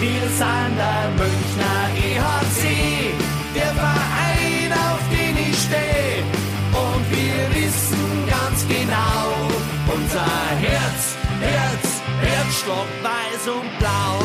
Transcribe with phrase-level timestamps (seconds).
[0.00, 3.12] Wir sind der Münchner EHC,
[3.52, 6.22] der Verein, auf den ich stehe.
[6.70, 9.34] Und wir wissen ganz genau,
[9.92, 14.22] unser Herz, Herz, Herzstock weiß und blau.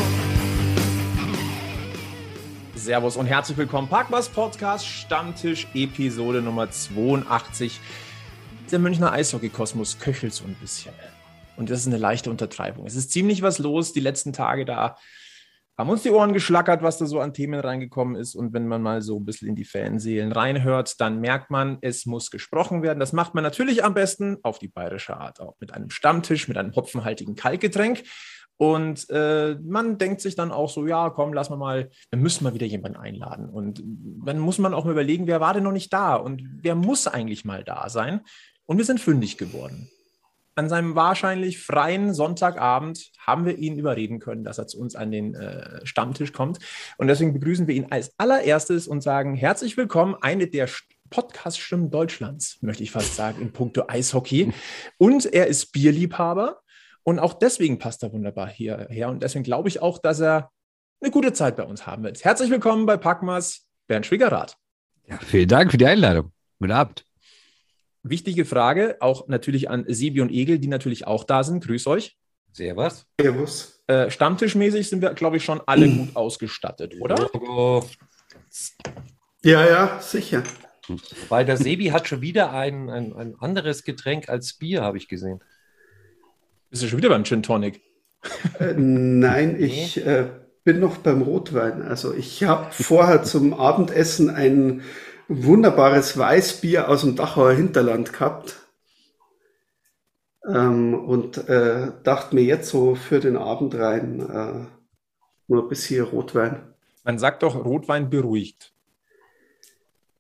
[2.76, 3.88] Servus und herzlich willkommen.
[3.88, 7.80] Parkbus Podcast Stammtisch Episode Nummer 82.
[8.72, 10.94] Der Münchner Eishockey-Kosmos köchelt so ein bisschen.
[11.58, 12.86] Und das ist eine leichte Untertreibung.
[12.86, 14.98] Es ist ziemlich was los die letzten Tage da.
[15.76, 18.36] Haben uns die Ohren geschlackert, was da so an Themen reingekommen ist.
[18.36, 22.06] Und wenn man mal so ein bisschen in die Fanseelen reinhört, dann merkt man, es
[22.06, 23.00] muss gesprochen werden.
[23.00, 26.58] Das macht man natürlich am besten auf die bayerische Art, auch mit einem Stammtisch, mit
[26.58, 28.04] einem hopfenhaltigen Kaltgetränk.
[28.58, 32.44] Und äh, man denkt sich dann auch so, ja, komm, lass mal mal, wir müssen
[32.44, 33.50] mal wieder jemanden einladen.
[33.50, 36.76] Und dann muss man auch mal überlegen, wer war denn noch nicht da und wer
[36.76, 38.22] muss eigentlich mal da sein.
[38.66, 39.90] Und wir sind fündig geworden
[40.56, 45.12] an seinem wahrscheinlich freien Sonntagabend haben wir ihn überreden können, dass er zu uns an
[45.12, 46.60] den äh, Stammtisch kommt.
[46.98, 50.70] Und deswegen begrüßen wir ihn als allererstes und sagen herzlich willkommen, eine der
[51.10, 54.52] Podcast-Stimmen Deutschlands, möchte ich fast sagen, in puncto Eishockey.
[54.98, 56.60] Und er ist Bierliebhaber
[57.04, 59.10] und auch deswegen passt er wunderbar hierher.
[59.10, 60.52] Und deswegen glaube ich auch, dass er
[61.02, 62.24] eine gute Zeit bei uns haben wird.
[62.24, 64.56] Herzlich willkommen bei Packmas, Bernd Schwiegerath.
[65.08, 66.32] Ja, vielen Dank für die Einladung.
[66.60, 67.06] Guten Abend.
[68.04, 71.64] Wichtige Frage, auch natürlich an Sebi und Egel, die natürlich auch da sind.
[71.64, 72.18] Grüß euch.
[72.52, 73.06] Servus.
[73.20, 73.82] Servus.
[73.88, 77.30] Äh, Stammtischmäßig sind wir, glaube ich, schon alle gut ausgestattet, oder?
[79.44, 80.44] Ja, ja, sicher.
[81.30, 85.08] Weil der Sebi hat schon wieder ein, ein, ein anderes Getränk als Bier, habe ich
[85.08, 85.42] gesehen.
[86.70, 87.82] Bist du schon wieder beim Gin Tonic?
[88.60, 90.28] Äh, nein, ich äh,
[90.64, 91.82] bin noch beim Rotwein.
[91.82, 94.82] Also ich habe vorher zum Abendessen ein
[95.42, 98.60] wunderbares Weißbier aus dem Dachauer Hinterland gehabt.
[100.46, 104.66] Ähm, und äh, dachte mir jetzt so für den Abend rein äh,
[105.48, 106.74] nur ein bisschen Rotwein.
[107.04, 108.74] Man sagt doch, Rotwein beruhigt.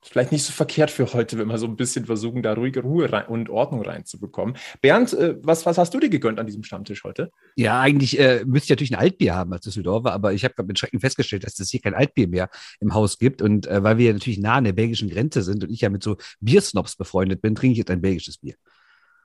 [0.03, 3.11] Vielleicht nicht so verkehrt für heute, wenn wir so ein bisschen versuchen, da ruhige Ruhe
[3.11, 4.57] rein und Ordnung reinzubekommen.
[4.81, 7.31] Bernd, äh, was, was hast du dir gegönnt an diesem Stammtisch heute?
[7.55, 10.77] Ja, eigentlich äh, müsste ich natürlich ein Altbier haben als Düsseldorfer, aber ich habe mit
[10.77, 12.49] Schrecken festgestellt, dass es hier kein Altbier mehr
[12.79, 13.41] im Haus gibt.
[13.41, 16.03] Und äh, weil wir natürlich nah an der belgischen Grenze sind und ich ja mit
[16.03, 18.55] so Biersnobs befreundet bin, trinke ich jetzt ein belgisches Bier.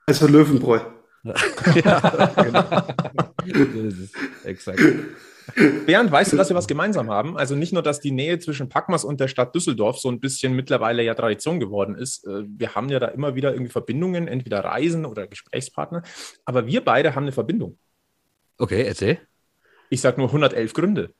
[0.05, 0.79] Also Löwenbräu.
[1.23, 2.61] ja, genau.
[3.45, 4.79] das ist exakt.
[5.85, 7.37] Bernd, weißt du, dass wir was gemeinsam haben?
[7.37, 10.55] Also nicht nur, dass die Nähe zwischen Packmas und der Stadt Düsseldorf so ein bisschen
[10.55, 12.25] mittlerweile ja Tradition geworden ist.
[12.25, 16.03] Äh, wir haben ja da immer wieder irgendwie Verbindungen, entweder Reisen oder Gesprächspartner.
[16.45, 17.77] Aber wir beide haben eine Verbindung.
[18.57, 19.19] Okay, erzähl.
[19.89, 21.13] Ich sage nur 111 Gründe.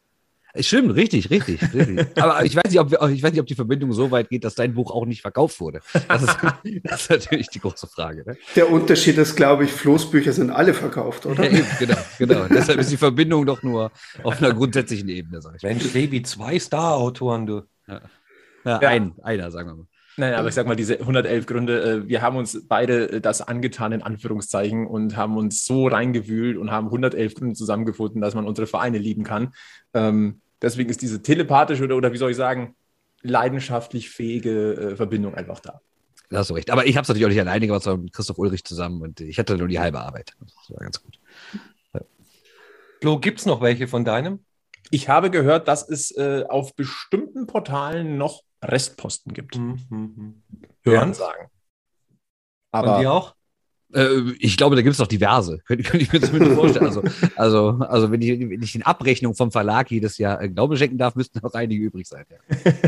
[0.59, 2.07] Stimmt, richtig, richtig, richtig.
[2.17, 4.55] Aber ich weiß, nicht, ob, ich weiß nicht, ob die Verbindung so weit geht, dass
[4.55, 5.81] dein Buch auch nicht verkauft wurde.
[6.07, 6.37] Das ist,
[6.83, 8.23] das ist natürlich die große Frage.
[8.25, 8.37] Ne?
[8.55, 11.43] Der Unterschied ist, glaube ich, Floßbücher sind alle verkauft, oder?
[11.43, 12.45] Ja, eben, genau, genau.
[12.49, 13.91] Deshalb ist die Verbindung doch nur
[14.23, 15.63] auf einer grundsätzlichen Ebene, sag ich.
[15.63, 17.61] Mensch, Levi, zwei Star-Autoren, du.
[17.87, 18.01] Ja.
[18.65, 18.89] Ja, ja.
[18.89, 19.87] Ein, einer, sagen wir mal.
[20.19, 23.93] Nein, aber ich sag mal, diese 111 Gründe, äh, wir haben uns beide das angetan,
[23.93, 28.67] in Anführungszeichen, und haben uns so reingewühlt und haben 111 Gründe zusammengefunden, dass man unsere
[28.67, 29.53] Vereine lieben kann.
[29.93, 32.75] Ähm, deswegen ist diese telepathische oder, oder wie soll ich sagen,
[33.21, 35.79] leidenschaftlich fähige äh, Verbindung einfach da.
[36.29, 36.69] Da hast du recht.
[36.69, 39.21] Aber ich habe es natürlich auch nicht alleine gemacht, sondern mit Christoph Ulrich zusammen und
[39.21, 40.33] ich hatte nur die halbe Arbeit.
[40.41, 41.17] Das war ganz gut.
[41.93, 42.01] Ja.
[42.99, 44.39] Flo, gibt es noch welche von deinem?
[44.91, 49.57] Ich habe gehört, dass es äh, auf bestimmten Portalen noch Restposten gibt.
[49.57, 50.43] Mhm.
[50.83, 51.49] Hören sagen.
[52.71, 53.35] Aber Und die auch?
[53.93, 55.59] Äh, ich glaube, da gibt es noch diverse.
[55.65, 56.85] Könnte, könnte ich mir zumindest vorstellen.
[56.85, 57.03] Also,
[57.35, 60.97] also, also wenn, ich, wenn ich in Abrechnung vom Verlag jedes Jahr äh, Glaube schenken
[60.97, 62.25] darf, müssten noch einige übrig sein.
[62.29, 62.71] Ja.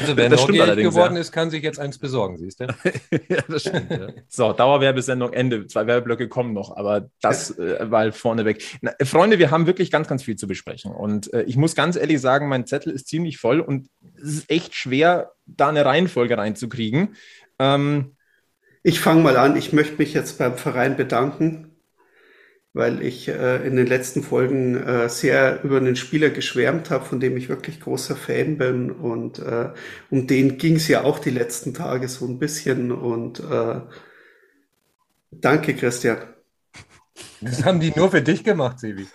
[0.00, 1.20] Also wer das neugierig geworden ja.
[1.20, 2.64] ist, kann sich jetzt eins besorgen, siehst du?
[3.28, 3.90] ja, das stimmt.
[3.90, 4.08] Ja.
[4.28, 5.66] So, Dauerwerbesendung Ende.
[5.66, 8.64] Zwei Werbeblöcke kommen noch, aber das äh, mal vorneweg.
[8.80, 10.92] Na, Freunde, wir haben wirklich ganz, ganz viel zu besprechen.
[10.92, 14.50] Und äh, ich muss ganz ehrlich sagen, mein Zettel ist ziemlich voll und es ist
[14.50, 17.14] echt schwer, da eine Reihenfolge reinzukriegen.
[17.58, 18.16] Ähm,
[18.82, 19.56] ich fange mal an.
[19.56, 21.76] Ich möchte mich jetzt beim Verein bedanken,
[22.72, 27.20] weil ich äh, in den letzten Folgen äh, sehr über einen Spieler geschwärmt habe, von
[27.20, 28.90] dem ich wirklich großer Fan bin.
[28.90, 29.70] Und äh,
[30.10, 32.92] um den ging es ja auch die letzten Tage so ein bisschen.
[32.92, 33.80] Und äh,
[35.30, 36.18] danke, Christian.
[37.40, 39.06] Das haben die nur für dich gemacht, Sebi.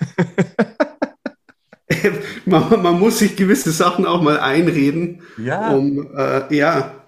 [2.46, 5.22] man, man, muss sich gewisse Sachen auch mal einreden.
[5.38, 5.72] Ja.
[5.72, 7.05] Um, äh, ja,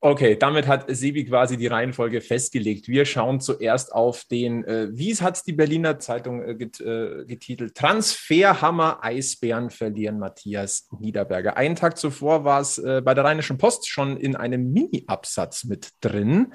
[0.00, 2.86] Okay, damit hat Sebi quasi die Reihenfolge festgelegt.
[2.86, 7.24] Wir schauen zuerst auf den, äh, wie hat es die Berliner Zeitung äh, get, äh,
[7.26, 7.74] getitelt?
[7.74, 11.56] Transferhammer Eisbären verlieren Matthias Niederberger.
[11.56, 15.88] Einen Tag zuvor war es äh, bei der Rheinischen Post schon in einem Mini-Absatz mit
[16.00, 16.52] drin.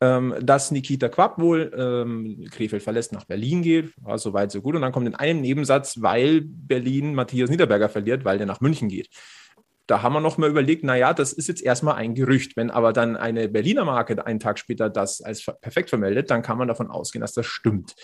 [0.00, 3.92] ähm, dass Nikita Quapp wohl ähm, Krefeld verlässt, nach Berlin geht.
[4.00, 4.76] War so weit, so gut.
[4.76, 8.88] Und dann kommt in einem Nebensatz, weil Berlin Matthias Niederberger verliert, weil der nach München
[8.88, 9.08] geht.
[9.88, 12.56] Da haben wir noch mal überlegt, naja, das ist jetzt erstmal ein Gerücht.
[12.56, 16.58] Wenn aber dann eine Berliner Marke einen Tag später das als perfekt vermeldet, dann kann
[16.58, 17.94] man davon ausgehen, dass das stimmt.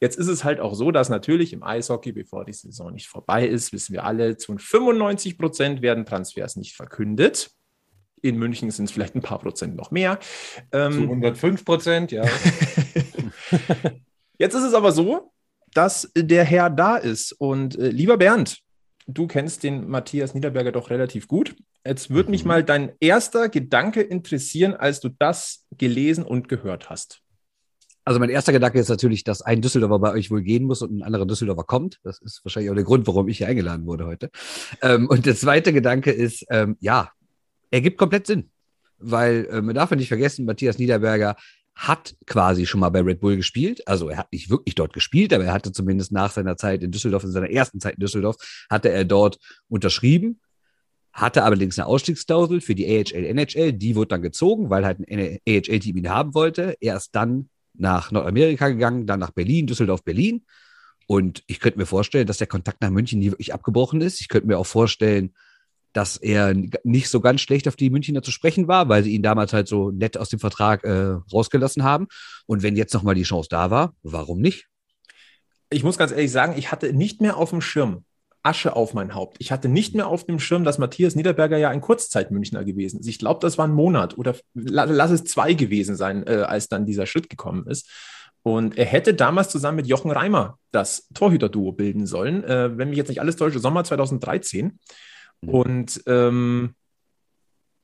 [0.00, 3.46] Jetzt ist es halt auch so, dass natürlich im Eishockey, bevor die Saison nicht vorbei
[3.46, 7.50] ist, wissen wir alle, zu 95 Prozent werden Transfers nicht verkündet.
[8.20, 10.18] In München sind es vielleicht ein paar Prozent noch mehr.
[10.72, 12.24] Ähm, zu 105 Prozent, ja.
[14.38, 15.32] Jetzt ist es aber so,
[15.72, 17.32] dass der Herr da ist.
[17.32, 18.62] Und äh, lieber Bernd,
[19.14, 21.56] du kennst den Matthias Niederberger doch relativ gut.
[21.86, 22.48] Jetzt würde mich mhm.
[22.48, 27.22] mal dein erster Gedanke interessieren, als du das gelesen und gehört hast.
[28.04, 30.98] Also mein erster Gedanke ist natürlich, dass ein Düsseldorfer bei euch wohl gehen muss und
[30.98, 32.00] ein anderer Düsseldorfer kommt.
[32.02, 34.30] Das ist wahrscheinlich auch der Grund, warum ich hier eingeladen wurde heute.
[34.82, 37.12] Ähm, und der zweite Gedanke ist, ähm, ja,
[37.70, 38.50] er gibt komplett Sinn.
[38.98, 41.36] Weil äh, man darf ja nicht vergessen, Matthias Niederberger
[41.74, 43.86] hat quasi schon mal bei Red Bull gespielt.
[43.86, 46.90] Also er hat nicht wirklich dort gespielt, aber er hatte zumindest nach seiner Zeit in
[46.90, 48.36] Düsseldorf, in seiner ersten Zeit in Düsseldorf,
[48.68, 49.38] hatte er dort
[49.68, 50.40] unterschrieben,
[51.12, 53.72] hatte allerdings eine Ausstiegsklausel für die AHL, NHL.
[53.72, 56.76] Die wurde dann gezogen, weil halt ein AHL-Team ihn haben wollte.
[56.80, 60.44] Er ist dann nach Nordamerika gegangen, dann nach Berlin, Düsseldorf, Berlin.
[61.06, 64.20] Und ich könnte mir vorstellen, dass der Kontakt nach München nie wirklich abgebrochen ist.
[64.20, 65.34] Ich könnte mir auch vorstellen,
[65.92, 66.54] dass er
[66.84, 69.68] nicht so ganz schlecht auf die Münchner zu sprechen war, weil sie ihn damals halt
[69.68, 72.06] so nett aus dem Vertrag äh, rausgelassen haben.
[72.46, 74.66] Und wenn jetzt nochmal die Chance da war, warum nicht?
[75.70, 78.04] Ich muss ganz ehrlich sagen, ich hatte nicht mehr auf dem Schirm
[78.42, 79.36] Asche auf mein Haupt.
[79.38, 83.06] Ich hatte nicht mehr auf dem Schirm, dass Matthias Niederberger ja ein Kurzzeitmünchner gewesen ist.
[83.06, 86.86] Ich glaube, das war ein Monat oder lass es zwei gewesen sein, äh, als dann
[86.86, 87.90] dieser Schritt gekommen ist.
[88.42, 92.96] Und er hätte damals zusammen mit Jochen Reimer das Torhüter-Duo bilden sollen, äh, wenn mich
[92.96, 94.78] jetzt nicht alles täusche, Sommer 2013.
[95.46, 96.74] Und ähm,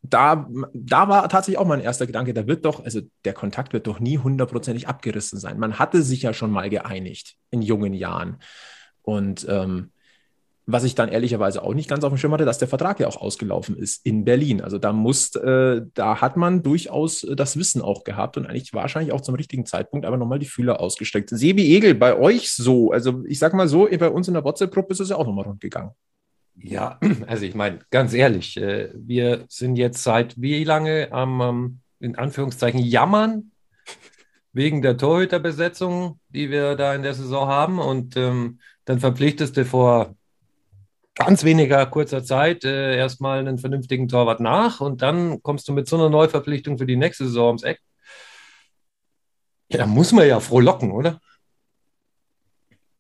[0.03, 3.87] da, da war tatsächlich auch mein erster Gedanke, da wird doch, also der Kontakt wird
[3.87, 5.59] doch nie hundertprozentig abgerissen sein.
[5.59, 8.39] Man hatte sich ja schon mal geeinigt in jungen Jahren.
[9.03, 9.91] Und ähm,
[10.69, 13.07] was ich dann ehrlicherweise auch nicht ganz auf dem Schirm hatte, dass der Vertrag ja
[13.07, 14.61] auch ausgelaufen ist in Berlin.
[14.61, 18.75] Also da muss, äh, da hat man durchaus äh, das Wissen auch gehabt und eigentlich
[18.75, 21.31] wahrscheinlich auch zum richtigen Zeitpunkt aber nochmal die Fühler ausgestreckt.
[21.31, 24.93] Sebi Egel, bei euch so, also ich sag mal so, bei uns in der WhatsApp-Gruppe
[24.93, 25.93] ist es ja auch nochmal rund gegangen.
[26.57, 32.17] Ja, also ich meine, ganz ehrlich, äh, wir sind jetzt seit wie lange am, in
[32.17, 33.53] Anführungszeichen, jammern
[34.53, 39.65] wegen der Torhüterbesetzung, die wir da in der Saison haben und ähm, dann verpflichtest du
[39.67, 40.17] vor
[41.15, 45.89] ganz weniger kurzer Zeit äh, erstmal einen vernünftigen Torwart nach und dann kommst du mit
[45.89, 47.81] so einer Neuverpflichtung für die nächste Saison ums Eck.
[49.71, 51.21] Ja, da muss man ja frohlocken, oder?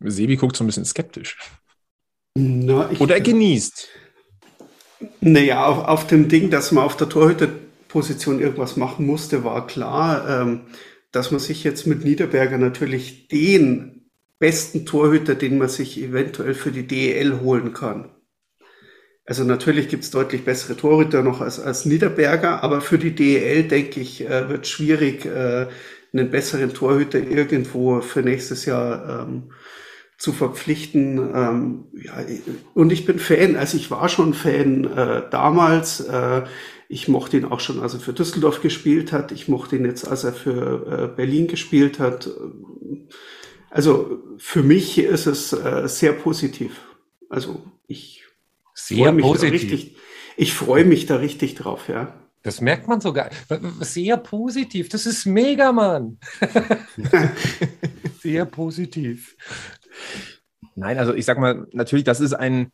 [0.01, 1.39] Sebi guckt so ein bisschen skeptisch.
[2.39, 3.89] Na, ich, oder er genießt.
[5.23, 10.43] Naja, auf, auf dem Ding, dass man auf der Torhüterposition irgendwas machen musste, war klar,
[10.43, 10.61] ähm,
[11.13, 16.73] dass man sich jetzt mit Niederberger natürlich den besten Torhüter, den man sich eventuell für
[16.73, 18.11] die DEL holen kann.
[19.25, 24.01] Also natürlich gibt's deutlich bessere Torhüter noch als, als Niederberger, aber für die DEL, denke
[24.01, 25.69] ich, äh, wird schwierig, äh,
[26.13, 29.53] einen besseren Torhüter irgendwo für nächstes Jahr ähm,
[30.19, 31.19] zu verpflichten.
[31.35, 32.15] Ähm, ja,
[32.75, 36.01] und ich bin Fan, also ich war schon Fan äh, damals.
[36.01, 36.45] Äh,
[36.89, 39.33] ich mochte ihn auch schon, als er für Düsseldorf gespielt hat.
[39.33, 42.31] Ich mochte ihn jetzt, als er für äh, Berlin gespielt hat.
[43.71, 46.81] Also für mich ist es äh, sehr positiv.
[47.29, 48.25] Also ich
[48.75, 49.53] sehr mich positiv.
[49.53, 49.97] richtig,
[50.37, 52.15] ich freue mich da richtig drauf, ja.
[52.43, 53.31] Das merkt man sogar.
[53.81, 54.89] Sehr positiv.
[54.89, 56.19] Das ist mega, Mann.
[58.23, 59.37] sehr positiv.
[60.75, 62.71] Nein, also ich sag mal, natürlich, das ist ein,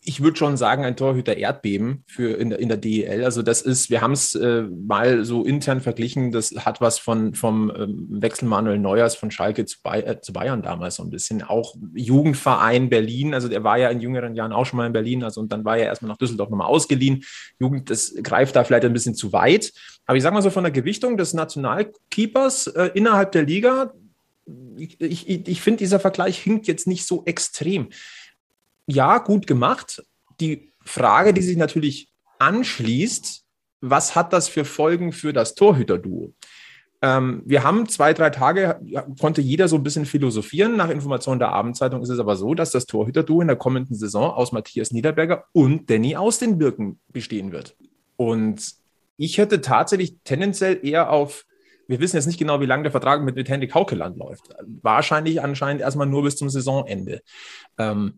[0.00, 3.24] ich würde schon sagen, ein Torhüter Erdbeben für in der, in der DEL.
[3.24, 7.34] Also das ist, wir haben es äh, mal so intern verglichen, das hat was von
[7.34, 11.10] vom ähm, Wechsel Manuel Neuers von Schalke zu, Bay äh, zu, Bayern damals so ein
[11.10, 11.42] bisschen.
[11.42, 15.24] Auch Jugendverein Berlin, also der war ja in jüngeren Jahren auch schon mal in Berlin,
[15.24, 17.24] also und dann war er erstmal nach Düsseldorf nochmal ausgeliehen.
[17.58, 19.72] Jugend, das greift da vielleicht ein bisschen zu weit.
[20.06, 23.92] Aber ich sage mal so von der Gewichtung des Nationalkeepers äh, innerhalb der Liga,
[24.76, 27.90] ich, ich, ich finde, dieser Vergleich hinkt jetzt nicht so extrem
[28.86, 30.02] ja, gut gemacht.
[30.40, 33.44] Die Frage, die sich natürlich anschließt,
[33.80, 36.32] was hat das für Folgen für das Torhüterduo?
[37.00, 38.80] Ähm, wir haben zwei, drei Tage,
[39.20, 40.76] konnte jeder so ein bisschen philosophieren.
[40.76, 44.32] Nach Informationen der Abendzeitung ist es aber so, dass das Torhüterduo in der kommenden Saison
[44.32, 47.76] aus Matthias Niederberger und Danny aus den Birken bestehen wird.
[48.16, 48.74] Und
[49.16, 51.44] ich hätte tatsächlich tendenziell eher auf,
[51.88, 54.54] wir wissen jetzt nicht genau, wie lange der Vertrag mit, mit Henrik Haukeland läuft.
[54.82, 57.22] Wahrscheinlich anscheinend erstmal nur bis zum Saisonende.
[57.78, 58.14] Ähm,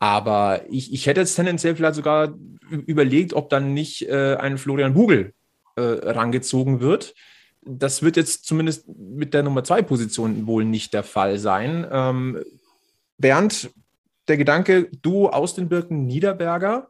[0.00, 2.34] aber ich, ich hätte jetzt tendenziell vielleicht sogar
[2.70, 5.32] überlegt, ob dann nicht äh, ein Florian Bugel
[5.76, 7.14] äh, rangezogen wird.
[7.62, 11.86] das wird jetzt zumindest mit der Nummer zwei Position wohl nicht der Fall sein.
[11.90, 12.42] Ähm,
[13.16, 13.70] Bernd,
[14.28, 16.88] der Gedanke, du aus den Birken Niederberger,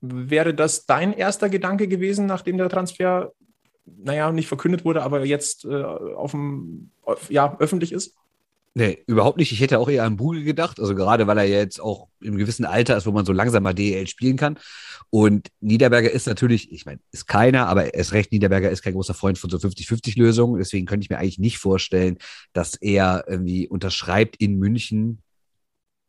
[0.00, 3.32] wäre das dein erster Gedanke gewesen, nachdem der Transfer,
[3.86, 8.14] naja, nicht verkündet wurde, aber jetzt äh, auf dem, auf, ja, öffentlich ist?
[8.76, 9.52] Nee, überhaupt nicht.
[9.52, 10.80] Ich hätte auch eher an Bugel gedacht.
[10.80, 13.72] Also gerade weil er jetzt auch im gewissen Alter ist, wo man so langsam mal
[13.72, 14.58] DEL spielen kann.
[15.10, 18.94] Und Niederberger ist natürlich, ich meine, ist keiner, aber er ist recht, Niederberger ist kein
[18.94, 20.58] großer Freund von so 50-50-Lösungen.
[20.58, 22.18] Deswegen könnte ich mir eigentlich nicht vorstellen,
[22.52, 25.22] dass er irgendwie unterschreibt in München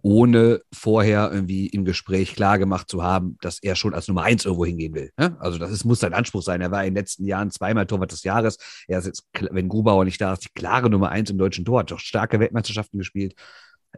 [0.05, 4.45] ohne vorher irgendwie im Gespräch klar gemacht zu haben, dass er schon als Nummer eins
[4.45, 5.11] irgendwo hingehen will.
[5.17, 5.35] Ne?
[5.39, 6.61] Also das ist, muss sein Anspruch sein.
[6.61, 8.59] Er war in den letzten Jahren zweimal Torwart des Jahres.
[8.87, 11.79] Er ist jetzt, wenn Grubauer nicht da ist, die klare Nummer eins im deutschen Tor,
[11.79, 13.33] hat doch starke Weltmeisterschaften gespielt,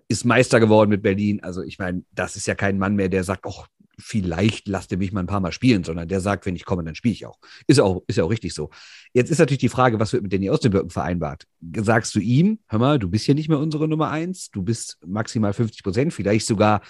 [0.08, 1.42] ist Meister geworden mit Berlin.
[1.44, 3.68] Also ich meine, das ist ja kein Mann mehr, der sagt, ach,
[4.00, 6.84] vielleicht lasst ihr mich mal ein paar Mal spielen, sondern der sagt, wenn ich komme,
[6.84, 7.40] dann spiele ich auch.
[7.66, 8.70] Ist auch, ist ja auch richtig so.
[9.14, 11.46] Jetzt ist natürlich die Frage, was wird mit Danny Austenbürgen vereinbart?
[11.76, 14.98] Sagst du ihm, hör mal, du bist hier nicht mehr unsere Nummer eins, du bist
[15.06, 16.82] maximal 50 Prozent, vielleicht sogar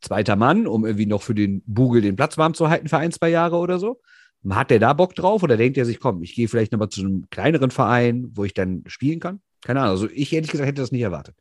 [0.00, 3.12] zweiter Mann, um irgendwie noch für den Bugel den Platz warm zu halten für ein,
[3.12, 4.00] zwei Jahre oder so?
[4.48, 7.00] Hat der da Bock drauf oder denkt er sich, komm, ich gehe vielleicht nochmal zu
[7.00, 9.40] einem kleineren Verein, wo ich dann spielen kann?
[9.62, 9.92] Keine Ahnung.
[9.92, 11.34] Also ich ehrlich gesagt hätte das nicht erwartet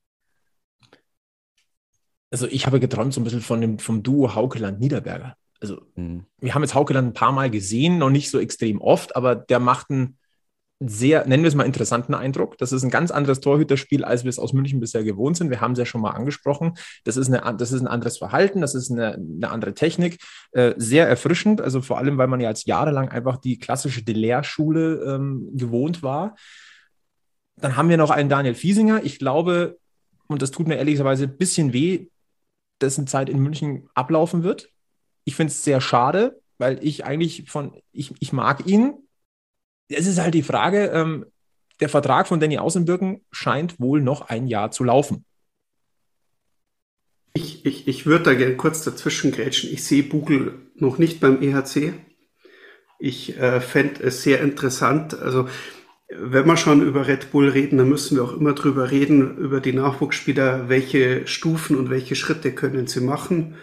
[2.32, 5.36] also ich habe geträumt so ein bisschen von dem, vom Duo Haukeland-Niederberger.
[5.62, 6.26] Also mhm.
[6.40, 9.60] wir haben jetzt Haukeland ein paar Mal gesehen, noch nicht so extrem oft, aber der
[9.60, 10.18] macht einen
[10.80, 12.58] sehr, nennen wir es mal, interessanten Eindruck.
[12.58, 15.50] Das ist ein ganz anderes Torhüterspiel, als wir es aus München bisher gewohnt sind.
[15.50, 16.74] Wir haben es ja schon mal angesprochen.
[17.06, 20.20] Das ist, eine, das ist ein anderes Verhalten, das ist eine, eine andere Technik.
[20.52, 25.16] Äh, sehr erfrischend, also vor allem, weil man ja als jahrelang einfach die klassische Delair-Schule
[25.16, 26.36] ähm, gewohnt war.
[27.56, 29.02] Dann haben wir noch einen Daniel Fiesinger.
[29.04, 29.78] Ich glaube,
[30.28, 32.08] und das tut mir ehrlicherweise ein bisschen weh,
[32.82, 34.70] dessen Zeit in München ablaufen wird.
[35.24, 38.94] Ich finde es sehr schade, weil ich eigentlich von, ich, ich mag ihn.
[39.88, 41.26] Es ist halt die Frage, ähm,
[41.80, 45.26] der Vertrag von Danny Außenbirken scheint wohl noch ein Jahr zu laufen.
[47.34, 49.70] Ich, ich, ich würde da gerne kurz dazwischen grätschen.
[49.72, 51.94] Ich sehe Bugel noch nicht beim EHC.
[52.98, 55.20] Ich äh, fände es sehr interessant.
[55.20, 55.50] Also
[56.10, 59.60] wenn wir schon über Red Bull reden, dann müssen wir auch immer drüber reden, über
[59.60, 63.56] die Nachwuchsspieler, welche Stufen und welche Schritte können sie machen.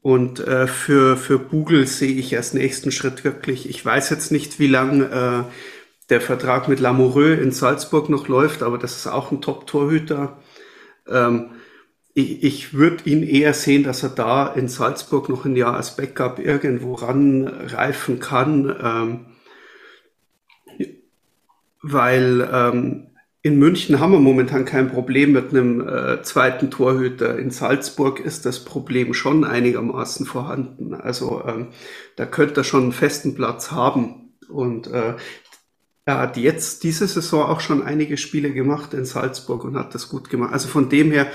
[0.00, 4.60] Und äh, für, für Google sehe ich als nächsten Schritt wirklich, ich weiß jetzt nicht,
[4.60, 5.44] wie lang äh,
[6.08, 10.38] der Vertrag mit Lamoureux in Salzburg noch läuft, aber das ist auch ein Top-Torhüter.
[11.08, 11.50] Ähm,
[12.14, 15.96] ich, ich würde ihn eher sehen, dass er da in Salzburg noch ein Jahr als
[15.96, 18.76] Backup irgendwo ranreifen kann.
[18.80, 19.35] Ähm,
[21.92, 23.06] weil ähm,
[23.42, 27.38] in München haben wir momentan kein Problem mit einem äh, zweiten Torhüter.
[27.38, 30.94] In Salzburg ist das Problem schon einigermaßen vorhanden.
[30.94, 31.68] Also ähm,
[32.16, 34.32] da könnte er schon einen festen Platz haben.
[34.48, 35.14] Und äh,
[36.06, 40.08] er hat jetzt diese Saison auch schon einige Spiele gemacht in Salzburg und hat das
[40.08, 40.52] gut gemacht.
[40.52, 41.28] Also von dem her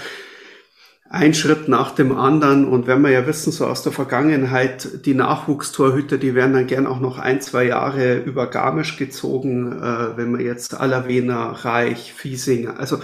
[1.12, 2.66] ein Schritt nach dem anderen.
[2.66, 6.88] Und wenn wir ja wissen, so aus der Vergangenheit, die Nachwuchstorhüter, die werden dann gern
[6.88, 12.80] auch noch ein, zwei Jahre über Garmisch gezogen, äh, wenn man jetzt Alavena, Reich, Fiesinger,
[12.80, 13.00] also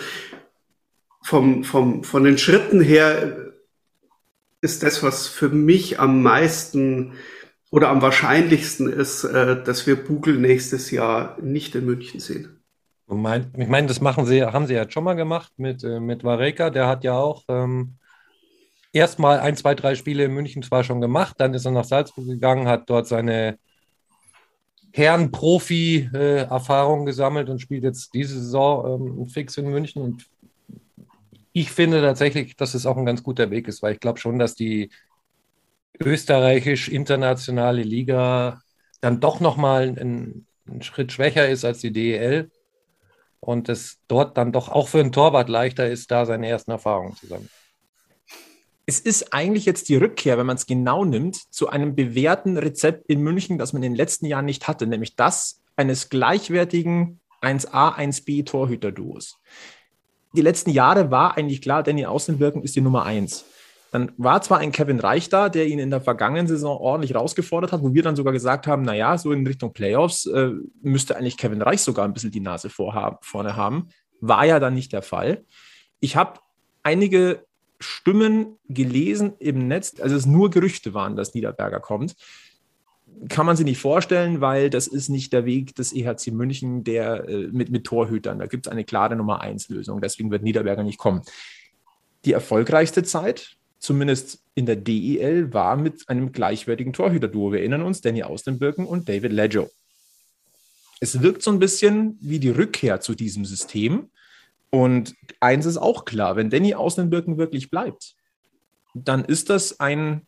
[1.22, 3.52] vom, vom, von den Schritten her
[4.62, 7.14] ist das, was für mich am meisten
[7.70, 12.64] oder am wahrscheinlichsten ist, äh, dass wir Bugel nächstes Jahr nicht in München sehen.
[13.10, 16.70] Ich meine, das machen sie, haben sie ja schon mal gemacht mit, äh, mit Vareka.
[16.70, 17.97] Der hat ja auch ähm,
[18.94, 22.28] erstmal ein, zwei, drei Spiele in München zwar schon gemacht, dann ist er nach Salzburg
[22.28, 23.58] gegangen, hat dort seine
[24.94, 30.02] Herren-Profi-Erfahrung gesammelt und spielt jetzt diese Saison ähm, fix in München.
[30.02, 30.26] Und
[31.54, 34.40] ich finde tatsächlich, dass es auch ein ganz guter Weg ist, weil ich glaube schon,
[34.40, 34.90] dass die
[36.00, 38.62] österreichisch-internationale Liga
[39.02, 42.50] dann doch nochmal ein, ein Schritt schwächer ist als die DEL
[43.40, 47.16] und es dort dann doch auch für einen Torwart leichter ist, da seine ersten Erfahrungen
[47.16, 47.50] zu sammeln
[48.90, 53.06] es ist eigentlich jetzt die Rückkehr, wenn man es genau nimmt, zu einem bewährten Rezept
[53.10, 57.98] in München, das man in den letzten Jahren nicht hatte, nämlich das eines gleichwertigen 1A,
[57.98, 59.40] 1B Torhüter-Duos.
[60.34, 63.44] Die letzten Jahre war eigentlich klar, Danny Außenwirken ist die Nummer 1.
[63.92, 67.74] Dann war zwar ein Kevin Reich da, der ihn in der vergangenen Saison ordentlich rausgefordert
[67.74, 70.52] hat, wo wir dann sogar gesagt haben, naja, so in Richtung Playoffs äh,
[70.82, 73.90] müsste eigentlich Kevin Reich sogar ein bisschen die Nase vorhaben, vorne haben.
[74.22, 75.46] War ja dann nicht der Fall.
[76.00, 76.40] Ich habe
[76.84, 77.47] einige
[77.80, 82.16] Stimmen gelesen im Netz, also es nur Gerüchte waren, dass Niederberger kommt.
[83.30, 87.28] Kann man sich nicht vorstellen, weil das ist nicht der Weg des EHC München, der
[87.28, 88.40] äh, mit, mit Torhütern.
[88.40, 90.02] Da gibt es eine klare Nummer 1 Lösung.
[90.02, 91.22] Deswegen wird Niederberger nicht kommen.
[92.26, 97.52] Die erfolgreichste Zeit, zumindest in der DEL, war mit einem gleichwertigen Torhüter-Duo.
[97.52, 99.70] Wir erinnern uns, Danny Austenbirken und David Leggio.
[101.00, 104.10] es wirkt so ein bisschen wie die Rückkehr zu diesem System.
[104.70, 108.16] Und eins ist auch klar, wenn Danny Außenbirken wirklich bleibt,
[108.94, 110.26] dann ist das ein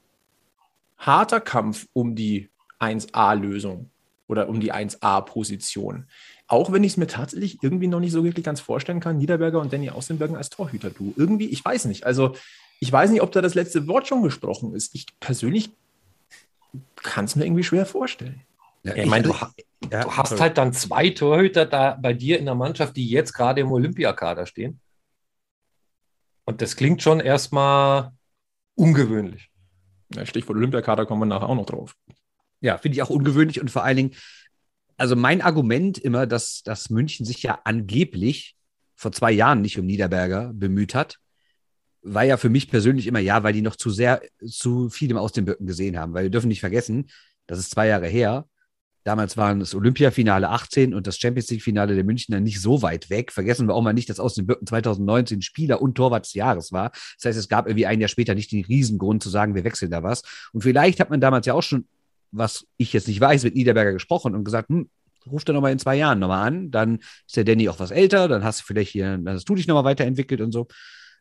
[0.98, 3.90] harter Kampf um die 1A-Lösung
[4.28, 6.08] oder um die 1A-Position.
[6.48, 9.60] Auch wenn ich es mir tatsächlich irgendwie noch nicht so wirklich ganz vorstellen kann, Niederberger
[9.60, 11.14] und Danny Außenbergen als Torhüter, du.
[11.18, 12.06] Irgendwie, ich weiß nicht.
[12.06, 12.36] Also,
[12.80, 14.96] ich weiß nicht, ob da das letzte Wort schon gesprochen ist.
[14.96, 15.72] Ich persönlich
[16.96, 18.42] kann es mir irgendwie schwer vorstellen.
[18.84, 19.36] Ja, ich meine, du,
[19.92, 23.34] ja, du hast halt dann zwei Torhüter da bei dir in der Mannschaft, die jetzt
[23.34, 24.80] gerade im Olympiakader stehen.
[26.46, 28.12] Und das klingt schon erstmal
[28.76, 29.50] ungewöhnlich.
[30.14, 31.96] Ja, Stichwort Olympiakader kommen wir nachher auch noch drauf.
[32.62, 34.16] Ja, finde ich auch ungewöhnlich und vor allen Dingen,
[34.98, 38.56] also mein Argument immer, dass, dass München sich ja angeblich
[38.96, 41.20] vor zwei Jahren nicht um Niederberger bemüht hat,
[42.02, 45.32] war ja für mich persönlich immer ja, weil die noch zu sehr, zu viel aus
[45.32, 46.14] den Böcken gesehen haben.
[46.14, 47.10] Weil wir dürfen nicht vergessen,
[47.48, 48.46] das ist zwei Jahre her.
[49.10, 53.32] Damals waren das Olympiafinale 18 und das Champions League-Finale der Münchner nicht so weit weg.
[53.32, 56.72] Vergessen wir auch mal nicht, dass aus den Böcken 2019 Spieler und Torwart des Jahres
[56.72, 56.92] war.
[56.92, 59.90] Das heißt, es gab irgendwie ein Jahr später nicht den Riesengrund zu sagen, wir wechseln
[59.90, 60.22] da was.
[60.54, 61.88] Und vielleicht hat man damals ja auch schon,
[62.30, 64.92] was ich jetzt nicht weiß, mit Niederberger gesprochen und gesagt, hm,
[65.26, 66.70] ruf da nochmal in zwei Jahren nochmal an.
[66.70, 69.56] Dann ist der Danny auch was älter, dann hast du vielleicht hier, dann hast du
[69.56, 70.68] dich nochmal weiterentwickelt und so.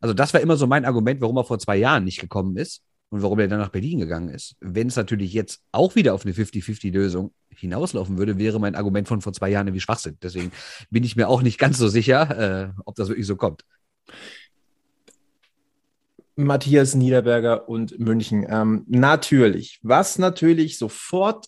[0.03, 2.83] Also das war immer so mein Argument, warum er vor zwei Jahren nicht gekommen ist
[3.11, 4.57] und warum er dann nach Berlin gegangen ist.
[4.61, 9.21] Wenn es natürlich jetzt auch wieder auf eine 50-50-Lösung hinauslaufen würde, wäre mein Argument von
[9.21, 10.19] vor zwei Jahren irgendwie Schwachsinn.
[10.23, 10.53] Deswegen
[10.91, 13.65] bin ich mir auch nicht ganz so sicher, äh, ob das wirklich so kommt.
[16.37, 18.47] Matthias Niederberger und München.
[18.49, 21.47] Ähm, natürlich, was natürlich sofort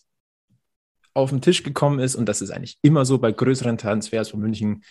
[1.13, 4.41] auf den Tisch gekommen ist, und das ist eigentlich immer so bei größeren Transfers von
[4.41, 4.83] München,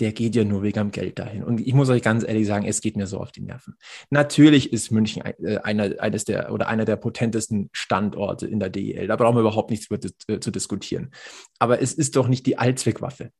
[0.00, 1.42] der geht ja nur wegen am Geld dahin.
[1.42, 3.74] Und ich muss euch ganz ehrlich sagen, es geht mir so auf die Nerven.
[4.10, 9.06] Natürlich ist München äh, einer, eines der oder einer der potentesten Standorte in der DEL.
[9.06, 11.10] Da brauchen wir überhaupt nichts über, äh, zu diskutieren.
[11.58, 13.30] Aber es ist doch nicht die Allzweckwaffe.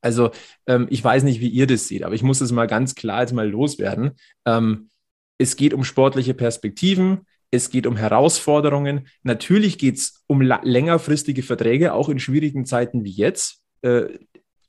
[0.00, 0.32] Also
[0.66, 3.22] ähm, ich weiß nicht, wie ihr das seht, aber ich muss es mal ganz klar
[3.22, 4.12] jetzt mal loswerden.
[4.44, 4.90] Ähm,
[5.38, 7.26] es geht um sportliche Perspektiven.
[7.50, 9.08] Es geht um Herausforderungen.
[9.22, 13.62] Natürlich geht es um längerfristige Verträge, auch in schwierigen Zeiten wie jetzt.
[13.82, 14.18] Äh,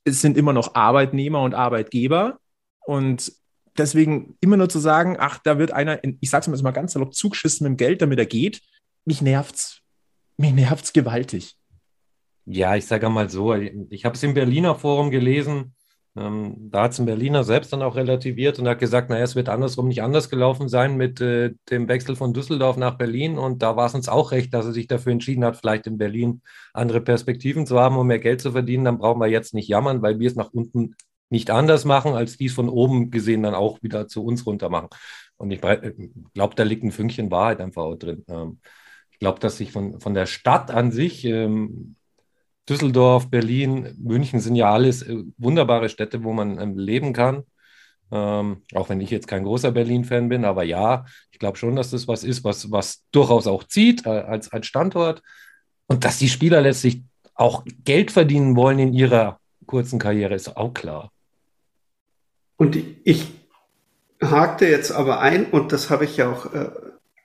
[0.06, 2.40] es sind immer noch Arbeitnehmer und Arbeitgeber.
[2.86, 3.34] Und
[3.78, 7.14] deswegen immer nur zu sagen, ach, da wird einer, in, ich sag's mal ganz salopp,
[7.14, 8.62] zugeschissen mit dem Geld, damit er geht,
[9.04, 9.82] mich nervt's.
[10.38, 11.56] Mich nervt's gewaltig.
[12.46, 15.76] Ja, ich sage mal so, ich habe es im Berliner Forum gelesen,
[16.18, 19.36] ähm, da hat es ein Berliner selbst dann auch relativiert und hat gesagt, naja, es
[19.36, 23.38] wird andersrum nicht anders gelaufen sein mit äh, dem Wechsel von Düsseldorf nach Berlin.
[23.38, 25.98] Und da war es uns auch recht, dass er sich dafür entschieden hat, vielleicht in
[25.98, 26.42] Berlin
[26.74, 28.86] andere Perspektiven zu haben, um mehr Geld zu verdienen.
[28.86, 30.96] Dann brauchen wir jetzt nicht jammern, weil wir es nach unten
[31.30, 34.88] nicht anders machen, als dies von oben gesehen dann auch wieder zu uns runter machen.
[35.36, 35.94] Und ich äh,
[36.34, 38.24] glaube, da liegt ein Fünkchen Wahrheit einfach auch drin.
[38.30, 38.60] Ähm,
[39.12, 41.96] ich glaube, dass sich von, von der Stadt an sich ähm,
[42.68, 47.44] Düsseldorf, Berlin, München sind ja alles äh, wunderbare Städte, wo man ähm, leben kann.
[48.12, 51.90] Ähm, auch wenn ich jetzt kein großer Berlin-Fan bin, aber ja, ich glaube schon, dass
[51.90, 55.24] das was ist, was, was durchaus auch zieht äh, als, als Standort
[55.88, 57.02] und dass die Spieler letztlich
[57.34, 61.12] auch Geld verdienen wollen in ihrer kurzen Karriere, ist auch klar.
[62.58, 63.28] Und ich
[64.22, 66.70] hakte jetzt aber ein, und das habe ich ja auch äh,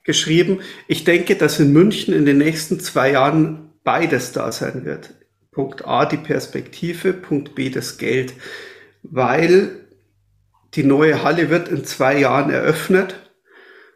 [0.03, 5.13] geschrieben, ich denke, dass in München in den nächsten zwei Jahren beides da sein wird.
[5.51, 8.33] Punkt A die Perspektive, Punkt B das Geld,
[9.03, 9.81] weil
[10.75, 13.15] die neue Halle wird in zwei Jahren eröffnet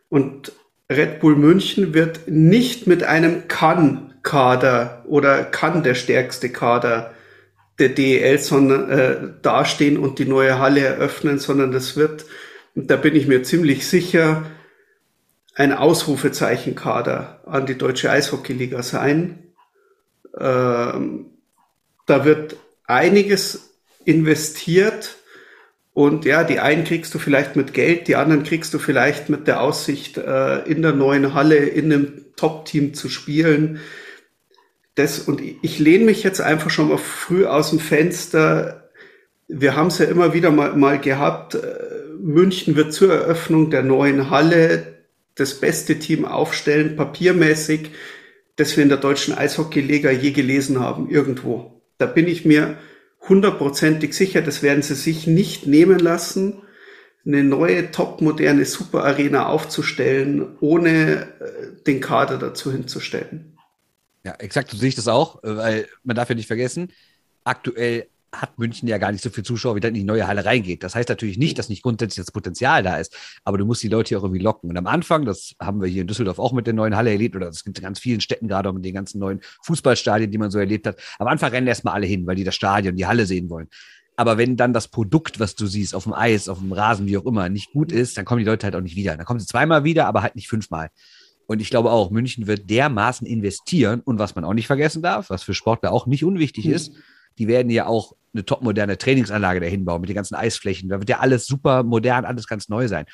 [0.10, 0.52] und
[0.92, 7.14] Red Bull München wird nicht mit einem Kann-Kader oder kann der stärkste Kader
[7.80, 12.26] der DEL sondern, äh, dastehen und die neue Halle eröffnen, sondern das wird,
[12.76, 14.44] und da bin ich mir ziemlich sicher,
[15.56, 19.54] ein Ausrufezeichenkader an die deutsche Eishockeyliga sein.
[20.38, 21.28] Ähm,
[22.06, 23.72] da wird einiges
[24.06, 25.16] investiert
[25.96, 29.48] und ja, die einen kriegst du vielleicht mit Geld, die anderen kriegst du vielleicht mit
[29.48, 33.80] der Aussicht, äh, in der neuen Halle in einem Top-Team zu spielen.
[34.96, 38.90] Das, und ich lehne mich jetzt einfach schon mal früh aus dem Fenster.
[39.48, 41.56] Wir haben es ja immer wieder mal, mal gehabt.
[41.56, 41.80] Äh,
[42.20, 44.96] München wird zur Eröffnung der neuen Halle
[45.36, 47.92] das beste Team aufstellen, papiermäßig,
[48.58, 51.75] das wir in der deutschen Eishockeyliga je gelesen haben, irgendwo.
[51.98, 52.78] Da bin ich mir
[53.28, 56.62] hundertprozentig sicher, das werden sie sich nicht nehmen lassen,
[57.26, 63.58] eine neue, topmoderne Super-Arena aufzustellen, ohne äh, den Kader dazu hinzustellen.
[64.24, 66.92] Ja, exakt, so sehe ich das auch, äh, weil man darf ja nicht vergessen,
[67.44, 68.08] aktuell
[68.42, 70.84] hat München ja gar nicht so viele Zuschauer, wie dann in die neue Halle reingeht.
[70.84, 73.88] Das heißt natürlich nicht, dass nicht grundsätzlich das Potenzial da ist, aber du musst die
[73.88, 74.70] Leute hier auch irgendwie locken.
[74.70, 77.36] Und am Anfang, das haben wir hier in Düsseldorf auch mit der neuen Halle erlebt,
[77.36, 80.38] oder das gibt in ganz vielen Städten gerade auch mit den ganzen neuen Fußballstadien, die
[80.38, 80.98] man so erlebt hat.
[81.20, 83.68] Am Anfang rennen erstmal alle hin, weil die das Stadion, die Halle sehen wollen.
[84.18, 87.18] Aber wenn dann das Produkt, was du siehst, auf dem Eis, auf dem Rasen, wie
[87.18, 89.18] auch immer, nicht gut ist, dann kommen die Leute halt auch nicht wieder.
[89.18, 90.90] Dann kommen sie zweimal wieder, aber halt nicht fünfmal.
[91.48, 95.30] Und ich glaube auch, München wird dermaßen investieren und was man auch nicht vergessen darf,
[95.30, 96.94] was für Sportler auch nicht unwichtig ist,
[97.38, 100.90] die werden ja auch eine topmoderne Trainingsanlage dahin bauen mit den ganzen Eisflächen.
[100.90, 103.06] Da wird ja alles super modern, alles ganz neu sein.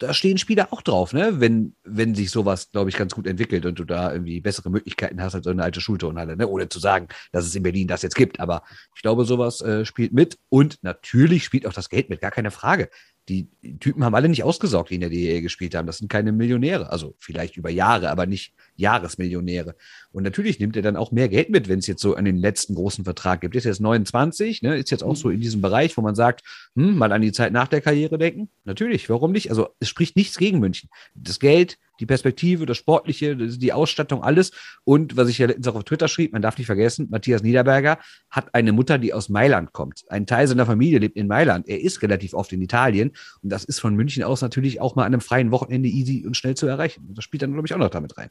[0.00, 1.40] Da stehen Spieler auch drauf, ne?
[1.40, 5.20] Wenn, wenn sich sowas, glaube ich, ganz gut entwickelt und du da irgendwie bessere Möglichkeiten
[5.20, 6.46] hast als so eine alte Schulturnhalle, ne?
[6.46, 8.38] Ohne zu sagen, dass es in Berlin das jetzt gibt.
[8.38, 8.62] Aber
[8.94, 12.52] ich glaube, sowas äh, spielt mit und natürlich spielt auch das Geld mit, gar keine
[12.52, 12.90] Frage
[13.28, 13.48] die
[13.80, 15.86] Typen haben alle nicht ausgesorgt, die in der DEL gespielt haben.
[15.86, 16.90] Das sind keine Millionäre.
[16.90, 19.74] Also vielleicht über Jahre, aber nicht Jahresmillionäre.
[20.12, 22.36] Und natürlich nimmt er dann auch mehr Geld mit, wenn es jetzt so an den
[22.36, 23.54] letzten großen Vertrag gibt.
[23.54, 24.76] Ist jetzt 29, ne?
[24.76, 26.42] ist jetzt auch so in diesem Bereich, wo man sagt,
[26.74, 28.48] hm, mal an die Zeit nach der Karriere denken.
[28.64, 29.50] Natürlich, warum nicht?
[29.50, 30.88] Also es spricht nichts gegen München.
[31.14, 34.52] Das Geld, die Perspektive, das Sportliche, die Ausstattung, alles.
[34.84, 37.98] Und was ich ja letztens auch auf Twitter schrieb, man darf nicht vergessen, Matthias Niederberger
[38.30, 40.04] hat eine Mutter, die aus Mailand kommt.
[40.08, 41.68] Ein Teil seiner Familie lebt in Mailand.
[41.68, 43.12] Er ist relativ oft in Italien.
[43.42, 46.36] Und das ist von München aus natürlich auch mal an einem freien Wochenende easy und
[46.36, 47.08] schnell zu erreichen.
[47.14, 48.30] Das spielt dann, glaube ich, auch noch damit rein.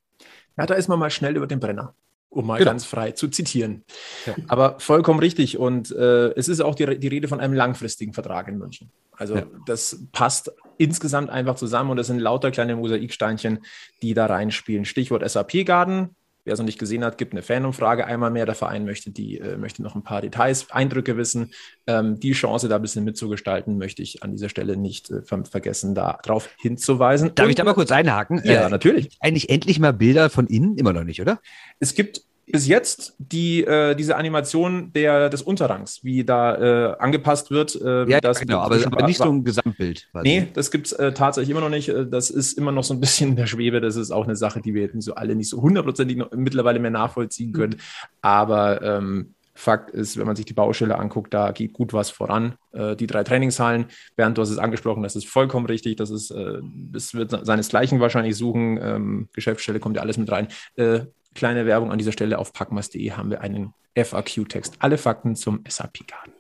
[0.58, 1.94] Ja, da ist man mal schnell über den Brenner
[2.30, 2.72] um mal genau.
[2.72, 3.84] ganz frei zu zitieren.
[4.26, 4.36] Ja.
[4.48, 5.58] Aber vollkommen richtig.
[5.58, 8.92] Und äh, es ist auch die, die, Rede von einem langfristigen Vertrag in München.
[9.14, 9.46] Also ja.
[9.66, 13.60] das passt insgesamt einfach zusammen und das sind lauter kleine Mosaiksteinchen,
[14.02, 14.86] die da reinspielen.
[14.86, 16.16] Stichwort SAP-Garden.
[16.48, 18.46] Wer es noch nicht gesehen hat, gibt eine Fanumfrage einmal mehr.
[18.46, 21.52] Der Verein möchte, die, äh, möchte noch ein paar Details, Eindrücke wissen.
[21.88, 25.94] Ähm, die Chance, da ein bisschen mitzugestalten, möchte ich an dieser Stelle nicht äh, vergessen,
[25.94, 27.36] darauf hinzuweisen.
[27.36, 28.42] Darf Und, ich da mal kurz einhaken?
[28.46, 29.10] Ja, äh, natürlich.
[29.20, 30.78] Eigentlich endlich mal Bilder von innen?
[30.78, 31.42] Immer noch nicht, oder?
[31.82, 37.52] Es gibt bis jetzt die, äh, diese Animation der, des Unterrangs, wie da äh, angepasst
[37.52, 37.76] wird.
[37.76, 40.08] Äh, ja, das genau, aber, aber nicht so ein Gesamtbild.
[40.12, 40.28] Quasi.
[40.28, 41.90] Nee, das gibt es äh, tatsächlich immer noch nicht.
[41.90, 43.82] Äh, das ist immer noch so ein bisschen in der Schwebe.
[43.82, 46.92] Das ist auch eine Sache, die wir jetzt so alle nicht so hundertprozentig mittlerweile mehr
[46.92, 47.74] nachvollziehen können.
[47.74, 48.08] Mhm.
[48.22, 52.56] Aber ähm, Fakt ist, wenn man sich die Baustelle anguckt, da geht gut was voran.
[52.72, 55.98] Äh, die drei Trainingshallen, Bernd, du hast es angesprochen, das ist vollkommen richtig.
[55.98, 56.60] Das ist, äh,
[56.92, 58.80] das wird seinesgleichen wahrscheinlich suchen.
[58.82, 60.48] Ähm, Geschäftsstelle kommt ja alles mit rein.
[60.76, 61.02] Äh,
[61.36, 64.76] kleine Werbung an dieser Stelle auf packmas.de haben wir einen FAQ-Text.
[64.80, 66.34] Alle Fakten zum SAP-Garden.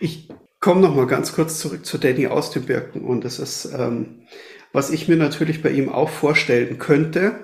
[0.00, 0.28] Ich
[0.60, 4.22] komme noch mal ganz kurz zurück zu Danny aus dem Birken und das ist, ähm,
[4.72, 7.34] was ich mir natürlich bei ihm auch vorstellen könnte,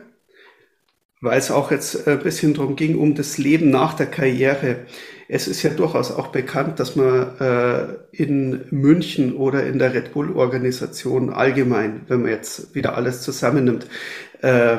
[1.20, 4.86] weil es auch jetzt ein bisschen darum ging, um das Leben nach der Karriere.
[5.28, 10.12] Es ist ja durchaus auch bekannt, dass man äh, in München oder in der Red
[10.12, 13.88] Bull-Organisation allgemein, wenn man jetzt wieder alles zusammennimmt,
[14.42, 14.76] äh,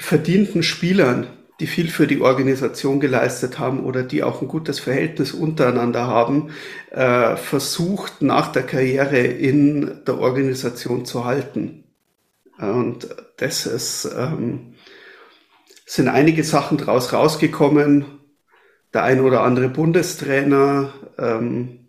[0.00, 1.26] verdienten Spielern,
[1.60, 6.50] die viel für die Organisation geleistet haben oder die auch ein gutes Verhältnis untereinander haben,
[6.90, 11.84] äh, versucht nach der Karriere in der Organisation zu halten.
[12.58, 14.74] Und das ist, ähm,
[15.84, 18.06] sind einige Sachen daraus rausgekommen.
[18.94, 21.88] Der ein oder andere Bundestrainer, ähm,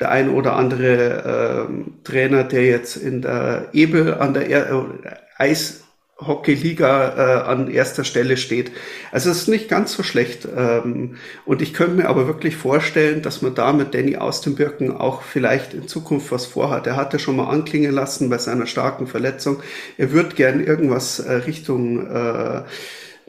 [0.00, 4.70] der ein oder andere ähm, Trainer, der jetzt in der Ebel an der er
[5.04, 5.84] äh, Eis
[6.26, 8.72] Hockey-Liga äh, an erster Stelle steht.
[9.12, 10.46] Also es ist nicht ganz so schlecht.
[10.54, 14.54] Ähm, und ich könnte mir aber wirklich vorstellen, dass man da mit Danny aus dem
[14.54, 16.86] Birken auch vielleicht in Zukunft was vorhat.
[16.86, 19.62] Er hatte schon mal anklingen lassen bei seiner starken Verletzung.
[19.96, 22.62] Er wird gern irgendwas äh, Richtung äh,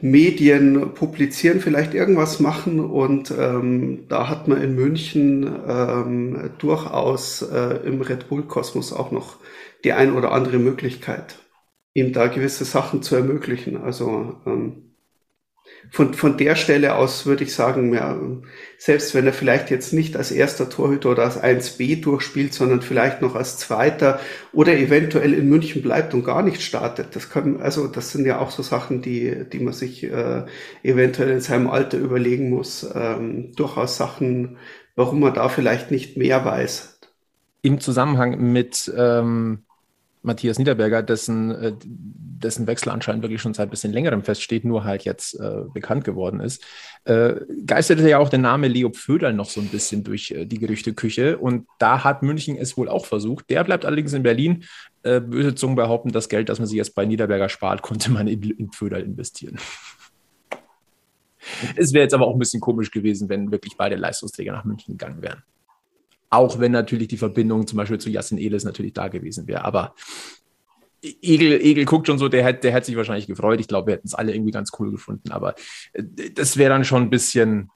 [0.00, 2.80] Medien publizieren, vielleicht irgendwas machen.
[2.80, 9.36] Und ähm, da hat man in München ähm, durchaus äh, im Red Bull-Kosmos auch noch
[9.84, 11.36] die ein oder andere Möglichkeit
[11.94, 13.76] ihm da gewisse Sachen zu ermöglichen.
[13.76, 14.92] Also ähm,
[15.90, 18.18] von, von der Stelle aus würde ich sagen, ja,
[18.78, 23.20] selbst wenn er vielleicht jetzt nicht als erster Torhüter oder als 1b durchspielt, sondern vielleicht
[23.20, 24.20] noch als zweiter
[24.52, 27.14] oder eventuell in München bleibt und gar nicht startet.
[27.14, 30.44] Das kann, also das sind ja auch so Sachen, die, die man sich äh,
[30.82, 32.88] eventuell in seinem Alter überlegen muss.
[32.94, 34.56] Ähm, durchaus Sachen,
[34.96, 37.00] warum man da vielleicht nicht mehr weiß.
[37.62, 39.64] Im Zusammenhang mit ähm
[40.22, 44.84] Matthias Niederberger, dessen, äh, dessen Wechsel anscheinend wirklich schon seit ein bisschen längerem feststeht, nur
[44.84, 46.64] halt jetzt äh, bekannt geworden ist,
[47.04, 47.34] äh,
[47.66, 51.38] geisterte ja auch der Name Leo Pföderl noch so ein bisschen durch äh, die Gerüchteküche.
[51.38, 53.50] Und da hat München es wohl auch versucht.
[53.50, 54.64] Der bleibt allerdings in Berlin.
[55.02, 58.28] Äh, böse Zungen behaupten, das Geld, das man sich jetzt bei Niederberger spart, konnte man
[58.28, 59.58] in, in Pföderl investieren.
[61.76, 64.96] es wäre jetzt aber auch ein bisschen komisch gewesen, wenn wirklich beide Leistungsträger nach München
[64.96, 65.42] gegangen wären.
[66.32, 69.66] Auch wenn natürlich die Verbindung zum Beispiel zu Yassin Elis natürlich da gewesen wäre.
[69.66, 69.94] Aber
[71.02, 73.60] Egel, Egel guckt schon so, der, hätte der sich wahrscheinlich gefreut.
[73.60, 75.30] Ich glaube, wir hätten es alle irgendwie ganz cool gefunden.
[75.30, 75.54] Aber
[75.92, 77.70] äh, das wäre dann schon ein bisschen,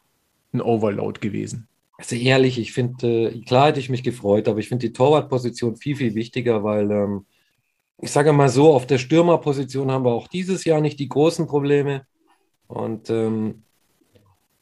[0.54, 1.68] ein Overload gewesen.
[1.98, 5.76] Also ehrlich, ich finde, äh, klar hätte ich mich gefreut, aber ich finde die Torwartposition
[5.76, 7.26] viel, viel wichtiger, weil ähm,
[7.98, 11.46] ich sage mal so, auf der Stürmerposition haben wir auch dieses Jahr nicht die großen
[11.46, 12.06] Probleme.
[12.68, 13.64] Und ähm,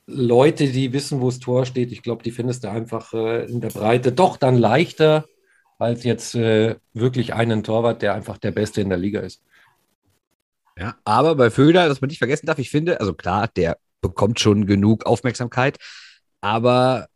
[0.06, 3.60] Leute, die wissen, wo das Tor steht, ich glaube, die findest du einfach äh, in
[3.60, 5.24] der Breite doch dann leichter
[5.78, 9.42] als jetzt äh, wirklich einen Torwart, der einfach der Beste in der Liga ist.
[10.78, 14.40] Ja, aber bei Föder, dass man nicht vergessen darf, ich finde, also klar, der bekommt
[14.40, 15.78] schon genug Aufmerksamkeit,
[16.40, 17.08] aber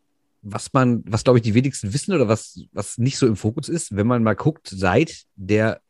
[0.43, 3.69] was man, was glaube ich die wenigsten wissen oder was, was nicht so im Fokus
[3.69, 5.81] ist, wenn man mal guckt, seit der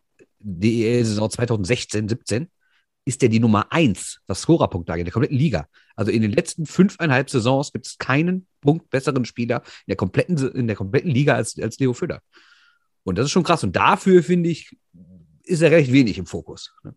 [0.40, 2.48] DEL-Saison 2016, 17
[3.08, 5.66] ist der die Nummer 1, was Scorerpunktlage in der kompletten Liga.
[5.96, 10.36] Also in den letzten fünfeinhalb Saisons gibt es keinen Punkt besseren Spieler in der kompletten,
[10.52, 12.20] in der kompletten Liga als, als Leo Föder.
[13.04, 13.64] Und das ist schon krass.
[13.64, 14.76] Und dafür, finde ich,
[15.42, 16.74] ist er recht wenig im Fokus.
[16.84, 16.94] Ne?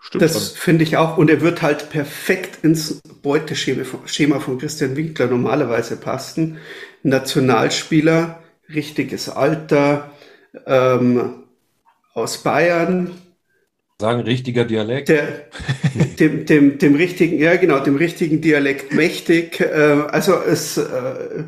[0.00, 1.18] Stimmt das finde ich auch.
[1.18, 6.56] Und er wird halt perfekt ins Beuteschema von Christian Winkler normalerweise passen.
[7.02, 10.12] Nationalspieler, richtiges Alter,
[10.64, 11.44] ähm,
[12.14, 13.10] aus Bayern.
[13.98, 15.08] Sagen richtiger Dialekt.
[15.08, 15.46] Der,
[16.18, 19.60] dem, dem, dem richtigen, ja genau, dem richtigen Dialekt mächtig.
[19.60, 21.44] Äh, also es, äh,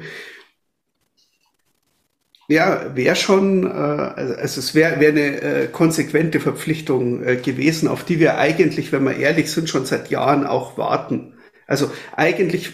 [2.48, 8.04] ja, wäre schon, äh, also es wäre wär eine äh, konsequente Verpflichtung äh, gewesen, auf
[8.04, 11.34] die wir eigentlich, wenn wir ehrlich sind, schon seit Jahren auch warten.
[11.66, 12.72] Also eigentlich,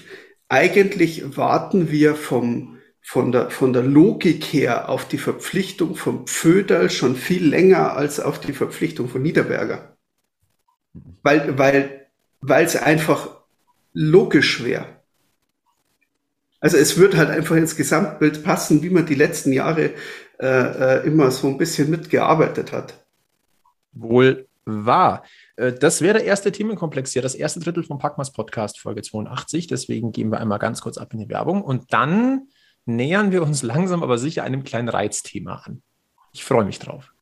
[0.49, 2.74] eigentlich warten wir vom,
[3.07, 8.19] von der, von der Logik her auf die Verpflichtung von Pföderl schon viel länger als
[8.19, 9.95] auf die Verpflichtung von Niederberger.
[11.23, 12.07] Weil, weil,
[12.41, 13.29] weil es einfach
[13.93, 14.87] logisch wäre.
[16.61, 19.93] Also es wird halt einfach ins Gesamtbild passen, wie man die letzten Jahre
[20.41, 23.05] äh, äh, immer so ein bisschen mitgearbeitet hat.
[23.93, 25.25] Wohl wahr.
[25.57, 29.67] Äh, das wäre der erste Themenkomplex hier, das erste Drittel vom Packmas Podcast, Folge 82.
[29.67, 32.49] Deswegen gehen wir einmal ganz kurz ab in die Werbung und dann
[32.87, 35.83] nähern wir uns langsam aber sicher einem kleinen Reizthema an.
[36.33, 37.14] Ich freue mich drauf.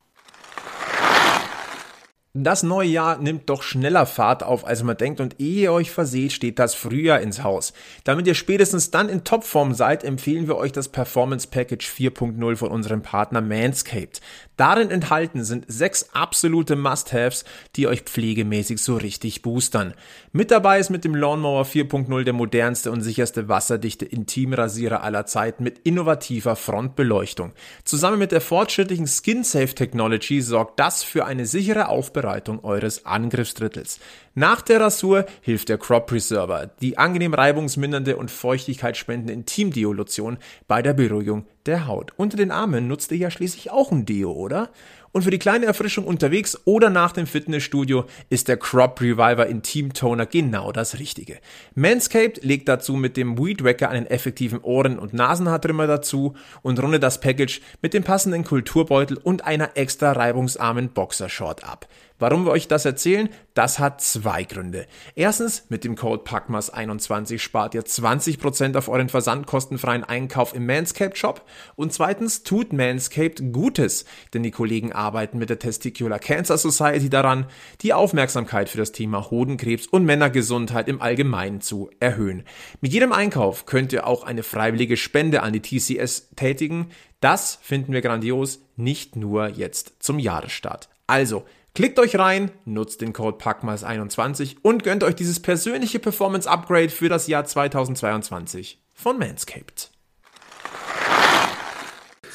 [2.35, 5.91] Das neue Jahr nimmt doch schneller Fahrt auf, als man denkt und ehe ihr euch
[5.91, 7.75] verseht, steht das Frühjahr ins Haus.
[8.05, 12.71] Damit ihr spätestens dann in Topform seid, empfehlen wir euch das Performance Package 4.0 von
[12.71, 14.23] unserem Partner Manscaped.
[14.57, 17.45] Darin enthalten sind sechs absolute Must-Haves,
[17.77, 19.93] die euch pflegemäßig so richtig boostern.
[20.33, 25.65] Mit dabei ist mit dem Lawnmower 4.0 der modernste und sicherste wasserdichte Intimrasierer aller Zeiten
[25.65, 27.53] mit innovativer Frontbeleuchtung.
[27.85, 33.05] Zusammen mit der fortschrittlichen Skin Safe Technology sorgt das für eine sichere Aufbereitung Aufbereitung eures
[33.05, 33.99] Angriffsdrittels.
[34.35, 40.95] Nach der Rasur hilft der Crop Preserver, die angenehm reibungsmindernde und feuchtigkeitsspendende Intimdeo-Lotion bei der
[40.95, 42.13] Beruhigung der Haut.
[42.17, 44.71] Unter den Armen nutzt ihr ja schließlich auch ein Deo, oder?
[45.13, 49.93] Und für die kleine Erfrischung unterwegs oder nach dem Fitnessstudio ist der Crop Reviver Intim
[49.93, 51.39] Toner genau das Richtige.
[51.75, 57.03] Manscaped legt dazu mit dem Weed Wacker einen effektiven Ohren- und Nasenhaartrimmer dazu und rundet
[57.03, 61.87] das Package mit dem passenden Kulturbeutel und einer extra reibungsarmen Boxershort ab.
[62.23, 63.31] Warum wir euch das erzählen?
[63.53, 64.87] Das hat zwei Gründe.
[65.17, 71.45] Erstens, mit dem Code PACMAS21 spart ihr 20% auf euren versandkostenfreien Einkauf im Manscaped Shop.
[71.75, 74.05] Und zweitens, tut Manscaped Gutes,
[74.35, 77.47] denn die Kollegen arbeiten mit der Testicular Cancer Society daran,
[77.81, 82.45] die Aufmerksamkeit für das Thema Hodenkrebs und Männergesundheit im Allgemeinen zu erhöhen.
[82.81, 86.91] Mit jedem Einkauf könnt ihr auch eine freiwillige Spende an die TCS tätigen.
[87.19, 90.89] Das finden wir grandios, nicht nur jetzt zum Jahresstart.
[91.09, 96.91] Also, Klickt euch rein, nutzt den Code PACMAS21 und gönnt euch dieses persönliche Performance Upgrade
[96.91, 99.91] für das Jahr 2022 von Manscaped.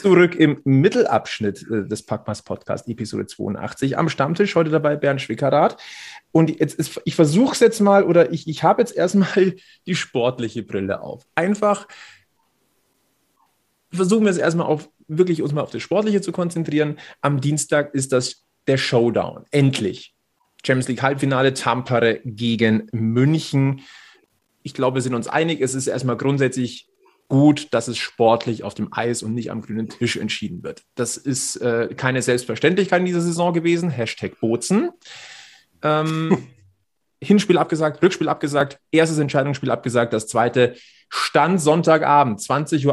[0.02, 3.96] Zurück im Mittelabschnitt äh, des Packmas Podcast, Episode 82.
[3.96, 5.80] Am Stammtisch heute dabei Bernd Schwickerath.
[6.32, 9.96] Und jetzt ist, ich versuche es jetzt mal, oder ich, ich habe jetzt erstmal die
[9.96, 11.28] sportliche Brille auf.
[11.36, 11.88] Einfach
[13.92, 16.98] versuchen wir es erstmal auf, wirklich uns mal auf das Sportliche zu konzentrieren.
[17.22, 19.46] Am Dienstag ist das der Showdown.
[19.52, 20.14] Endlich.
[20.66, 23.82] Champions League Halbfinale Tampere gegen München.
[24.64, 26.88] Ich glaube, wir sind uns einig, es ist erstmal grundsätzlich
[27.30, 30.84] gut, dass es sportlich auf dem Eis und nicht am grünen Tisch entschieden wird.
[30.96, 33.90] Das ist äh, keine Selbstverständlichkeit in dieser Saison gewesen.
[33.90, 34.92] Hashtag Bozen.
[35.82, 36.48] Ähm,
[37.24, 40.76] Hinspiel abgesagt, Rückspiel abgesagt, erstes Entscheidungsspiel abgesagt, das zweite
[41.10, 42.86] Stand Sonntagabend, 20.38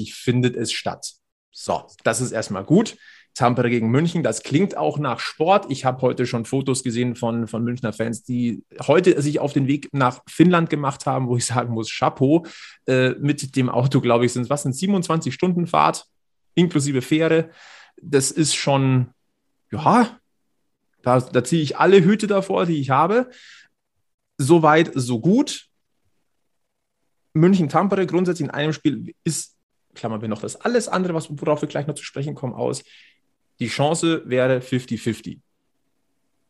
[0.00, 1.12] Uhr findet es statt.
[1.50, 2.96] So, das ist erstmal gut.
[3.34, 4.22] Tampere gegen München.
[4.22, 5.66] Das klingt auch nach Sport.
[5.70, 9.66] Ich habe heute schon Fotos gesehen von, von Münchner Fans, die heute sich auf den
[9.66, 12.44] Weg nach Finnland gemacht haben, wo ich sagen muss, Chapeau.
[12.86, 16.06] Äh, mit dem Auto, glaube ich, sind was sind 27 Stunden Fahrt
[16.54, 17.50] inklusive Fähre.
[18.00, 19.08] Das ist schon,
[19.70, 20.18] ja,
[21.02, 23.30] da, da ziehe ich alle Hüte davor, die ich habe.
[24.38, 25.68] Soweit, so gut.
[27.34, 29.56] München-Tampere grundsätzlich in einem Spiel ist,
[29.94, 32.82] klammern wir noch das alles andere, was, worauf wir gleich noch zu sprechen kommen, aus.
[33.62, 35.38] Die Chance wäre 50-50.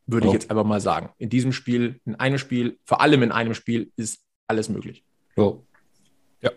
[0.07, 0.29] Würde oh.
[0.29, 1.11] ich jetzt einfach mal sagen.
[1.19, 5.03] In diesem Spiel, in einem Spiel, vor allem in einem Spiel, ist alles möglich.
[5.35, 5.61] Oh.
[6.41, 6.49] Ja.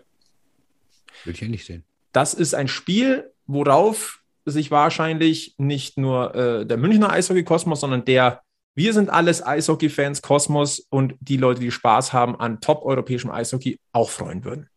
[1.23, 1.83] Würde ich ja nicht sehen.
[2.11, 8.41] Das ist ein Spiel, worauf sich wahrscheinlich nicht nur äh, der Münchner Eishockey-Kosmos, sondern der
[8.73, 14.09] wir sind alles Eishockey-Fans, Kosmos und die Leute, die Spaß haben an top-europäischem Eishockey, auch
[14.09, 14.69] freuen würden.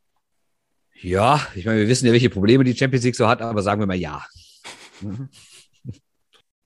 [1.01, 3.81] Ja, ich meine, wir wissen ja, welche Probleme die Champions League so hat, aber sagen
[3.81, 4.27] wir mal ja.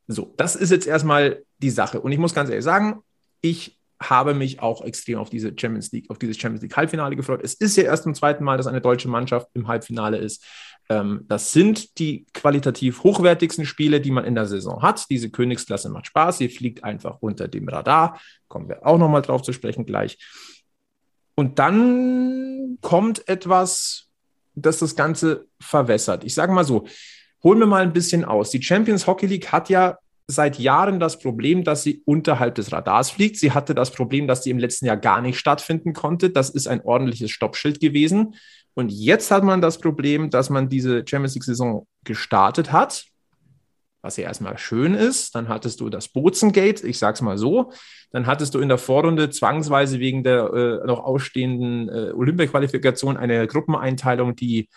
[0.07, 2.01] So, das ist jetzt erstmal die Sache.
[2.01, 3.01] Und ich muss ganz ehrlich sagen,
[3.41, 7.41] ich habe mich auch extrem auf diese Champions League, auf dieses Champions League Halbfinale gefreut.
[7.43, 10.45] Es ist ja erst zum zweiten Mal, dass eine deutsche Mannschaft im Halbfinale ist.
[10.89, 15.09] Ähm, das sind die qualitativ hochwertigsten Spiele, die man in der Saison hat.
[15.11, 16.39] Diese Königsklasse macht Spaß.
[16.39, 18.21] Sie fliegt einfach unter dem Radar.
[18.49, 20.19] Kommen wir auch nochmal drauf zu sprechen gleich.
[21.35, 24.09] Und dann kommt etwas,
[24.55, 26.25] das das Ganze verwässert.
[26.25, 26.87] Ich sage mal so,
[27.45, 28.51] holen wir mal ein bisschen aus.
[28.51, 33.11] Die Champions Hockey League hat ja seit Jahren das Problem, dass sie unterhalb des Radars
[33.11, 33.37] fliegt.
[33.37, 36.31] Sie hatte das Problem, dass sie im letzten Jahr gar nicht stattfinden konnte.
[36.31, 38.35] Das ist ein ordentliches Stoppschild gewesen.
[38.73, 43.05] Und jetzt hat man das Problem, dass man diese Champions League-Saison gestartet hat,
[44.01, 45.35] was ja erstmal schön ist.
[45.35, 47.73] Dann hattest du das Bozengate, ich sag's mal so.
[48.11, 53.47] Dann hattest du in der Vorrunde zwangsweise wegen der äh, noch ausstehenden äh, Olympia-Qualifikation eine
[53.47, 54.69] Gruppeneinteilung, die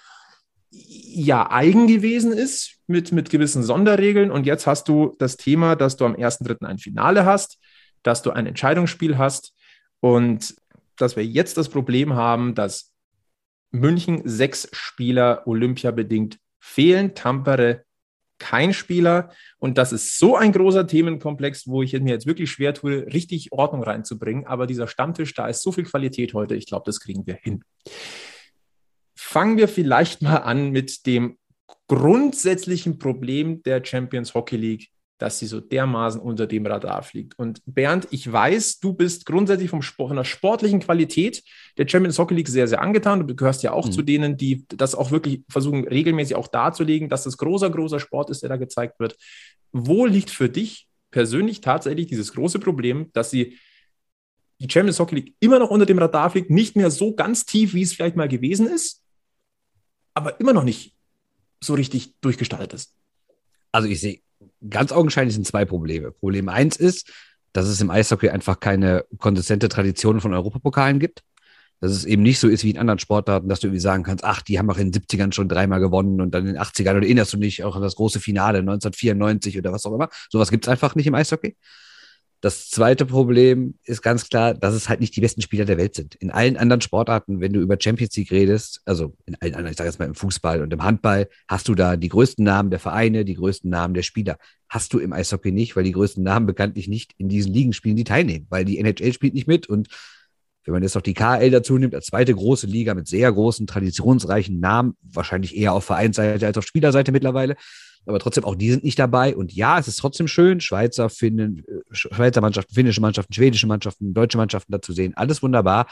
[0.86, 4.32] ja eigen gewesen ist mit, mit gewissen Sonderregeln.
[4.32, 6.66] Und jetzt hast du das Thema, dass du am 1.3.
[6.66, 7.60] ein Finale hast,
[8.04, 9.54] dass du ein Entscheidungsspiel hast
[10.00, 10.56] und
[10.98, 12.94] dass wir jetzt das Problem haben, dass
[13.72, 17.84] München sechs Spieler olympiabedingt fehlen, Tampere
[18.40, 19.32] kein Spieler.
[19.58, 23.52] Und das ist so ein großer Themenkomplex, wo ich mir jetzt wirklich schwer tue, richtig
[23.52, 24.46] Ordnung reinzubringen.
[24.46, 27.64] Aber dieser Stammtisch, da ist so viel Qualität heute, ich glaube, das kriegen wir hin.
[29.30, 31.38] Fangen wir vielleicht mal an mit dem
[31.90, 34.88] grundsätzlichen Problem der Champions Hockey League,
[35.18, 37.38] dass sie so dermaßen unter dem Radar fliegt.
[37.38, 41.44] Und Bernd, ich weiß, du bist grundsätzlich vom Sport, von der sportlichen Qualität
[41.78, 43.28] der Champions Hockey League sehr, sehr angetan.
[43.28, 43.92] Du gehörst ja auch mhm.
[43.92, 48.30] zu denen, die das auch wirklich versuchen, regelmäßig auch darzulegen, dass das großer, großer Sport
[48.30, 49.18] ist, der da gezeigt wird.
[49.74, 53.58] Wo liegt für dich persönlich tatsächlich dieses große Problem, dass sie
[54.62, 57.74] die Champions Hockey League immer noch unter dem Radar fliegt, nicht mehr so ganz tief,
[57.74, 59.04] wie es vielleicht mal gewesen ist,
[60.18, 60.96] aber immer noch nicht
[61.62, 62.94] so richtig durchgestaltet ist.
[63.72, 64.20] Also ich sehe
[64.70, 66.12] ganz augenscheinlich sind zwei Probleme.
[66.12, 67.12] Problem eins ist,
[67.54, 71.24] dass es im Eishockey einfach keine konsistente Tradition von Europapokalen gibt.
[71.80, 74.24] Dass es eben nicht so ist wie in anderen Sportarten, dass du irgendwie sagen kannst,
[74.24, 76.98] ach, die haben auch in den 70ern schon dreimal gewonnen und dann in den 80ern
[76.98, 80.10] oder erinnerst du dich auch an das große Finale 1994 oder was auch immer.
[80.32, 81.56] Sowas gibt es einfach nicht im Eishockey.
[82.48, 85.96] Das zweite Problem ist ganz klar, dass es halt nicht die besten Spieler der Welt
[85.96, 86.16] sind.
[86.16, 89.78] In allen anderen Sportarten, wenn du über Champions League redest, also in allen anderen, ich
[89.78, 92.80] sage jetzt mal im Fußball und im Handball, hast du da die größten Namen der
[92.80, 94.38] Vereine, die größten Namen der Spieler.
[94.70, 97.98] Hast du im Eishockey nicht, weil die größten Namen bekanntlich nicht in diesen Ligen spielen,
[97.98, 99.90] die teilnehmen, weil die NHL spielt nicht mit und
[100.64, 103.68] wenn man jetzt noch die KL dazu nimmt, als zweite große Liga mit sehr großen,
[103.68, 107.58] traditionsreichen Namen, wahrscheinlich eher auf Vereinsseite als auf Spielerseite mittlerweile,
[108.08, 109.36] aber trotzdem auch die sind nicht dabei.
[109.36, 114.38] Und ja, es ist trotzdem schön, Schweizer, Finnen, Schweizer Mannschaften, finnische Mannschaften, schwedische Mannschaften, deutsche
[114.38, 115.14] Mannschaften da zu sehen.
[115.16, 115.88] Alles wunderbar.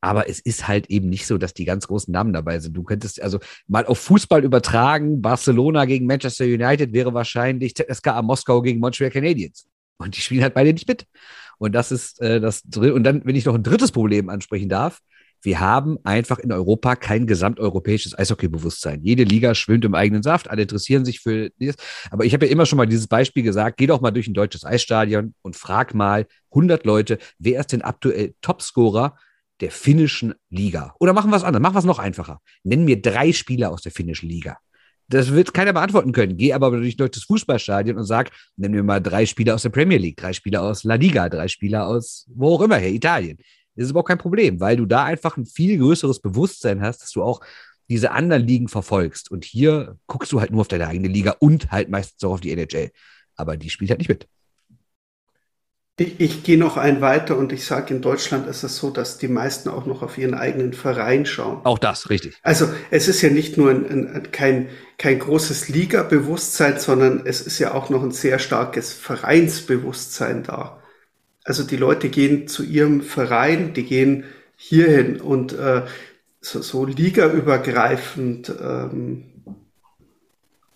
[0.00, 2.76] Aber es ist halt eben nicht so, dass die ganz großen Namen dabei sind.
[2.76, 8.62] Du könntest also mal auf Fußball übertragen, Barcelona gegen Manchester United wäre wahrscheinlich ZSKA Moskau
[8.62, 9.66] gegen Montreal Canadiens.
[9.98, 11.04] Und die spielen halt beide nicht mit.
[11.58, 15.00] Und das ist äh, das Und dann, wenn ich noch ein drittes Problem ansprechen darf,
[15.42, 19.02] wir haben einfach in Europa kein gesamteuropäisches Eishockeybewusstsein.
[19.02, 21.76] Jede Liga schwimmt im eigenen Saft, alle interessieren sich für das.
[22.10, 24.34] Aber ich habe ja immer schon mal dieses Beispiel gesagt, geh doch mal durch ein
[24.34, 29.16] deutsches Eisstadion und frag mal 100 Leute, wer ist denn aktuell Topscorer
[29.60, 30.94] der finnischen Liga?
[30.98, 32.40] Oder machen wir es anders, machen wir es noch einfacher.
[32.64, 34.58] Nenn mir drei Spieler aus der finnischen Liga.
[35.10, 36.36] Das wird keiner beantworten können.
[36.36, 39.70] Geh aber durch ein deutsches Fußballstadion und sag, nennen wir mal drei Spieler aus der
[39.70, 43.38] Premier League, drei Spieler aus La Liga, drei Spieler aus wo auch immer her, Italien.
[43.78, 47.12] Das ist überhaupt kein Problem, weil du da einfach ein viel größeres Bewusstsein hast, dass
[47.12, 47.40] du auch
[47.88, 49.30] diese anderen Ligen verfolgst.
[49.30, 52.40] Und hier guckst du halt nur auf deine eigene Liga und halt meistens auch auf
[52.40, 52.90] die NHL.
[53.36, 54.26] Aber die spielt halt nicht mit.
[55.96, 59.18] Ich, ich gehe noch ein weiter und ich sage, in Deutschland ist es so, dass
[59.18, 61.60] die meisten auch noch auf ihren eigenen Verein schauen.
[61.64, 62.36] Auch das, richtig.
[62.42, 67.60] Also es ist ja nicht nur ein, ein, kein, kein großes Liga-Bewusstsein, sondern es ist
[67.60, 70.82] ja auch noch ein sehr starkes Vereinsbewusstsein da.
[71.48, 74.24] Also die Leute gehen zu ihrem Verein, die gehen
[74.54, 75.86] hierhin und äh,
[76.42, 79.27] so, so ligaübergreifend ähm,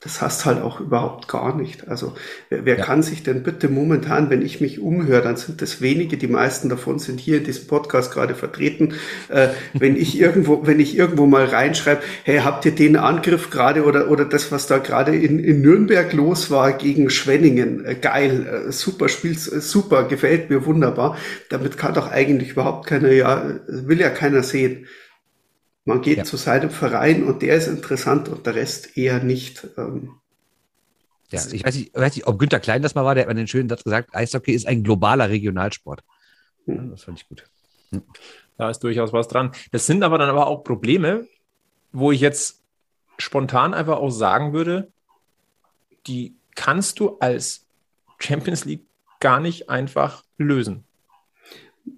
[0.02, 1.86] das hast halt auch überhaupt gar nicht.
[1.86, 2.14] Also
[2.48, 2.84] wer, wer ja.
[2.84, 6.68] kann sich denn bitte momentan, wenn ich mich umhöre, dann sind das wenige, die meisten
[6.68, 8.94] davon sind hier in diesem Podcast gerade vertreten.
[9.28, 13.84] Äh, wenn ich irgendwo, wenn ich irgendwo mal reinschreibe, hey, habt ihr den Angriff gerade
[13.84, 18.66] oder oder das, was da gerade in, in Nürnberg los war gegen Schwenningen, äh, geil,
[18.68, 21.16] äh, super Spiel, äh, super, gefällt mir wunderbar.
[21.48, 24.86] Damit kann doch eigentlich überhaupt keiner, ja, will ja keiner sehen.
[25.84, 26.24] Man geht ja.
[26.24, 29.66] zu seinem Verein und der ist interessant und der Rest eher nicht.
[29.76, 30.20] Ähm,
[31.30, 33.34] ja, ich weiß, nicht, weiß nicht, ob Günter Klein das mal war, der hat mir
[33.34, 36.02] den schönen Satz gesagt, Eishockey ist ein globaler Regionalsport.
[36.66, 36.90] Hm.
[36.90, 37.44] Das fand ich gut.
[37.90, 38.02] Hm.
[38.58, 39.52] Da ist durchaus was dran.
[39.72, 41.26] Das sind aber dann aber auch Probleme,
[41.90, 42.60] wo ich jetzt
[43.18, 44.92] spontan einfach auch sagen würde,
[46.06, 47.66] die kannst du als
[48.18, 48.84] Champions League
[49.20, 50.84] gar nicht einfach lösen.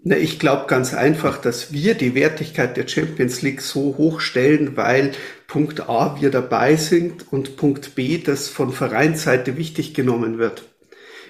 [0.02, 4.76] Na, ich glaube ganz einfach, dass wir die Wertigkeit der Champions League so hoch stellen,
[4.76, 5.12] weil
[5.46, 10.64] Punkt A wir dabei sind und Punkt B das von Vereinsseite wichtig genommen wird.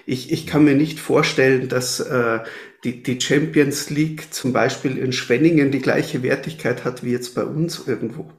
[0.06, 2.40] Ich, ich kann mir nicht vorstellen, dass äh,
[2.84, 7.44] die, die Champions League zum Beispiel in Schwenningen die gleiche Wertigkeit hat wie jetzt bei
[7.44, 8.30] uns irgendwo.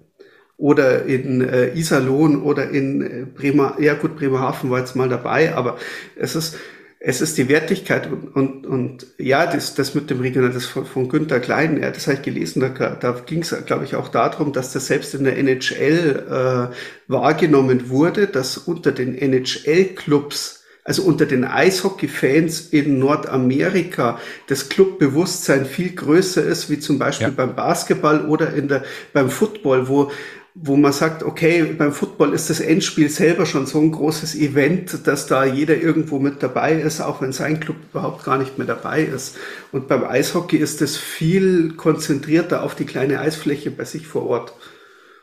[0.57, 5.55] Oder in äh, Iserlohn oder in äh, Bremer, ja gut, Bremerhaven war jetzt mal dabei,
[5.55, 5.77] aber
[6.15, 6.57] es ist,
[6.99, 10.85] es ist die Wertigkeit und, und, und ja, das, das mit dem Regional, das von,
[10.85, 14.07] von Günther Klein, ja, das habe ich gelesen, da, da ging es, glaube ich, auch
[14.07, 16.75] darum, dass das selbst in der NHL äh,
[17.07, 25.95] wahrgenommen wurde, dass unter den NHL-Clubs also unter den Eishockey-Fans in Nordamerika das Clubbewusstsein viel
[25.95, 27.33] größer ist, wie zum Beispiel ja.
[27.35, 30.11] beim Basketball oder in der, beim Football, wo,
[30.57, 35.05] wo man sagt, okay, beim Football ist das Endspiel selber schon so ein großes Event,
[35.05, 38.65] dass da jeder irgendwo mit dabei ist, auch wenn sein Club überhaupt gar nicht mehr
[38.65, 39.35] dabei ist.
[39.73, 44.53] Und beim Eishockey ist es viel konzentrierter auf die kleine Eisfläche bei sich vor Ort.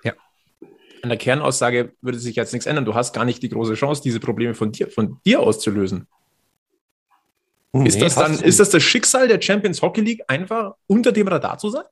[0.05, 0.13] Ja.
[1.03, 2.85] An der Kernaussage würde sich jetzt nichts ändern.
[2.85, 6.07] Du hast gar nicht die große Chance, diese Probleme von dir, von dir auszulösen.
[7.73, 11.27] Nee, ist, das dann, ist das das Schicksal der Champions Hockey League, einfach unter dem
[11.27, 11.85] Radar zu sein?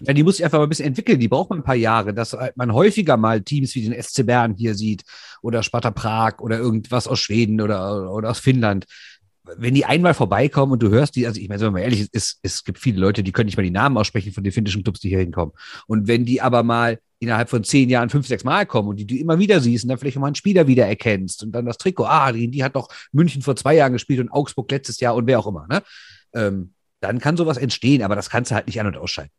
[0.00, 1.20] Ja, die muss sich einfach mal ein bisschen entwickeln.
[1.20, 4.54] Die braucht man ein paar Jahre, dass man häufiger mal Teams wie den SC Bern
[4.54, 5.04] hier sieht
[5.42, 8.86] oder Sparta Prag oder irgendwas aus Schweden oder, oder aus Finnland.
[9.58, 12.38] Wenn die einmal vorbeikommen und du hörst die, also ich meine, wenn man ehrlich ist,
[12.42, 15.00] es gibt viele Leute, die können nicht mal die Namen aussprechen von den finnischen Clubs,
[15.00, 15.54] die hier hinkommen.
[15.86, 19.06] Und wenn die aber mal innerhalb von zehn Jahren fünf, sechs Mal kommen und die
[19.06, 21.78] du immer wieder siehst und dann vielleicht mal einen Spieler wieder erkennst und dann das
[21.78, 25.14] Trikot, ah, die, die hat doch München vor zwei Jahren gespielt und Augsburg letztes Jahr
[25.14, 25.82] und wer auch immer, ne?
[26.34, 29.32] Ähm, dann kann sowas entstehen, aber das kannst du halt nicht an- und ausschalten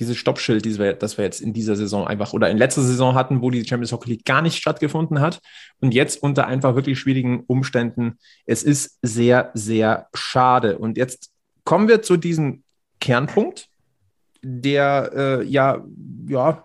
[0.00, 3.14] dieses Stoppschild, dieses wir, das wir jetzt in dieser Saison einfach oder in letzter Saison
[3.14, 5.40] hatten, wo die Champions Hockey League gar nicht stattgefunden hat
[5.80, 8.18] und jetzt unter einfach wirklich schwierigen Umständen.
[8.46, 10.78] Es ist sehr, sehr schade.
[10.78, 11.30] Und jetzt
[11.64, 12.62] kommen wir zu diesem
[13.00, 13.68] Kernpunkt,
[14.42, 15.84] der äh, ja,
[16.26, 16.64] ja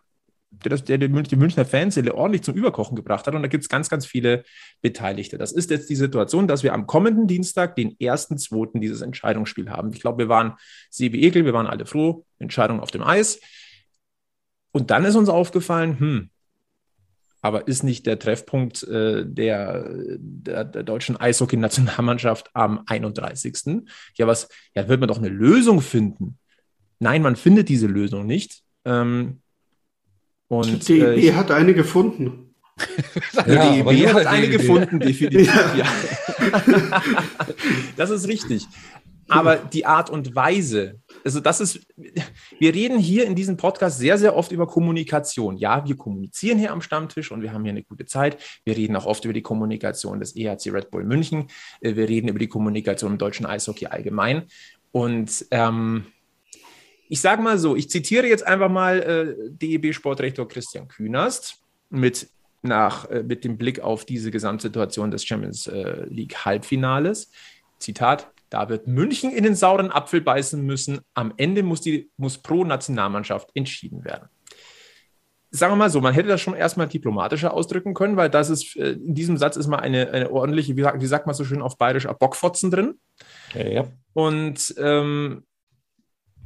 [0.63, 3.35] der, das, der die Münchner Fanseele ordentlich zum Überkochen gebracht hat.
[3.35, 4.43] Und da gibt es ganz, ganz viele
[4.81, 5.37] Beteiligte.
[5.37, 9.69] Das ist jetzt die Situation, dass wir am kommenden Dienstag den ersten, zweiten dieses Entscheidungsspiel
[9.69, 9.91] haben.
[9.93, 10.53] Ich glaube, wir waren
[10.89, 13.39] Sebi Ekel, wir waren alle froh, Entscheidung auf dem Eis.
[14.71, 16.29] Und dann ist uns aufgefallen, hm,
[17.45, 19.87] aber ist nicht der Treffpunkt äh, der,
[20.17, 23.83] der, der, deutschen Eishockey-Nationalmannschaft am 31.
[24.15, 26.39] Ja, was, ja, wird man doch eine Lösung finden.
[26.97, 28.63] Nein, man findet diese Lösung nicht.
[28.83, 29.43] Ähm,
[30.47, 32.55] und, die DEB äh, hat eine gefunden.
[33.47, 35.53] ja, die DEB hat eine gefunden, definitiv.
[35.75, 35.85] Ja.
[37.95, 38.67] das ist richtig.
[39.27, 41.87] Aber die Art und Weise, also das ist,
[42.59, 45.57] wir reden hier in diesem Podcast sehr, sehr oft über Kommunikation.
[45.57, 48.37] Ja, wir kommunizieren hier am Stammtisch und wir haben hier eine gute Zeit.
[48.65, 51.47] Wir reden auch oft über die Kommunikation des EHC Red Bull München.
[51.81, 54.43] Äh, wir reden über die Kommunikation im deutschen Eishockey allgemein.
[54.91, 56.05] Und ähm,
[57.07, 62.29] ich sage mal so, ich zitiere jetzt einfach mal äh, DEB-Sportrektor Christian Künast mit,
[62.61, 67.31] nach, äh, mit dem Blick auf diese Gesamtsituation des Champions äh, League Halbfinales.
[67.79, 71.01] Zitat, da wird München in den sauren Apfel beißen müssen.
[71.13, 74.29] Am Ende muss, die, muss pro Nationalmannschaft entschieden werden.
[75.51, 78.75] Sagen wir mal so, man hätte das schon erstmal diplomatischer ausdrücken können, weil das ist,
[78.75, 81.45] äh, in diesem Satz ist mal eine, eine ordentliche, wie sagt, wie sagt man so
[81.45, 82.99] schön auf Bayerisch, Bockfotzen drin.
[83.53, 83.85] Ja, ja.
[84.13, 85.43] Und ähm,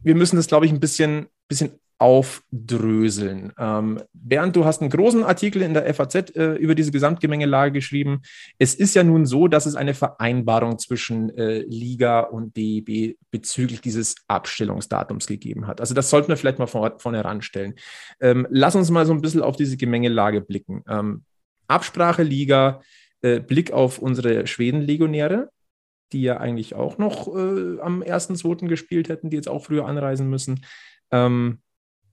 [0.04, 3.52] wir müssen das, glaube ich, ein bisschen, bisschen aufdröseln.
[3.60, 8.22] Ähm, Bernd, du hast einen großen Artikel in der FAZ äh, über diese Gesamtgemengelage geschrieben.
[8.58, 13.82] Es ist ja nun so, dass es eine Vereinbarung zwischen äh, Liga und DEB bezüglich
[13.82, 15.82] dieses Abstellungsdatums gegeben hat.
[15.82, 17.76] Also das sollten wir vielleicht mal vor, vorne ranstellen.
[18.22, 20.84] Ähm, lass uns mal so ein bisschen auf diese Gemengelage blicken.
[20.88, 21.24] Ähm,
[21.68, 22.82] Absprache Liga,
[23.22, 25.50] äh, Blick auf unsere Schweden-Legionäre
[26.12, 28.68] die ja eigentlich auch noch äh, am 1.2.
[28.68, 30.66] gespielt hätten, die jetzt auch früher anreisen müssen.
[31.12, 31.60] Ähm,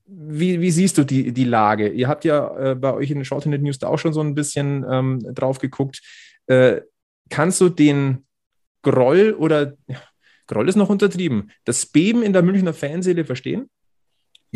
[0.05, 1.89] wie, wie siehst du die, die Lage?
[1.89, 4.35] Ihr habt ja äh, bei euch in den Shorthanded News da auch schon so ein
[4.35, 6.01] bisschen ähm, drauf geguckt.
[6.47, 6.81] Äh,
[7.29, 8.25] kannst du den
[8.83, 10.01] Groll oder ja,
[10.47, 13.69] Groll ist noch untertrieben, das Beben in der Münchner Fanseele verstehen?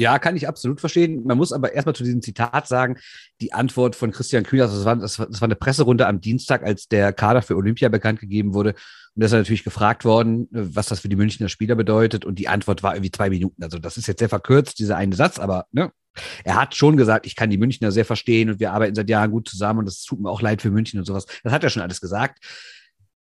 [0.02, 1.22] Ja, kann ich absolut verstehen.
[1.26, 2.98] Man muss aber erstmal zu diesem Zitat sagen,
[3.40, 6.88] die Antwort von Christian Kühner, das war, das war, das eine Presserunde am Dienstag, als
[6.88, 8.72] der Kader für Olympia bekannt gegeben wurde.
[8.72, 12.26] Und da ist er natürlich gefragt worden, was das für die Münchner Spieler bedeutet.
[12.26, 13.62] Und die Antwort war irgendwie zwei Minuten.
[13.62, 15.92] Also das ist jetzt sehr verkürzt, dieser eine Satz, aber ne,
[16.44, 19.30] er hat schon gesagt, ich kann die Münchner sehr verstehen und wir arbeiten seit Jahren
[19.30, 21.28] gut zusammen und es tut mir auch leid für München und sowas.
[21.44, 22.44] Das hat er schon alles gesagt.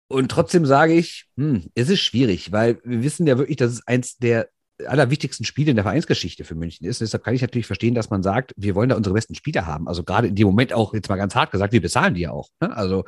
[0.08, 3.86] Und trotzdem sage ich, hm, es ist schwierig, weil wir wissen ja wirklich, dass es
[3.86, 4.48] eins der
[4.86, 7.00] allerwichtigsten Spiele in der Vereinsgeschichte für München ist.
[7.00, 9.88] Deshalb kann ich natürlich verstehen, dass man sagt, wir wollen da unsere besten Spieler haben.
[9.88, 12.30] Also gerade in dem Moment auch, jetzt mal ganz hart gesagt, wir bezahlen die ja
[12.30, 12.48] auch.
[12.60, 12.74] Ne?
[12.76, 13.04] Also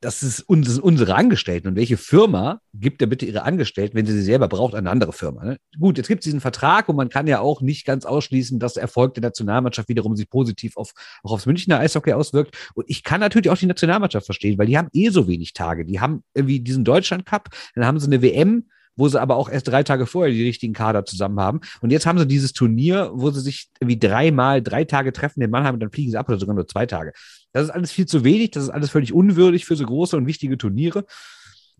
[0.00, 1.68] das, ist, das sind unsere Angestellten.
[1.68, 4.90] Und welche Firma gibt denn bitte ihre Angestellten, wenn sie sie selber braucht, an eine
[4.90, 5.44] andere Firma?
[5.44, 5.58] Ne?
[5.78, 8.74] Gut, jetzt gibt es diesen Vertrag und man kann ja auch nicht ganz ausschließen, dass
[8.74, 10.92] der Erfolg der Nationalmannschaft wiederum sich positiv auf,
[11.22, 12.56] auch aufs Münchner Eishockey auswirkt.
[12.74, 15.84] Und ich kann natürlich auch die Nationalmannschaft verstehen, weil die haben eh so wenig Tage.
[15.84, 18.70] Die haben irgendwie diesen Deutschland Cup, dann haben sie eine WM,
[19.00, 21.60] wo sie aber auch erst drei Tage vorher die richtigen Kader zusammen haben.
[21.80, 25.50] Und jetzt haben sie dieses Turnier, wo sie sich irgendwie dreimal, drei Tage treffen in
[25.50, 27.12] Mannheim und dann fliegen sie ab oder sogar nur zwei Tage.
[27.52, 30.26] Das ist alles viel zu wenig, das ist alles völlig unwürdig für so große und
[30.26, 31.06] wichtige Turniere.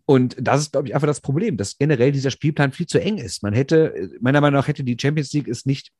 [0.05, 3.19] Und das ist, glaube ich, einfach das Problem, dass generell dieser Spielplan viel zu eng
[3.19, 3.43] ist.
[3.43, 5.91] Man hätte, meiner Meinung nach, hätte die Champions League es nicht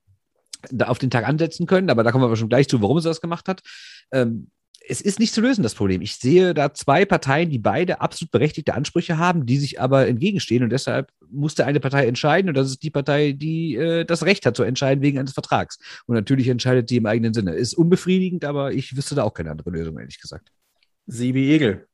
[0.80, 3.07] auf den Tag ansetzen können, aber da kommen wir aber schon gleich zu, warum sie
[3.07, 3.61] das gemacht hat.
[4.11, 4.49] Ähm,
[4.88, 6.02] es ist nicht zu lösen, das Problem.
[6.02, 10.64] Ich sehe da zwei Parteien, die beide absolut berechtigte Ansprüche haben, die sich aber entgegenstehen
[10.64, 14.46] und deshalb musste eine Partei entscheiden und das ist die Partei, die äh, das Recht
[14.46, 15.78] hat zu entscheiden wegen eines Vertrags.
[16.08, 17.54] Und natürlich entscheidet die im eigenen Sinne.
[17.54, 20.52] Ist unbefriedigend, aber ich wüsste da auch keine andere Lösung, ehrlich gesagt.
[21.08, 21.88] Sibi Egel.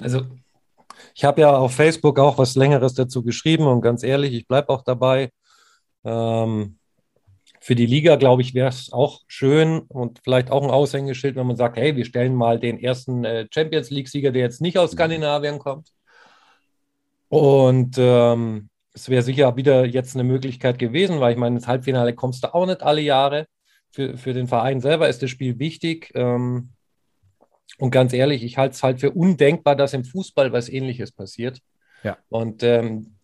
[0.00, 0.26] Also,
[1.14, 4.68] ich habe ja auf Facebook auch was Längeres dazu geschrieben und ganz ehrlich, ich bleibe
[4.70, 5.30] auch dabei.
[6.04, 6.78] Ähm,
[7.68, 11.46] für die Liga, glaube ich, wäre es auch schön und vielleicht auch ein Aushängeschild, wenn
[11.46, 14.92] man sagt, hey, wir stellen mal den ersten äh, Champions League-Sieger, der jetzt nicht aus
[14.92, 14.96] mhm.
[14.96, 15.92] Skandinavien kommt.
[17.28, 22.14] Und ähm, es wäre sicher wieder jetzt eine Möglichkeit gewesen, weil ich meine, ins Halbfinale
[22.14, 23.46] kommst du auch nicht alle Jahre.
[23.90, 26.10] Für, für den Verein selber ist das Spiel wichtig.
[26.14, 26.70] Ähm,
[27.76, 31.60] und ganz ehrlich, ich halte es halt für undenkbar, dass im Fußball was Ähnliches passiert.
[32.02, 32.16] Ja.
[32.30, 33.17] Und ähm,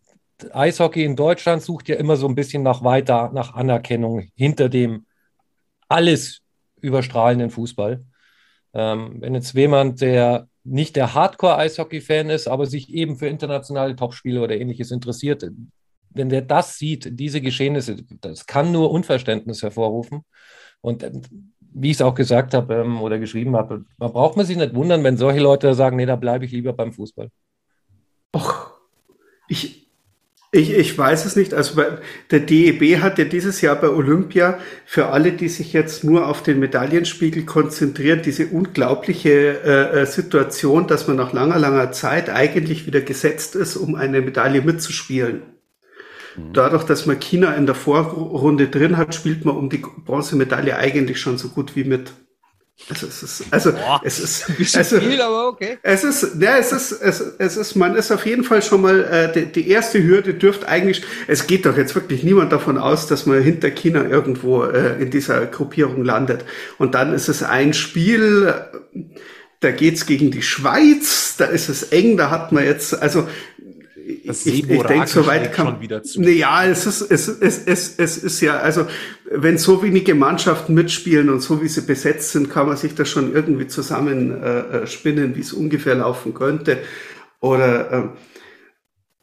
[0.52, 5.06] Eishockey in Deutschland sucht ja immer so ein bisschen nach weiter, nach Anerkennung hinter dem
[5.88, 6.40] alles
[6.80, 8.04] überstrahlenden Fußball.
[8.72, 14.40] Ähm, wenn jetzt jemand, der nicht der Hardcore-Eishockey-Fan ist, aber sich eben für internationale Topspiele
[14.40, 15.44] oder ähnliches interessiert,
[16.10, 20.24] wenn der das sieht, diese Geschehnisse, das kann nur Unverständnis hervorrufen.
[20.80, 21.22] Und ähm,
[21.60, 24.74] wie ich es auch gesagt habe ähm, oder geschrieben habe, man braucht man sich nicht
[24.74, 27.30] wundern, wenn solche Leute sagen, nee, da bleibe ich lieber beim Fußball.
[28.34, 28.80] Och,
[29.48, 29.83] ich,
[30.54, 31.52] ich, ich weiß es nicht.
[31.52, 31.82] Also
[32.30, 36.42] der DEB hat ja dieses Jahr bei Olympia für alle, die sich jetzt nur auf
[36.42, 39.30] den Medaillenspiegel konzentrieren, diese unglaubliche
[39.64, 44.20] äh, äh, Situation, dass man nach langer, langer Zeit eigentlich wieder gesetzt ist, um eine
[44.20, 45.42] Medaille mitzuspielen.
[46.36, 46.52] Mhm.
[46.52, 51.20] Dadurch, dass man China in der Vorrunde drin hat, spielt man um die Bronzemedaille eigentlich
[51.20, 52.12] schon so gut wie mit.
[52.90, 55.78] Also es ist, also Boah, es ist, also, viel, aber okay.
[55.82, 59.04] Es ist, ja, es ist, es, es ist, man ist auf jeden Fall schon mal
[59.04, 61.02] äh, die, die erste Hürde dürfte eigentlich.
[61.26, 65.10] Es geht doch jetzt wirklich niemand davon aus, dass man hinter China irgendwo äh, in
[65.10, 66.44] dieser Gruppierung landet.
[66.76, 68.52] Und dann ist es ein Spiel.
[69.60, 73.26] Da geht's gegen die Schweiz, da ist es eng, da hat man jetzt, also
[74.26, 76.22] das ich, ich denke, soweit kann schon wieder zu.
[76.22, 78.86] Ja, es ist, es, es, es, es ist ja, also
[79.30, 83.08] wenn so wenige Mannschaften mitspielen und so wie sie besetzt sind, kann man sich das
[83.08, 86.78] schon irgendwie zusammen äh, äh wie es ungefähr laufen könnte.
[87.40, 88.02] Oder äh,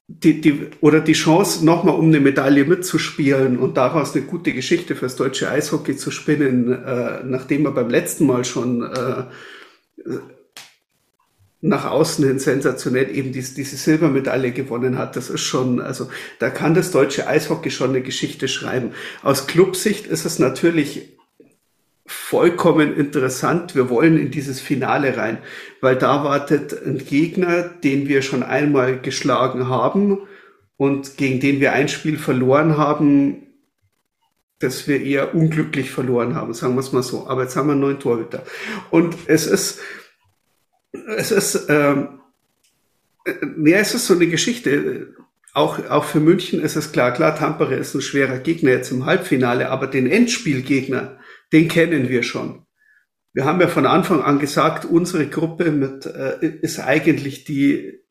[0.07, 4.95] die, die, oder die Chance, nochmal um eine Medaille mitzuspielen und daraus eine gute Geschichte
[4.95, 9.23] fürs deutsche Eishockey zu spinnen, äh, nachdem man beim letzten Mal schon äh,
[11.61, 15.15] nach außen hin sensationell eben diese, diese Silbermedaille gewonnen hat.
[15.15, 16.09] Das ist schon, also
[16.39, 18.93] da kann das deutsche Eishockey schon eine Geschichte schreiben.
[19.21, 21.17] Aus Clubsicht ist es natürlich
[22.07, 23.75] vollkommen interessant.
[23.75, 25.37] Wir wollen in dieses Finale rein,
[25.81, 30.17] weil da wartet ein Gegner, den wir schon einmal geschlagen haben
[30.77, 33.47] und gegen den wir ein Spiel verloren haben,
[34.59, 37.27] das wir eher unglücklich verloren haben, sagen wir es mal so.
[37.27, 38.43] Aber jetzt haben wir einen neuen Torhüter.
[38.89, 39.79] Und es ist,
[40.91, 42.19] es ist, ähm,
[43.25, 45.15] äh, ja, es ist so eine Geschichte.
[45.53, 49.05] Auch, auch für München ist es klar, klar, Tampere ist ein schwerer Gegner jetzt im
[49.05, 51.19] Halbfinale, aber den Endspielgegner,
[51.51, 52.65] den kennen wir schon.
[53.33, 58.01] Wir haben ja von Anfang an gesagt, unsere Gruppe mit, äh, ist eigentlich die,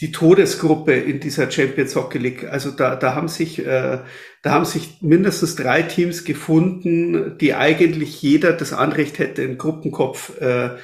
[0.00, 2.44] die Todesgruppe in dieser Champions Hockey League.
[2.44, 4.00] Also da, da haben sich, äh,
[4.42, 10.38] da haben sich mindestens drei Teams gefunden, die eigentlich jeder das Anrecht hätte, einen Gruppenkopf
[10.40, 10.76] äh,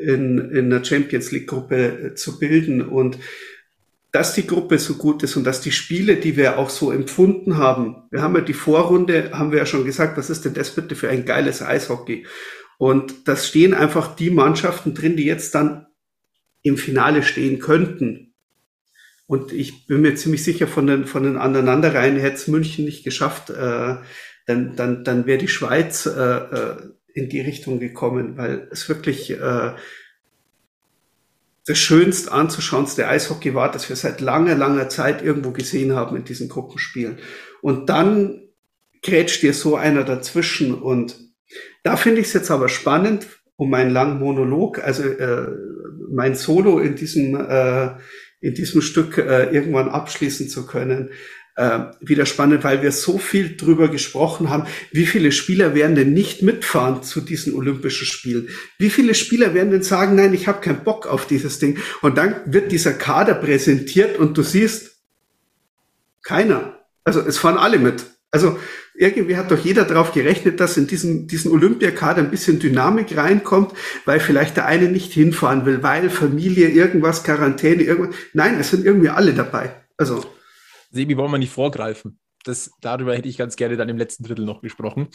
[0.00, 2.82] in, in der Champions League Gruppe äh, zu bilden.
[2.82, 3.18] Und
[4.12, 7.56] dass die Gruppe so gut ist und dass die Spiele, die wir auch so empfunden
[7.56, 10.74] haben, wir haben ja die Vorrunde, haben wir ja schon gesagt, was ist denn das
[10.74, 12.26] bitte für ein geiles Eishockey?
[12.78, 15.86] Und das stehen einfach die Mannschaften drin, die jetzt dann
[16.62, 18.34] im Finale stehen könnten.
[19.26, 23.04] Und ich bin mir ziemlich sicher, von den, von den Aneinanderreihen hätte es München nicht
[23.04, 23.96] geschafft, äh,
[24.46, 26.76] dann, dann, dann wäre die Schweiz äh, äh,
[27.14, 29.72] in die Richtung gekommen, weil es wirklich äh,
[31.66, 36.24] das Schönste anzuschauen, Eishockey war, dass wir seit langer, langer Zeit irgendwo gesehen haben in
[36.24, 37.18] diesen Gruppenspielen.
[37.60, 38.40] Und dann
[39.02, 40.74] grätscht dir so einer dazwischen.
[40.74, 41.16] Und
[41.84, 45.46] da finde ich es jetzt aber spannend, um meinen langen Monolog, also äh,
[46.10, 47.90] mein Solo in diesem äh,
[48.42, 51.10] in diesem Stück äh, irgendwann abschließen zu können.
[51.54, 54.66] Äh, wieder spannend, weil wir so viel drüber gesprochen haben.
[54.90, 58.48] Wie viele Spieler werden denn nicht mitfahren zu diesen Olympischen Spielen?
[58.78, 61.78] Wie viele Spieler werden denn sagen, nein, ich habe keinen Bock auf dieses Ding?
[62.00, 64.92] Und dann wird dieser Kader präsentiert und du siehst,
[66.22, 66.78] keiner.
[67.04, 68.06] Also es fahren alle mit.
[68.30, 68.58] Also
[68.94, 73.72] irgendwie hat doch jeder darauf gerechnet, dass in diesen, diesen Olympiakader ein bisschen Dynamik reinkommt,
[74.06, 78.16] weil vielleicht der eine nicht hinfahren will, weil Familie, irgendwas, Quarantäne, irgendwas.
[78.32, 79.74] Nein, es sind irgendwie alle dabei.
[79.98, 80.24] Also.
[80.92, 82.18] Sebi, wollen wir nicht vorgreifen.
[82.44, 85.08] Das, darüber hätte ich ganz gerne dann im letzten Drittel noch gesprochen.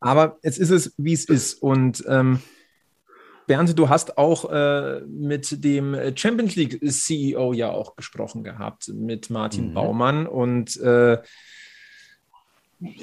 [0.00, 1.54] Aber jetzt ist es, wie es ist.
[1.54, 2.40] Und ähm,
[3.46, 9.30] Bernd, du hast auch äh, mit dem Champions League CEO ja auch gesprochen gehabt, mit
[9.30, 9.74] Martin mhm.
[9.74, 10.26] Baumann.
[10.26, 11.18] Und äh,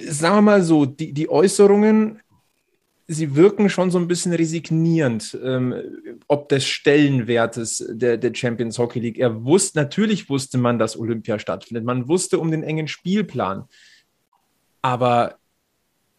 [0.08, 2.20] sagen wir mal so, die, die Äußerungen,
[3.08, 5.74] sie wirken schon so ein bisschen resignierend, ähm,
[6.28, 9.20] ob des Stellenwertes der, der Champions Hockey League.
[9.20, 11.84] Er wusste, natürlich wusste man, dass Olympia stattfindet.
[11.84, 13.66] Man wusste um den engen Spielplan.
[14.82, 15.36] Aber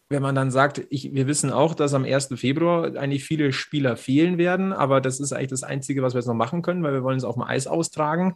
[0.09, 2.29] wenn man dann sagt, ich, wir wissen auch, dass am 1.
[2.35, 6.27] Februar eigentlich viele Spieler fehlen werden, aber das ist eigentlich das Einzige, was wir jetzt
[6.27, 8.35] noch machen können, weil wir wollen es auf dem Eis austragen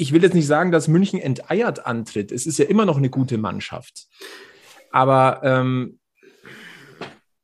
[0.00, 2.32] ich will jetzt nicht sagen, dass München enteiert antritt.
[2.32, 4.06] Es ist ja immer noch eine gute Mannschaft.
[4.90, 5.99] Aber ähm,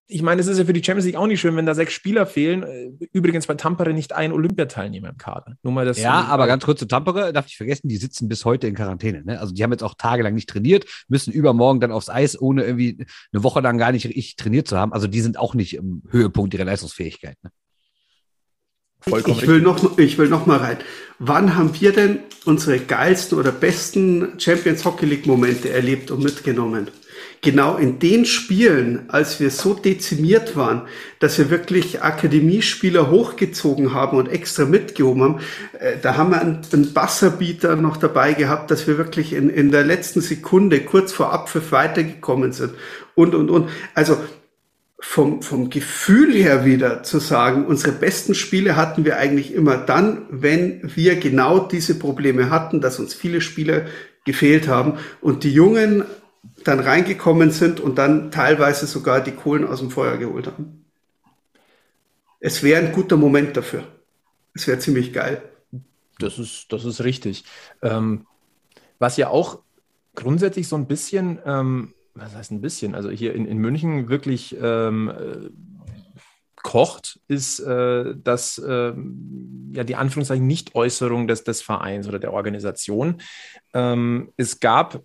[0.09, 1.93] ich meine, es ist ja für die Champions League auch nicht schön, wenn da sechs
[1.93, 2.63] Spieler fehlen.
[2.63, 5.57] Äh, übrigens bei Tampere nicht ein Olympiateilnehmer im Kader.
[5.63, 5.99] Nur mal das.
[5.99, 9.25] Ja, aber ganz kurz zu Tampere, darf ich vergessen, die sitzen bis heute in Quarantäne.
[9.25, 9.41] Ne?
[9.41, 13.05] Also die haben jetzt auch tagelang nicht trainiert, müssen übermorgen dann aufs Eis, ohne irgendwie
[13.33, 14.93] eine Woche lang gar nicht richtig trainiert zu haben.
[14.93, 17.37] Also die sind auch nicht im Höhepunkt ihrer Leistungsfähigkeit.
[17.43, 17.51] Ne?
[19.01, 20.79] Vollkommen ich will, noch, ich will noch mal rein.
[21.19, 26.89] Wann haben wir denn unsere geilsten oder besten Champions Hockey League Momente erlebt und mitgenommen?
[27.43, 30.83] Genau in den Spielen, als wir so dezimiert waren,
[31.21, 35.41] dass wir wirklich Akademiespieler hochgezogen haben und extra mitgehoben haben,
[35.79, 39.71] äh, da haben wir einen, einen Basserbieter noch dabei gehabt, dass wir wirklich in, in
[39.71, 42.75] der letzten Sekunde kurz vor Abpfiff weitergekommen sind
[43.15, 43.69] und, und, und.
[43.95, 44.17] Also
[44.99, 50.23] vom, vom Gefühl her wieder zu sagen, unsere besten Spiele hatten wir eigentlich immer dann,
[50.31, 53.83] wenn wir genau diese Probleme hatten, dass uns viele Spieler
[54.25, 56.05] gefehlt haben und die Jungen
[56.65, 60.85] dann reingekommen sind und dann teilweise sogar die Kohlen aus dem Feuer geholt haben.
[62.41, 63.85] Es wäre ein guter Moment dafür.
[64.55, 65.43] Es wäre ziemlich geil.
[66.19, 67.45] Das ist, das ist richtig.
[67.83, 68.27] Ähm,
[68.99, 69.61] was ja auch
[70.15, 74.57] grundsätzlich so ein bisschen ähm, was heißt ein bisschen, also hier in, in München wirklich
[74.61, 75.51] ähm, äh,
[76.63, 78.93] kocht, ist äh, das, äh,
[79.73, 83.21] ja, die Anführungszeichen Nicht-Äußerung des, des Vereins oder der Organisation.
[83.73, 85.03] Ähm, es gab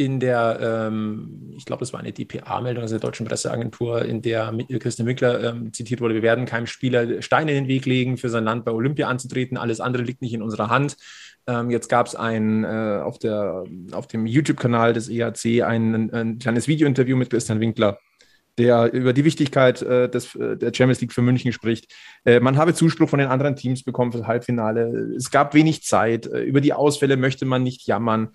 [0.00, 4.50] in der, ähm, ich glaube, es war eine DPA-Meldung also der Deutschen Presseagentur, in der
[4.78, 8.30] Christian Mickler ähm, zitiert wurde, wir werden keinem Spieler Steine in den Weg legen, für
[8.30, 10.96] sein Land bei Olympia anzutreten, alles andere liegt nicht in unserer Hand.
[11.46, 13.18] Ähm, jetzt gab es äh, auf,
[13.92, 17.98] auf dem YouTube-Kanal des EAC ein, ein kleines Video-Interview mit Christian Winkler,
[18.56, 21.92] der über die Wichtigkeit äh, des, äh, der Champions League für München spricht.
[22.24, 25.14] Äh, man habe Zuspruch von den anderen Teams bekommen für das Halbfinale.
[25.14, 26.26] Es gab wenig Zeit.
[26.26, 28.30] Äh, über die Ausfälle möchte man nicht jammern.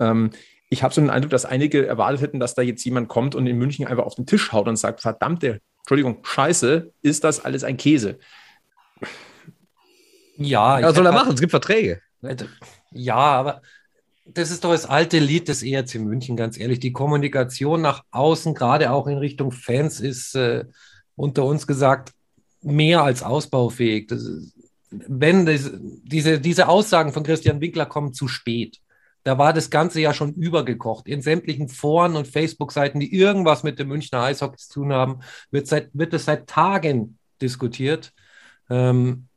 [0.00, 0.30] Ähm,
[0.70, 3.46] ich habe so den Eindruck, dass einige erwartet hätten, dass da jetzt jemand kommt und
[3.46, 7.64] in München einfach auf den Tisch haut und sagt, verdammte, Entschuldigung, scheiße, ist das alles
[7.64, 8.18] ein Käse?
[10.36, 11.34] Ja, was soll er machen?
[11.34, 12.00] Es gibt Verträge.
[12.20, 12.36] Ne?
[12.92, 13.62] Ja, aber
[14.24, 16.78] das ist doch das alte Lied des ERC München, ganz ehrlich.
[16.78, 20.64] Die Kommunikation nach außen, gerade auch in Richtung Fans, ist äh,
[21.16, 22.12] unter uns gesagt
[22.62, 24.06] mehr als ausbaufähig.
[24.06, 24.24] Das,
[24.90, 28.78] wenn das, diese, diese Aussagen von Christian Winkler kommen zu spät.
[29.22, 31.06] Da war das Ganze ja schon übergekocht.
[31.06, 35.66] In sämtlichen Foren und Facebook-Seiten, die irgendwas mit dem Münchner Eishockey zu tun haben, wird,
[35.66, 38.12] seit, wird es seit Tagen diskutiert.
[38.70, 39.28] Ähm,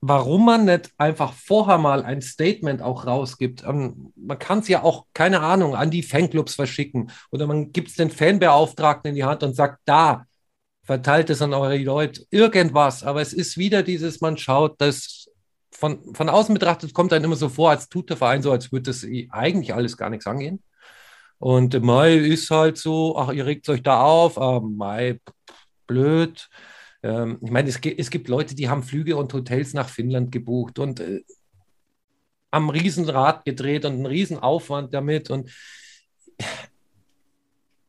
[0.00, 3.64] warum man nicht einfach vorher mal ein Statement auch rausgibt.
[3.64, 7.88] Ähm, man kann es ja auch, keine Ahnung, an die Fanclubs verschicken oder man gibt
[7.88, 10.26] es den Fanbeauftragten in die Hand und sagt, da,
[10.88, 13.04] verteilt es an eure Leute, irgendwas.
[13.04, 15.27] Aber es ist wieder dieses, man schaut, das
[15.78, 18.72] von, von außen betrachtet kommt dann immer so vor, als tut der Verein so, als
[18.72, 20.60] würde das eigentlich alles gar nichts angehen.
[21.38, 25.20] Und Mai ist halt so, ach, ihr regt euch da auf, ah, Mai,
[25.86, 26.48] blöd.
[27.04, 30.80] Ähm, ich meine, es, es, gibt Leute, die haben Flüge und Hotels nach Finnland gebucht
[30.80, 31.22] und äh,
[32.50, 35.30] am Riesenrad gedreht und einen Riesenaufwand damit.
[35.30, 35.48] Und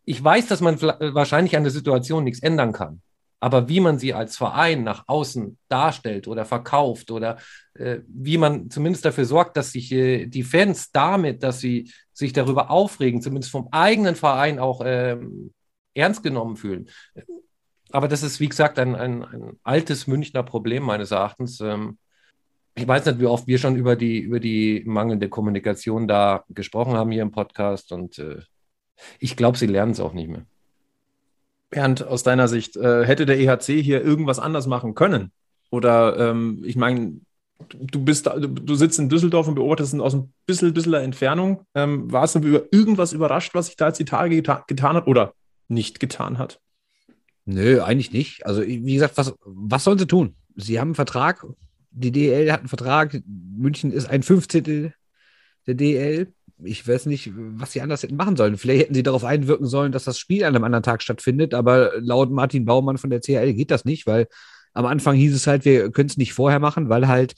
[0.06, 3.02] ich weiß, dass man wahrscheinlich an der Situation nichts ändern kann.
[3.40, 7.38] Aber wie man sie als Verein nach außen darstellt oder verkauft oder
[7.74, 12.34] äh, wie man zumindest dafür sorgt, dass sich äh, die Fans damit, dass sie sich
[12.34, 15.18] darüber aufregen, zumindest vom eigenen Verein auch äh,
[15.94, 16.90] ernst genommen fühlen,
[17.92, 21.60] aber das ist, wie gesagt, ein, ein, ein altes Münchner Problem meines Erachtens.
[21.60, 21.98] Ähm,
[22.76, 26.94] ich weiß nicht, wie oft wir schon über die, über die mangelnde Kommunikation da gesprochen
[26.94, 28.42] haben hier im Podcast und äh,
[29.20, 30.46] ich glaube, sie lernen es auch nicht mehr.
[31.70, 35.32] Bernd, aus deiner Sicht, äh, hätte der EHC hier irgendwas anders machen können?
[35.70, 37.22] Oder ähm, ich meine,
[37.72, 41.66] du bist du sitzt in Düsseldorf und beobachtest aus ein bisschen, bisschen Entfernung.
[41.76, 45.08] Ähm, warst du über irgendwas überrascht, was sich da jetzt die Tage geta getan hat
[45.08, 45.34] oder
[45.68, 46.60] nicht getan hat?
[47.46, 48.46] Nö, eigentlich nicht.
[48.46, 50.36] Also, wie gesagt, was, was sollen sie tun?
[50.56, 51.46] Sie haben einen Vertrag.
[51.92, 53.22] Die DL hat einen Vertrag.
[53.26, 54.94] München ist ein Fünfzehntel
[55.66, 56.34] der DL.
[56.64, 58.58] Ich weiß nicht, was sie anders hätten machen sollen.
[58.58, 61.54] Vielleicht hätten sie darauf einwirken sollen, dass das Spiel an einem anderen Tag stattfindet.
[61.54, 64.28] Aber laut Martin Baumann von der CL geht das nicht, weil
[64.74, 67.36] am Anfang hieß es halt, wir können es nicht vorher machen, weil halt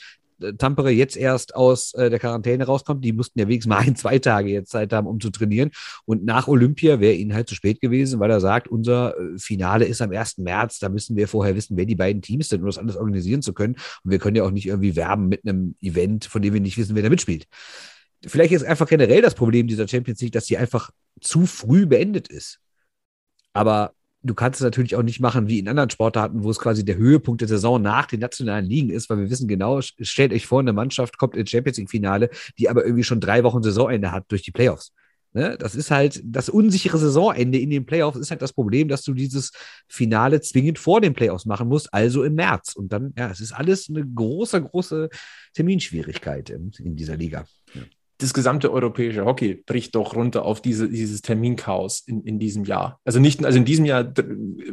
[0.57, 4.19] Tampere jetzt erst aus äh, der Quarantäne rauskommt, die mussten ja wenigstens mal ein, zwei
[4.19, 5.72] Tage jetzt Zeit haben, um zu trainieren.
[6.05, 9.86] Und nach Olympia wäre ihnen halt zu spät gewesen, weil er sagt, unser äh, Finale
[9.86, 10.39] ist am 1.
[10.39, 13.41] März, da müssen wir vorher wissen, wer die beiden Teams sind, um das alles organisieren
[13.41, 13.76] zu können.
[14.03, 16.78] Und wir können ja auch nicht irgendwie werben mit einem Event, von dem wir nicht
[16.78, 17.47] wissen, wer da mitspielt.
[18.26, 22.28] Vielleicht ist einfach generell das Problem dieser Champions League, dass sie einfach zu früh beendet
[22.28, 22.59] ist.
[23.53, 23.93] Aber
[24.24, 26.97] du kannst es natürlich auch nicht machen wie in anderen Sportarten, wo es quasi der
[26.97, 30.59] Höhepunkt der Saison nach den nationalen Ligen ist, weil wir wissen genau, stellt euch vor,
[30.59, 34.43] eine Mannschaft kommt ins Champions League-Finale, die aber irgendwie schon drei Wochen Saisonende hat durch
[34.43, 34.93] die Playoffs.
[35.34, 35.57] Ne?
[35.57, 39.13] Das ist halt das unsichere Saisonende in den Playoffs ist halt das Problem, dass du
[39.13, 39.51] dieses
[39.88, 42.76] Finale zwingend vor den Playoffs machen musst, also im März.
[42.76, 45.09] Und dann, ja, es ist alles eine große, große
[45.53, 47.45] Terminschwierigkeit in, in dieser Liga.
[48.22, 52.99] Das gesamte europäische Hockey bricht doch runter auf diese, dieses Terminchaos in, in diesem Jahr.
[53.03, 54.13] Also nicht, also in diesem Jahr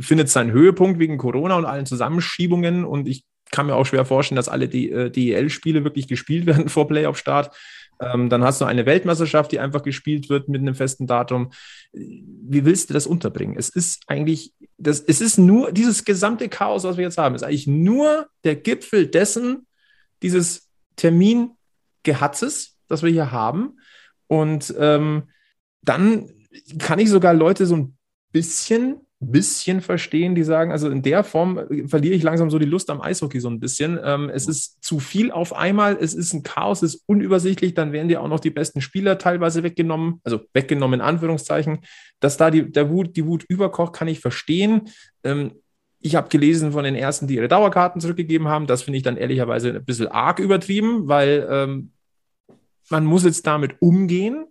[0.00, 4.04] findet es seinen Höhepunkt wegen Corona und allen Zusammenschiebungen und ich kann mir auch schwer
[4.04, 7.56] vorstellen, dass alle die äh, DEL-Spiele wirklich gespielt werden vor Playoff-Start.
[8.00, 11.50] Ähm, dann hast du eine Weltmeisterschaft, die einfach gespielt wird mit einem festen Datum.
[11.92, 13.56] Wie willst du das unterbringen?
[13.58, 17.42] Es ist eigentlich, das, es ist nur dieses gesamte Chaos, was wir jetzt haben, ist
[17.42, 19.66] eigentlich nur der Gipfel dessen,
[20.22, 23.78] dieses Termingehatzes, das wir hier haben.
[24.26, 25.24] Und ähm,
[25.82, 26.30] dann
[26.78, 27.96] kann ich sogar Leute so ein
[28.32, 32.88] bisschen, bisschen verstehen, die sagen, also in der Form verliere ich langsam so die Lust
[32.90, 33.98] am Eishockey so ein bisschen.
[34.02, 37.92] Ähm, es ist zu viel auf einmal, es ist ein Chaos, es ist unübersichtlich, dann
[37.92, 41.80] werden dir auch noch die besten Spieler teilweise weggenommen, also weggenommen in Anführungszeichen.
[42.20, 44.88] Dass da die, der Wut, die Wut überkocht, kann ich verstehen.
[45.24, 45.52] Ähm,
[46.00, 48.68] ich habe gelesen von den ersten, die ihre Dauerkarten zurückgegeben haben.
[48.68, 51.90] Das finde ich dann ehrlicherweise ein bisschen arg übertrieben, weil ähm,
[52.90, 54.46] man muss jetzt damit umgehen.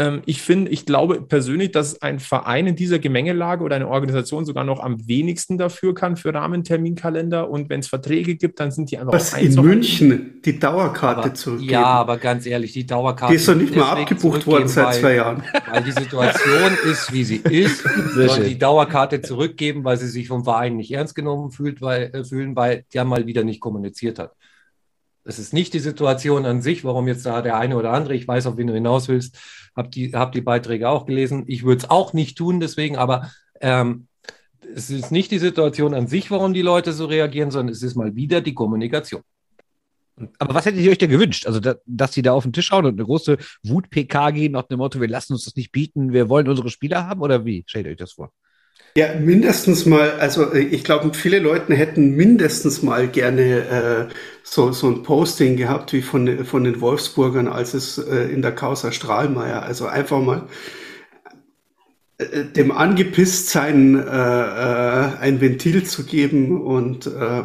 [0.00, 4.46] Ähm, ich finde, ich glaube persönlich, dass ein Verein in dieser Gemengelage oder eine Organisation
[4.46, 7.50] sogar noch am wenigsten dafür kann für Rahmenterminkalender.
[7.50, 9.12] Und wenn es Verträge gibt, dann sind die einfach.
[9.12, 11.72] Was in München die Dauerkarte aber, zurückgeben.
[11.72, 13.34] Ja, aber ganz ehrlich, die Dauerkarte.
[13.34, 15.42] Die ist doch nicht mal abgebucht worden seit weil, zwei Jahren.
[15.70, 17.84] Weil die Situation ist, wie sie ist.
[18.14, 22.24] Sollen die Dauerkarte zurückgeben, weil sie sich vom Verein nicht ernst genommen fühlt, weil, äh,
[22.24, 24.32] fühlen, weil der mal wieder nicht kommuniziert hat.
[25.24, 28.26] Es ist nicht die Situation an sich, warum jetzt da der eine oder andere, ich
[28.26, 29.38] weiß, auf wen du hinaus willst,
[29.76, 31.44] habe die, hab die Beiträge auch gelesen.
[31.46, 34.06] Ich würde es auch nicht tun, deswegen, aber ähm,
[34.74, 37.96] es ist nicht die Situation an sich, warum die Leute so reagieren, sondern es ist
[37.96, 39.22] mal wieder die Kommunikation.
[40.38, 41.46] Aber was hättet ihr euch denn gewünscht?
[41.46, 44.64] Also, da, dass die da auf den Tisch schauen und eine große Wut-PK gehen nach
[44.64, 47.22] dem Motto, wir lassen uns das nicht bieten, wir wollen unsere Spieler haben?
[47.22, 48.30] Oder wie stellt euch das vor?
[48.96, 54.72] Ja, mindestens mal, also äh, ich glaube, viele Leute hätten mindestens mal gerne äh, so,
[54.72, 58.90] so ein Posting gehabt wie von, von den Wolfsburgern, als es äh, in der Causa
[58.90, 60.48] Strahlmeier, also einfach mal
[62.18, 67.44] äh, dem angepisst sein äh, äh, ein Ventil zu geben und äh,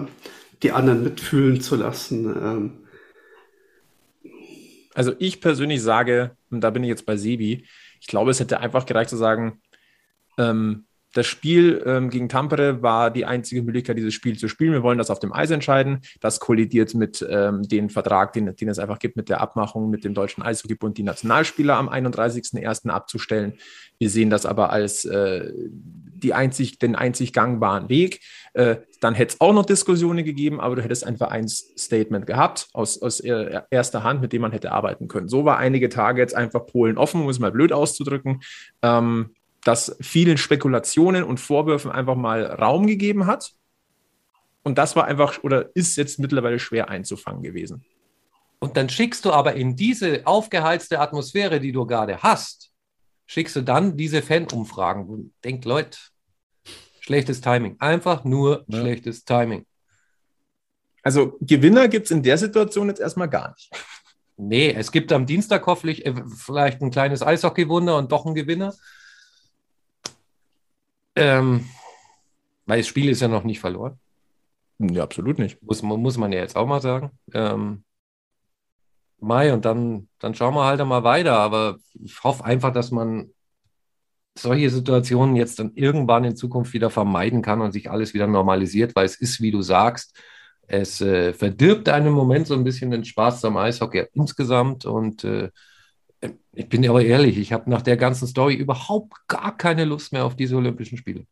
[0.64, 2.26] die anderen mitfühlen zu lassen.
[2.26, 2.72] Ähm.
[4.96, 7.66] Also ich persönlich sage, und da bin ich jetzt bei Sebi,
[8.02, 9.62] ich glaube, es hätte einfach gereicht zu sagen,
[10.40, 10.85] ähm,
[11.16, 14.74] das Spiel ähm, gegen Tampere war die einzige Möglichkeit, dieses Spiel zu spielen.
[14.74, 16.02] Wir wollen das auf dem Eis entscheiden.
[16.20, 20.04] Das kollidiert mit ähm, dem Vertrag, den, den, es einfach gibt, mit der Abmachung mit
[20.04, 22.90] dem Deutschen Eishockeybund, die Nationalspieler am 31.01.
[22.90, 23.54] abzustellen.
[23.98, 28.20] Wir sehen das aber als äh, die einzig, den einzig gangbaren Weg.
[28.52, 33.02] Äh, dann hätte es auch noch Diskussionen gegeben, aber du hättest ein Vereinsstatement gehabt aus,
[33.02, 35.30] aus erster Hand, mit dem man hätte arbeiten können.
[35.30, 38.42] So war einige Tage jetzt einfach Polen offen, um es mal blöd auszudrücken.
[38.82, 39.30] Ähm,
[39.66, 43.52] das vielen Spekulationen und Vorwürfen einfach mal Raum gegeben hat.
[44.64, 47.84] Und das war einfach oder ist jetzt mittlerweile schwer einzufangen gewesen.
[48.60, 52.72] Und dann schickst du aber in diese aufgeheizte Atmosphäre, die du gerade hast,
[53.26, 55.08] schickst du dann diese Fan-Umfragen.
[55.08, 55.98] Und denk, Leute,
[57.00, 57.76] schlechtes Timing.
[57.80, 58.80] Einfach nur ja.
[58.80, 59.66] schlechtes Timing.
[61.02, 63.72] Also Gewinner gibt es in der Situation jetzt erstmal gar nicht.
[64.38, 68.74] Nee, es gibt am Dienstag hoffentlich äh, vielleicht ein kleines Eishockeywunder und doch einen Gewinner.
[71.16, 71.66] Ähm,
[72.66, 74.00] weil das Spiel ist ja noch nicht verloren.
[74.80, 75.62] Ja, absolut nicht.
[75.64, 77.12] Muss, muss man ja jetzt auch mal sagen.
[77.34, 77.84] Ähm,
[79.20, 81.40] Mai und dann, dann schauen wir halt mal weiter.
[81.40, 83.32] Aber ich hoffe einfach, dass man
[84.38, 88.96] solche Situationen jetzt dann irgendwann in Zukunft wieder vermeiden kann und sich alles wieder normalisiert,
[88.96, 90.20] weil es ist, wie du sagst,
[90.68, 95.52] es äh, verdirbt einem Moment so ein bisschen den Spaß am Eishockey insgesamt und äh,
[96.54, 100.26] ich bin aber ehrlich, ich habe nach der ganzen Story überhaupt gar keine Lust mehr
[100.26, 101.26] auf diese Olympischen Spiele.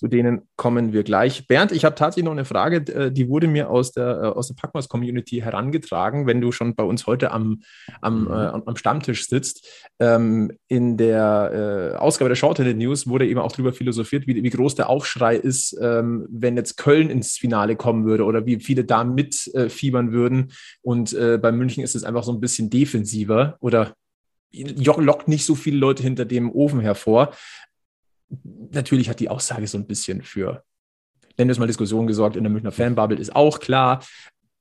[0.00, 1.46] Zu denen kommen wir gleich.
[1.46, 4.48] Bernd, ich habe tatsächlich noch eine Frage, äh, die wurde mir aus der, äh, aus
[4.48, 7.60] der Packmas-Community herangetragen, wenn du schon bei uns heute am,
[8.00, 8.30] am, mhm.
[8.30, 9.90] äh, am Stammtisch sitzt.
[9.98, 14.48] Ähm, in der äh, Ausgabe der Shorthanded News wurde eben auch darüber philosophiert, wie, wie
[14.48, 18.86] groß der Aufschrei ist, ähm, wenn jetzt Köln ins Finale kommen würde oder wie viele
[18.86, 20.52] da mitfiebern äh, würden.
[20.80, 23.92] Und äh, bei München ist es einfach so ein bisschen defensiver oder
[24.52, 27.34] lockt nicht so viele Leute hinter dem Ofen hervor.
[28.72, 30.64] Natürlich hat die Aussage so ein bisschen für,
[31.36, 34.04] nennen wir es mal Diskussion gesorgt in der Münchner Fanbubble, ist auch klar.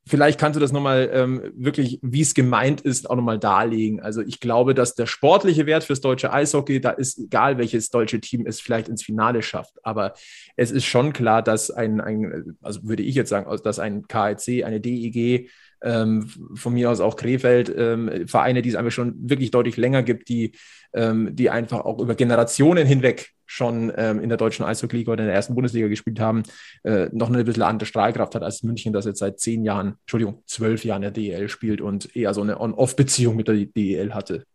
[0.10, 4.00] Vielleicht kannst du das nochmal ähm, wirklich, wie es gemeint ist, auch nochmal darlegen.
[4.00, 8.20] Also ich glaube, dass der sportliche Wert fürs deutsche Eishockey, da ist egal, welches deutsche
[8.20, 9.76] Team es vielleicht ins Finale schafft.
[9.84, 10.14] Aber
[10.56, 14.64] es ist schon klar, dass ein, ein also würde ich jetzt sagen, dass ein KEC,
[14.64, 15.52] eine DEG,
[15.82, 20.30] von mir aus auch Krefeld, ähm, Vereine, die es einfach schon wirklich deutlich länger gibt,
[20.30, 20.52] die,
[20.94, 25.28] ähm, die einfach auch über Generationen hinweg schon ähm, in der deutschen Eishockey-Liga oder in
[25.28, 26.44] der ersten Bundesliga gespielt haben,
[26.84, 30.44] äh, noch eine bisschen andere Strahlkraft hat als München, das jetzt seit zehn Jahren, Entschuldigung,
[30.46, 34.46] zwölf Jahren der DEL spielt und eher so eine On-Off-Beziehung mit der DEL hatte.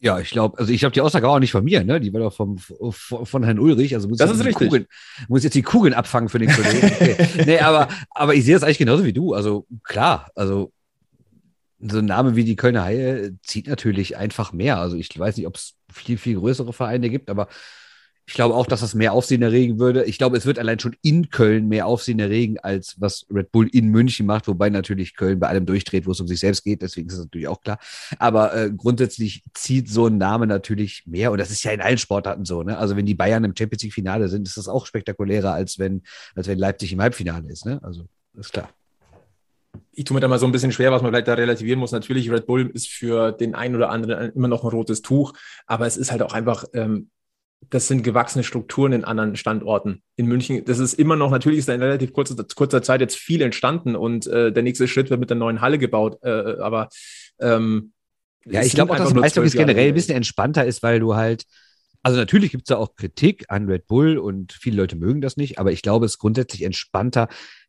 [0.00, 1.98] Ja, ich glaube, also ich glaube, die Aussage auch nicht von mir, ne?
[1.98, 3.94] Die war doch vom, von Herrn Ulrich.
[3.94, 4.68] Also muss das ist richtig.
[4.68, 4.86] Kugeln,
[5.26, 6.86] muss jetzt die Kugeln abfangen für den Kollegen.
[6.86, 7.28] Okay.
[7.46, 9.34] nee, aber, aber ich sehe das eigentlich genauso wie du.
[9.34, 10.72] Also klar, also
[11.80, 14.78] so ein Name wie die Kölner Haie zieht natürlich einfach mehr.
[14.78, 17.48] Also ich weiß nicht, ob es viel, viel größere Vereine gibt, aber
[18.28, 20.04] ich glaube auch, dass das mehr Aufsehen erregen würde.
[20.04, 23.68] Ich glaube, es wird allein schon in Köln mehr Aufsehen erregen, als was Red Bull
[23.68, 26.82] in München macht, wobei natürlich Köln bei allem durchdreht, wo es um sich selbst geht.
[26.82, 27.78] Deswegen ist das natürlich auch klar.
[28.18, 31.32] Aber äh, grundsätzlich zieht so ein Name natürlich mehr.
[31.32, 32.62] Und das ist ja in allen Sportarten so.
[32.62, 32.76] Ne?
[32.76, 36.02] Also wenn die Bayern im Champions League Finale sind, ist das auch spektakulärer, als wenn,
[36.34, 37.64] als wenn Leipzig im Halbfinale ist.
[37.64, 37.80] Ne?
[37.82, 38.04] Also,
[38.38, 38.68] ist klar
[39.92, 41.90] ich tue mir da mal so ein bisschen schwer, was man vielleicht da relativieren muss.
[41.90, 45.32] Natürlich, Red Bull ist für den einen oder anderen immer noch ein rotes Tuch,
[45.66, 47.10] aber es ist halt auch einfach ähm,
[47.70, 50.02] das sind gewachsene Strukturen in anderen Standorten.
[50.16, 53.16] In München, das ist immer noch, natürlich ist da in relativ kurzer, kurzer Zeit jetzt
[53.16, 56.18] viel entstanden und äh, der nächste Schritt wird mit der neuen Halle gebaut.
[56.22, 56.88] Äh, aber
[57.40, 57.92] ähm,
[58.44, 61.44] ja, ich glaube auch, dass Eishockey generell ein bisschen entspannter ist, weil du halt,
[62.02, 65.36] also natürlich gibt es da auch Kritik an Red Bull und viele Leute mögen das
[65.36, 67.28] nicht, aber ich glaube, es ist grundsätzlich entspannter,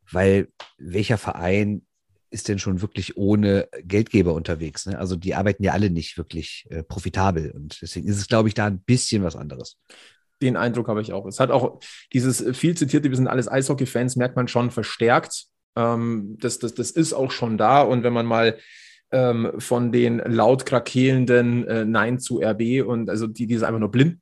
[0.09, 1.81] weil welcher Verein
[2.32, 4.86] ist denn schon wirklich ohne Geldgeber unterwegs?
[4.86, 4.97] Ne?
[4.97, 8.53] Also die arbeiten ja alle nicht wirklich äh, profitabel und deswegen ist es, glaube ich,
[8.53, 9.77] da ein bisschen was anderes.
[10.41, 11.25] Den Eindruck habe ich auch.
[11.25, 11.80] Es hat auch
[12.13, 15.45] dieses viel zitierte, wir sind alles Eishockey-Fans, merkt man schon verstärkt.
[15.75, 18.57] Ähm, das, das, das ist auch schon da und wenn man mal
[19.11, 23.80] ähm, von den laut krakelnden äh, Nein zu RB und also die, die es einfach
[23.80, 24.19] nur blind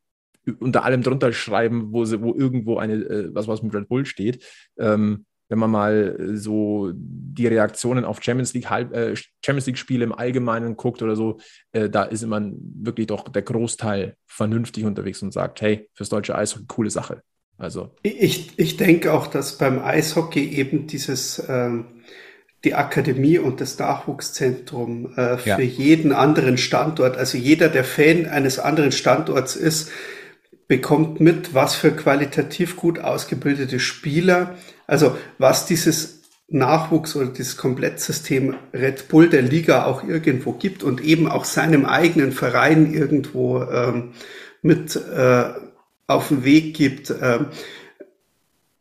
[0.60, 4.06] unter allem drunter schreiben, wo, sie, wo irgendwo eine, äh, was, was mit Red Bull
[4.06, 4.44] steht,
[4.78, 10.04] ähm, wenn man mal äh, so die Reaktionen auf Champions League, äh, Champions League Spiele
[10.04, 11.40] im Allgemeinen guckt oder so,
[11.72, 16.36] äh, da ist immer wirklich doch der Großteil vernünftig unterwegs und sagt, hey, fürs deutsche
[16.36, 17.22] Eishockey coole Sache.
[17.58, 21.86] Also ich, ich denke auch, dass beim Eishockey eben dieses ähm,
[22.64, 25.60] die Akademie und das Nachwuchszentrum äh, für ja.
[25.60, 29.92] jeden anderen Standort, also jeder, der Fan eines anderen Standorts ist,
[30.68, 34.56] bekommt mit, was für qualitativ gut ausgebildete Spieler,
[34.86, 36.18] also was dieses
[36.50, 41.86] Nachwuchs oder dieses Komplettsystem Red Bull der Liga auch irgendwo gibt und eben auch seinem
[41.86, 44.14] eigenen Verein irgendwo ähm,
[44.62, 45.46] mit, äh,
[46.08, 47.14] auf den Weg gibt.
[47.22, 47.48] Ähm,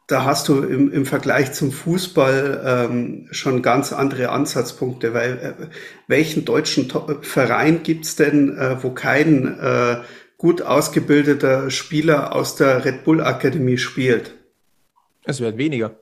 [0.06, 5.66] da hast du im, im Vergleich zum Fußball ähm, schon ganz andere Ansatzpunkte, weil äh,
[6.06, 9.96] welchen deutschen to Verein gibt's denn, äh, wo kein äh,
[10.36, 14.34] gut ausgebildeter Spieler aus der Red Bull Akademie spielt?
[15.24, 15.98] Es wird weniger.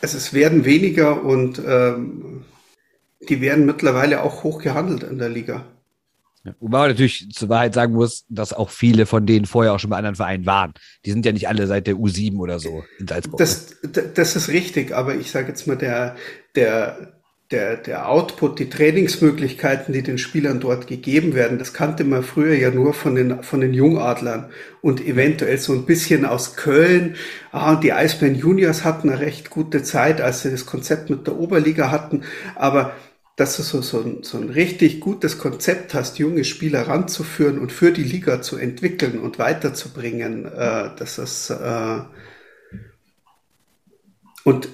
[0.00, 2.44] Es, es werden weniger und ähm,
[3.28, 5.64] die werden mittlerweile auch hoch gehandelt in der Liga.
[6.44, 9.78] Ja, wobei man natürlich zur Wahrheit sagen muss, dass auch viele von denen vorher auch
[9.78, 10.74] schon bei anderen Vereinen waren.
[11.04, 13.38] Die sind ja nicht alle seit der U7 oder so in Salzburg.
[13.38, 13.76] Das,
[14.14, 16.16] das ist richtig, aber ich sage jetzt mal, der,
[16.56, 17.21] der,
[17.52, 22.54] der, der Output, die Trainingsmöglichkeiten, die den Spielern dort gegeben werden, das kannte man früher
[22.54, 24.50] ja nur von den, von den Jungadlern
[24.80, 27.16] und eventuell so ein bisschen aus Köln.
[27.52, 31.36] Ah, die Eisbären Juniors hatten eine recht gute Zeit, als sie das Konzept mit der
[31.36, 32.22] Oberliga hatten,
[32.54, 32.92] aber
[33.36, 37.72] dass du so, so, ein, so ein richtig gutes Konzept hast, junge Spieler ranzuführen und
[37.72, 40.44] für die Liga zu entwickeln und weiterzubringen.
[40.44, 42.00] Äh, das ist äh,
[44.44, 44.68] und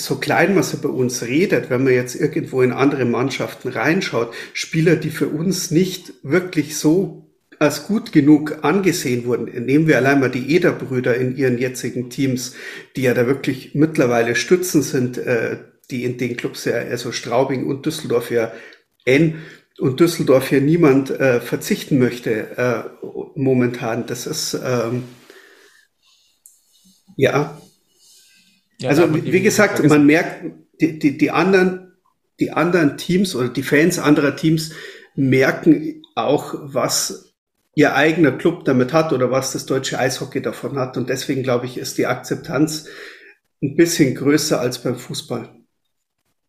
[0.00, 4.32] so klein man so bei uns redet, wenn man jetzt irgendwo in andere Mannschaften reinschaut,
[4.52, 9.44] Spieler, die für uns nicht wirklich so als gut genug angesehen wurden.
[9.66, 12.54] Nehmen wir allein mal die Eder-Brüder in ihren jetzigen Teams,
[12.96, 15.58] die ja da wirklich mittlerweile Stützen sind, äh,
[15.90, 18.52] die in den Clubs ja, also Straubing und Düsseldorf ja
[19.04, 19.42] N
[19.78, 24.06] und Düsseldorf hier niemand äh, verzichten möchte äh, momentan.
[24.06, 25.04] Das ist ähm,
[27.16, 27.60] ja.
[28.80, 30.44] Ja also wie, gesagt, man merkt
[30.80, 31.90] die, die, die anderen
[32.40, 34.72] die anderen Teams oder die Fans anderer Teams
[35.14, 37.34] merken auch, was
[37.74, 40.96] ihr eigener Club damit hat oder was das deutsche Eishockey davon hat.
[40.96, 42.88] Und deswegen glaube ich, ist die Akzeptanz
[43.62, 45.50] ein bisschen größer als beim Fußball.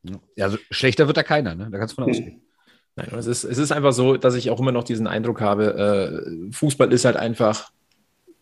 [0.04, 1.70] Ja, also schlechter wird da keiner, ne?
[1.72, 2.42] Da kannst du von ausgehen.
[2.96, 6.48] Nein, es ist, es ist einfach so, dass ich auch immer noch diesen Eindruck habe,
[6.50, 7.72] äh, Fußball ist halt einfach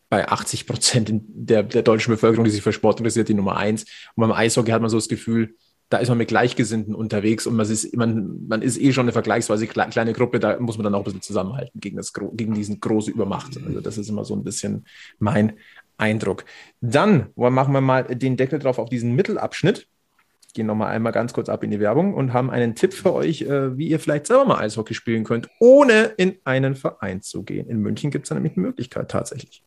[0.09, 3.83] bei 80 Prozent der, der deutschen Bevölkerung, die sich für Sport interessiert, die Nummer eins.
[4.15, 5.55] Und beim Eishockey hat man so das Gefühl,
[5.89, 9.11] da ist man mit Gleichgesinnten unterwegs und man ist, man, man ist eh schon eine
[9.11, 12.79] vergleichsweise kleine Gruppe, da muss man dann auch ein bisschen zusammenhalten gegen, das, gegen diesen
[12.79, 13.57] große Übermacht.
[13.65, 14.85] Also das ist immer so ein bisschen
[15.17, 15.53] mein
[15.97, 16.45] Eindruck.
[16.79, 19.87] Dann machen wir mal den Deckel drauf auf diesen Mittelabschnitt
[20.53, 23.43] gehen nochmal einmal ganz kurz ab in die Werbung und haben einen Tipp für euch,
[23.43, 27.69] äh, wie ihr vielleicht selber mal Eishockey spielen könnt, ohne in einen Verein zu gehen.
[27.69, 29.63] In München gibt es nämlich eine Möglichkeit tatsächlich.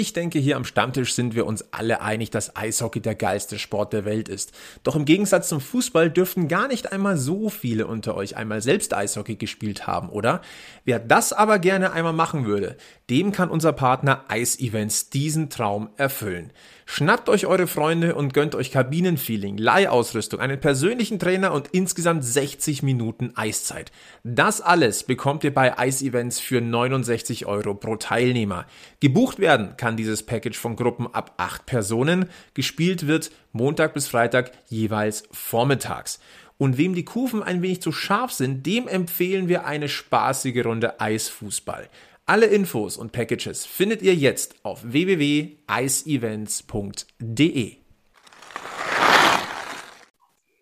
[0.00, 3.92] Ich denke, hier am Stammtisch sind wir uns alle einig, dass Eishockey der geilste Sport
[3.92, 4.52] der Welt ist.
[4.84, 8.94] Doch im Gegensatz zum Fußball dürften gar nicht einmal so viele unter euch einmal selbst
[8.94, 10.40] Eishockey gespielt haben, oder?
[10.84, 12.76] Wer das aber gerne einmal machen würde,
[13.10, 16.52] dem kann unser Partner Ice Events diesen Traum erfüllen.
[16.84, 22.82] Schnappt euch eure Freunde und gönnt euch Kabinenfeeling, Leihausrüstung, einen persönlichen Trainer und insgesamt 60
[22.82, 23.92] Minuten Eiszeit.
[24.24, 28.66] Das alles bekommt ihr bei Ice Events für 69 Euro pro Teilnehmer.
[29.00, 32.28] Gebucht werden kann dieses Package von Gruppen ab 8 Personen.
[32.54, 36.20] Gespielt wird Montag bis Freitag jeweils vormittags.
[36.58, 41.00] Und wem die Kufen ein wenig zu scharf sind, dem empfehlen wir eine spaßige Runde
[41.00, 41.88] Eisfußball.
[42.28, 47.76] Alle Infos und Packages findet ihr jetzt auf www.iceevents.de.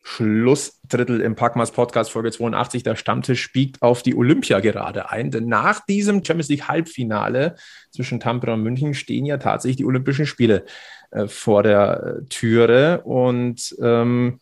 [0.00, 2.84] Schlussdrittel im Packmas Podcast Folge 82.
[2.84, 7.56] Der Stammtisch biegt auf die Olympia gerade ein, denn nach diesem Champions League Halbfinale
[7.90, 10.64] zwischen Tampere und München stehen ja tatsächlich die Olympischen Spiele
[11.10, 14.38] äh, vor der äh, Türe und ähm,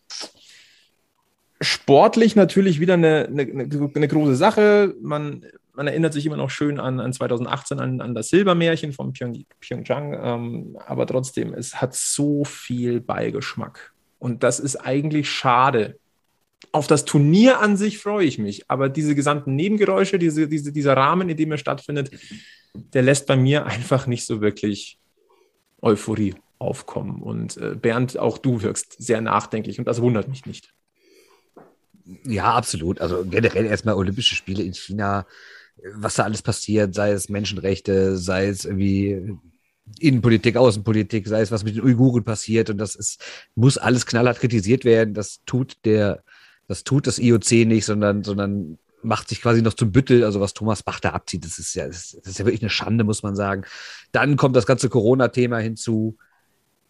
[1.59, 4.93] sportlich natürlich wieder eine, eine, eine große Sache.
[5.01, 5.43] Man
[5.75, 9.45] man erinnert sich immer noch schön an, an 2018, an, an das Silbermärchen von Pyong,
[9.59, 13.93] Pyeongchang, ähm, aber trotzdem, es hat so viel Beigeschmack.
[14.19, 15.99] Und das ist eigentlich schade.
[16.71, 20.97] Auf das Turnier an sich freue ich mich, aber diese gesamten Nebengeräusche, diese, diese, dieser
[20.97, 22.11] Rahmen, in dem er stattfindet,
[22.73, 24.99] der lässt bei mir einfach nicht so wirklich
[25.81, 27.21] Euphorie aufkommen.
[27.21, 30.73] Und äh, Bernd, auch du wirkst sehr nachdenklich und das wundert mich nicht.
[32.23, 33.01] Ja, absolut.
[33.01, 35.25] Also generell erstmal Olympische Spiele in China
[35.93, 39.37] was da alles passiert, sei es Menschenrechte, sei es irgendwie
[39.99, 43.21] Innenpolitik, Außenpolitik, sei es was mit den Uiguren passiert und das ist,
[43.55, 45.13] muss alles knallhart kritisiert werden.
[45.13, 46.23] Das tut der,
[46.67, 50.53] das tut das IOC nicht, sondern, sondern macht sich quasi noch zum Büttel, also was
[50.53, 53.35] Thomas Bach da abzieht, das ist ja, das ist ja wirklich eine Schande, muss man
[53.35, 53.63] sagen.
[54.11, 56.17] Dann kommt das ganze Corona-Thema hinzu.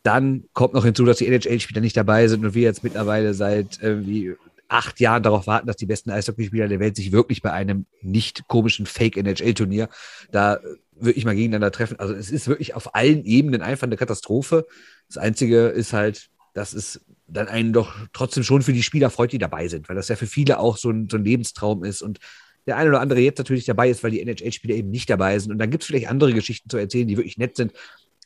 [0.03, 3.79] Dann kommt noch hinzu, dass die NHL-Spieler nicht dabei sind und wir jetzt mittlerweile seit
[3.81, 4.35] irgendwie
[4.67, 8.47] acht Jahren darauf warten, dass die besten Eishockeyspieler der Welt sich wirklich bei einem nicht
[8.47, 9.89] komischen Fake-NHL-Turnier
[10.31, 10.59] da
[10.91, 11.99] wirklich mal gegeneinander treffen.
[11.99, 14.65] Also es ist wirklich auf allen Ebenen einfach eine Katastrophe.
[15.07, 19.31] Das Einzige ist halt, dass es dann einen doch trotzdem schon für die Spieler freut,
[19.31, 22.01] die dabei sind, weil das ja für viele auch so ein, so ein Lebenstraum ist
[22.01, 22.19] und
[22.65, 25.51] der eine oder andere jetzt natürlich dabei ist, weil die NHL-Spieler eben nicht dabei sind.
[25.51, 27.73] Und dann gibt es vielleicht andere Geschichten zu erzählen, die wirklich nett sind.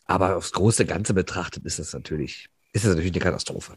[0.05, 3.73] Aber aufs große Ganze betrachtet ist das natürlich, ist das natürlich eine Katastrophe.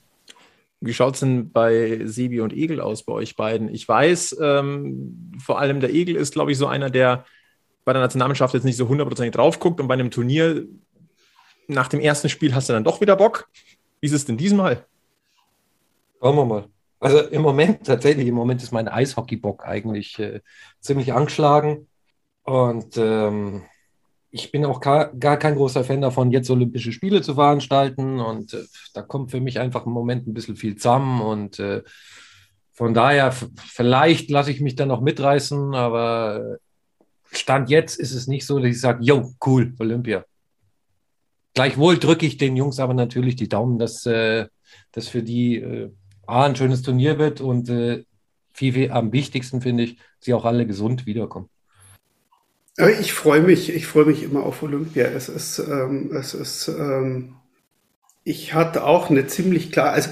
[0.85, 3.73] Wie schaut es denn bei Sebi und Egel aus bei euch beiden?
[3.73, 7.25] Ich weiß, ähm, vor allem der Egel ist, glaube ich, so einer, der
[7.85, 10.67] bei der Nationalmannschaft jetzt nicht so hundertprozentig drauf guckt und bei einem Turnier
[11.69, 13.49] nach dem ersten Spiel hast du dann doch wieder Bock.
[14.01, 14.85] Wie ist es denn diesmal?
[16.21, 16.69] Schauen wir mal.
[16.99, 20.41] Also im Moment, tatsächlich, im Moment ist mein Eishockeybock eigentlich äh,
[20.81, 21.89] ziemlich angeschlagen.
[22.43, 23.63] Und ähm,
[24.35, 28.19] ich bin auch gar, kein großer Fan davon, jetzt Olympische Spiele zu veranstalten.
[28.19, 28.65] Und äh,
[28.95, 31.21] da kommt für mich einfach im Moment ein bisschen viel zusammen.
[31.21, 31.83] Und äh,
[32.73, 38.27] von daher, vielleicht lasse ich mich dann noch mitreißen, aber äh, Stand jetzt ist es
[38.27, 40.25] nicht so, dass ich sage, yo, cool, Olympia.
[41.53, 45.91] Gleichwohl drücke ich den Jungs aber natürlich die Daumen, dass das für die
[46.27, 50.67] A, ein schönes Turnier wird und viel, viel am wichtigsten finde ich, sie auch alle
[50.67, 51.51] gesund wiederkommen.
[52.79, 55.05] Ich freue mich, ich freue mich immer auf Olympia.
[55.05, 57.35] Es ist, ähm, es ist, ähm,
[58.25, 60.09] ich hatte auch eine ziemlich klar, also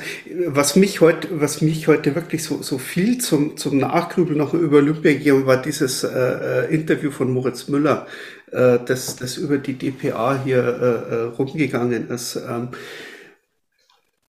[0.47, 4.79] was mich heute, was mich heute wirklich so, so viel zum, zum Nachgrübeln noch über
[4.79, 8.07] Olympia gegeben war dieses äh, äh, Interview von Moritz Müller,
[8.53, 12.37] äh, das, das über die DPA hier äh, äh, rumgegangen ist.
[12.37, 12.69] Ähm,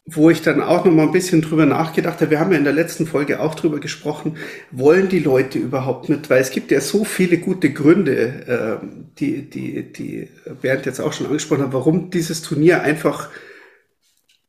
[0.06, 2.32] wo ich dann auch noch mal ein bisschen drüber nachgedacht habe.
[2.32, 4.38] Wir haben ja in der letzten Folge auch drüber gesprochen,
[4.72, 6.30] wollen die Leute überhaupt mit?
[6.30, 8.86] Weil es gibt ja so viele gute Gründe, äh,
[9.20, 10.28] die, die, die
[10.62, 13.30] Bernd jetzt auch schon angesprochen hat, warum dieses Turnier einfach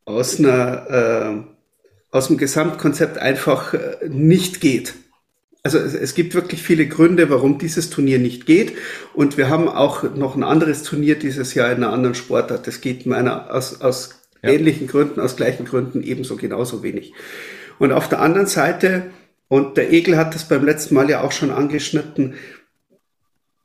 [0.04, 4.94] aus einer, äh, aus dem Gesamtkonzept einfach äh, nicht geht.
[5.62, 8.72] Also es, es, gibt wirklich viele Gründe, warum dieses Turnier nicht geht.
[9.14, 12.66] Und wir haben auch noch ein anderes Turnier dieses Jahr in einer anderen Sportart.
[12.66, 17.12] Das geht meiner aus, aus ähnlichen Gründen, aus gleichen Gründen ebenso genauso wenig.
[17.78, 19.10] Und auf der anderen Seite,
[19.48, 22.34] und der Egel hat das beim letzten Mal ja auch schon angeschnitten,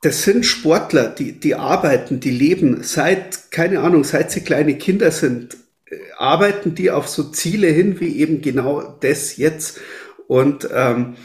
[0.01, 5.11] das sind Sportler, die, die arbeiten, die leben seit, keine Ahnung, seit sie kleine Kinder
[5.11, 5.57] sind,
[5.89, 9.80] äh, arbeiten die auf so Ziele hin wie eben genau das jetzt.
[10.28, 11.15] Und ähm,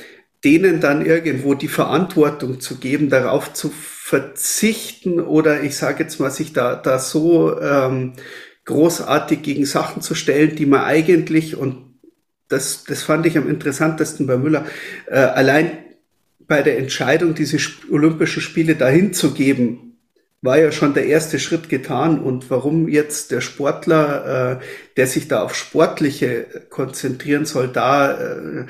[0.45, 6.31] denen dann irgendwo die Verantwortung zu geben, darauf zu verzichten oder ich sage jetzt mal,
[6.31, 8.15] sich da, da so ähm,
[8.65, 11.95] großartig gegen Sachen zu stellen, die man eigentlich, und
[12.49, 14.67] das, das fand ich am interessantesten bei Müller,
[15.07, 15.79] äh, allein
[16.47, 17.59] bei der Entscheidung, diese
[17.91, 19.97] Olympischen Spiele dahin zu geben,
[20.43, 22.19] war ja schon der erste Schritt getan.
[22.19, 24.65] Und warum jetzt der Sportler, äh,
[24.97, 28.67] der sich da auf Sportliche konzentrieren soll, da äh,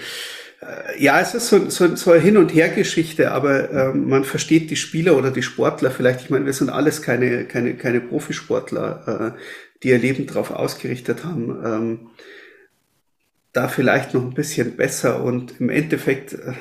[0.63, 4.71] äh, ja, es ist so, so, so eine Hin- und Her-Geschichte, aber ähm, man versteht
[4.71, 6.21] die Spieler oder die Sportler vielleicht.
[6.21, 9.39] Ich meine, wir sind alles keine, keine, keine Profisportler, äh,
[9.83, 11.59] die ihr Leben darauf ausgerichtet haben.
[11.65, 11.99] Ähm,
[13.53, 16.55] da vielleicht noch ein bisschen besser und im Endeffekt, äh,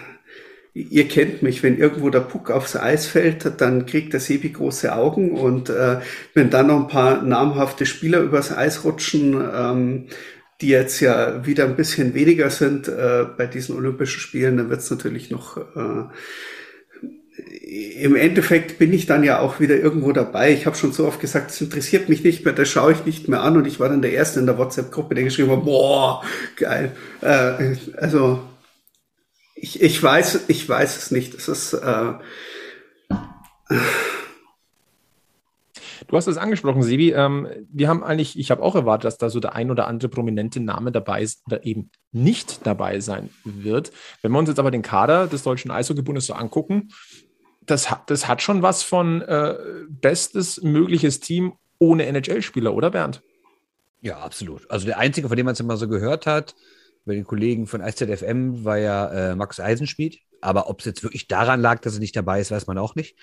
[0.74, 4.93] ihr kennt mich, wenn irgendwo der Puck aufs Eis fällt, dann kriegt der Sebi große
[4.93, 5.99] Augen und äh,
[6.34, 10.07] wenn dann noch ein paar namhafte Spieler übers Eis rutschen, ähm,
[10.59, 14.82] die jetzt ja wieder ein bisschen weniger sind äh, bei diesen Olympischen Spielen, dann wird
[14.82, 16.03] es natürlich noch äh,
[18.01, 20.51] im Endeffekt bin ich dann ja auch wieder irgendwo dabei.
[20.51, 23.27] Ich habe schon so oft gesagt, es interessiert mich nicht mehr, das schaue ich nicht
[23.27, 23.57] mehr an.
[23.57, 26.23] Und ich war dann der Erste in der WhatsApp-Gruppe, der geschrieben hat, boah,
[26.57, 26.91] geil.
[27.21, 28.41] Äh, also
[29.55, 31.33] ich, ich weiß, ich weiß es nicht.
[31.33, 32.13] Es ist äh,
[36.11, 37.13] Du hast es angesprochen, Sebi.
[37.13, 40.09] Ähm, wir haben eigentlich, ich habe auch erwartet, dass da so der ein oder andere
[40.09, 43.93] prominente Name dabei ist oder eben nicht dabei sein wird.
[44.21, 46.89] Wenn wir uns jetzt aber den Kader des Deutschen Eishockeybundes so angucken,
[47.62, 49.55] das, das hat schon was von äh,
[49.89, 53.22] bestes mögliches Team ohne NHL-Spieler, oder Bernd?
[54.01, 54.70] Ja, absolut.
[54.70, 56.55] Also der einzige, von dem man es immer so gehört hat,
[57.05, 60.20] bei den Kollegen von IZFM, war ja äh, Max Eisenschmied.
[60.41, 62.95] Aber ob es jetzt wirklich daran lag, dass er nicht dabei ist, weiß man auch
[62.95, 63.16] nicht.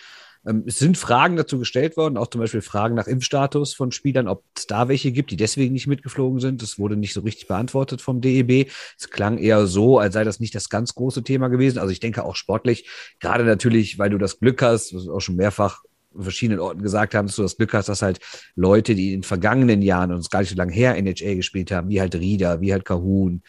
[0.46, 4.28] Ähm, es sind Fragen dazu gestellt worden, auch zum Beispiel Fragen nach Impfstatus von Spielern,
[4.28, 6.62] ob es da welche gibt, die deswegen nicht mitgeflogen sind.
[6.62, 8.70] Das wurde nicht so richtig beantwortet vom DEB.
[8.98, 11.78] Es klang eher so, als sei das nicht das ganz große Thema gewesen.
[11.78, 12.88] Also ich denke auch sportlich,
[13.20, 15.82] gerade natürlich, weil du das Glück hast, was auch schon mehrfach
[16.16, 18.20] verschiedenen Orten gesagt haben, dass du das Glück hast, dass halt
[18.56, 21.70] Leute, die in den vergangenen Jahren und es gar nicht so lange her NHL gespielt
[21.70, 23.42] haben, wie halt Rieder, wie halt Kahun,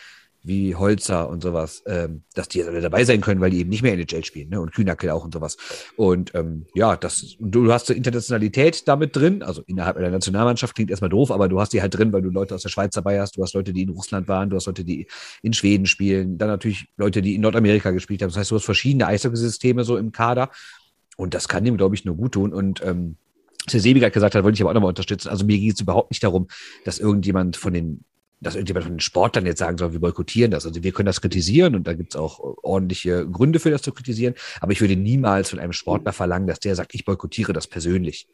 [0.49, 3.83] wie Holzer und sowas, ähm, dass die alle dabei sein können, weil die eben nicht
[3.83, 4.59] mehr NHL spielen, ne?
[4.59, 5.55] Und Kühnackel auch und sowas.
[5.95, 10.89] Und ähm, ja, das, du hast so Internationalität damit drin, also innerhalb der Nationalmannschaft klingt
[10.89, 13.21] erstmal doof, aber du hast die halt drin, weil du Leute aus der Schweiz dabei
[13.21, 15.07] hast, du hast Leute, die in Russland waren, du hast Leute, die
[15.41, 18.29] in Schweden spielen, dann natürlich Leute, die in Nordamerika gespielt haben.
[18.29, 20.49] Das heißt, du hast verschiedene Eishockeysysteme so im Kader.
[21.15, 22.53] Und das kann dem, glaube ich, nur gut tun.
[22.53, 23.17] Und ähm,
[23.65, 25.29] was der Sebi gerade gesagt hat, wollte ich aber auch nochmal unterstützen.
[25.29, 26.47] Also mir ging es überhaupt nicht darum,
[26.85, 28.03] dass irgendjemand von den
[28.41, 30.65] dass irgendjemand von den Sportlern jetzt sagen soll, wir boykottieren das.
[30.65, 33.91] Also wir können das kritisieren und da gibt es auch ordentliche Gründe für das zu
[33.91, 34.33] kritisieren.
[34.61, 38.27] Aber ich würde niemals von einem Sportler verlangen, dass der sagt, ich boykottiere das persönlich.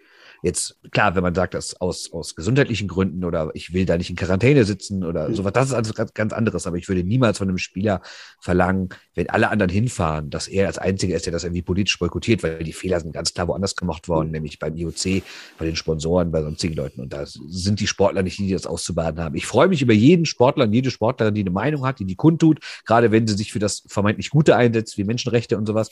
[0.46, 4.12] Jetzt, klar, wenn man sagt, dass aus, aus gesundheitlichen Gründen oder ich will da nicht
[4.12, 6.68] in Quarantäne sitzen oder sowas, das ist also ganz, ganz anderes.
[6.68, 8.00] Aber ich würde niemals von einem Spieler
[8.40, 12.44] verlangen, wenn alle anderen hinfahren, dass er als Einziger ist, der das irgendwie politisch boykottiert,
[12.44, 15.24] weil die Fehler sind ganz klar woanders gemacht worden, nämlich beim IOC,
[15.58, 17.02] bei den Sponsoren, bei sonstigen Leuten.
[17.02, 19.34] Und da sind die Sportler nicht die, die das auszubaden haben.
[19.34, 22.16] Ich freue mich über jeden Sportler und jede Sportlerin, die eine Meinung hat, die die
[22.16, 25.90] kundtut, gerade wenn sie sich für das vermeintlich Gute einsetzt, wie Menschenrechte und sowas.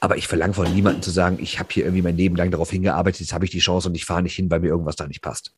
[0.00, 2.70] Aber ich verlange von niemandem zu sagen, ich habe hier irgendwie mein Leben lang darauf
[2.70, 5.06] hingearbeitet, jetzt habe ich die Chance und ich fahre nicht hin, weil mir irgendwas da
[5.06, 5.54] nicht passt.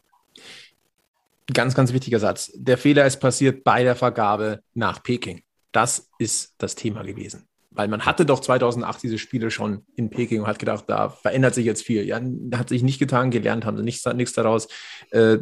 [1.53, 2.51] Ganz, ganz wichtiger Satz.
[2.55, 5.43] Der Fehler ist passiert bei der Vergabe nach Peking.
[5.73, 7.47] Das ist das Thema gewesen.
[7.71, 11.55] Weil man hatte doch 2008 diese Spiele schon in Peking und hat gedacht, da verändert
[11.55, 12.05] sich jetzt viel.
[12.05, 12.21] Ja,
[12.55, 14.69] hat sich nicht getan, gelernt haben sie nichts, nichts daraus.
[15.11, 15.39] Äh,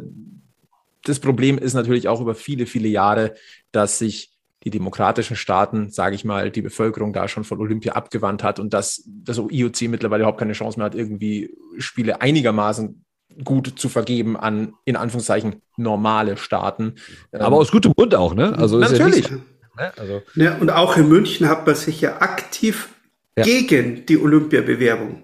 [1.03, 3.33] das Problem ist natürlich auch über viele, viele Jahre,
[3.71, 4.31] dass sich
[4.63, 8.73] die demokratischen Staaten, sage ich mal, die Bevölkerung da schon von Olympia abgewandt hat und
[8.73, 13.05] dass das IOC mittlerweile überhaupt keine Chance mehr hat, irgendwie Spiele einigermaßen
[13.43, 16.95] gut zu vergeben an, in Anführungszeichen, normale Staaten.
[17.31, 18.57] Aber ähm, aus gutem Grund auch, ne?
[18.57, 19.29] Also natürlich.
[19.29, 19.37] Ja,
[19.77, 19.93] ne?
[19.95, 20.21] also.
[20.35, 22.89] ja, und auch in München hat man sich ja aktiv
[23.37, 23.45] ja.
[23.45, 25.23] gegen die Olympiabewerbung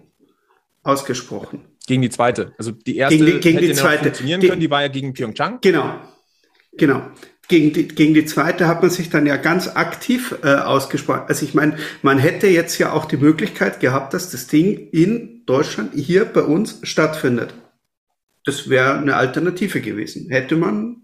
[0.84, 1.66] ausgesprochen.
[1.88, 2.54] Gegen die zweite.
[2.58, 4.04] Also die erste gegen die, gegen die zweite.
[4.06, 5.60] funktionieren die, können, die war ja gegen Pyeongchang.
[5.62, 6.00] Genau.
[6.78, 7.02] Genau
[7.48, 11.24] gegen die, gegen die zweite hat man sich dann ja ganz aktiv äh, ausgesprochen.
[11.28, 15.46] Also ich meine, man hätte jetzt ja auch die Möglichkeit gehabt, dass das Ding in
[15.46, 17.54] Deutschland hier bei uns stattfindet.
[18.46, 20.30] Das wäre eine Alternative gewesen.
[20.30, 20.98] Hätte man,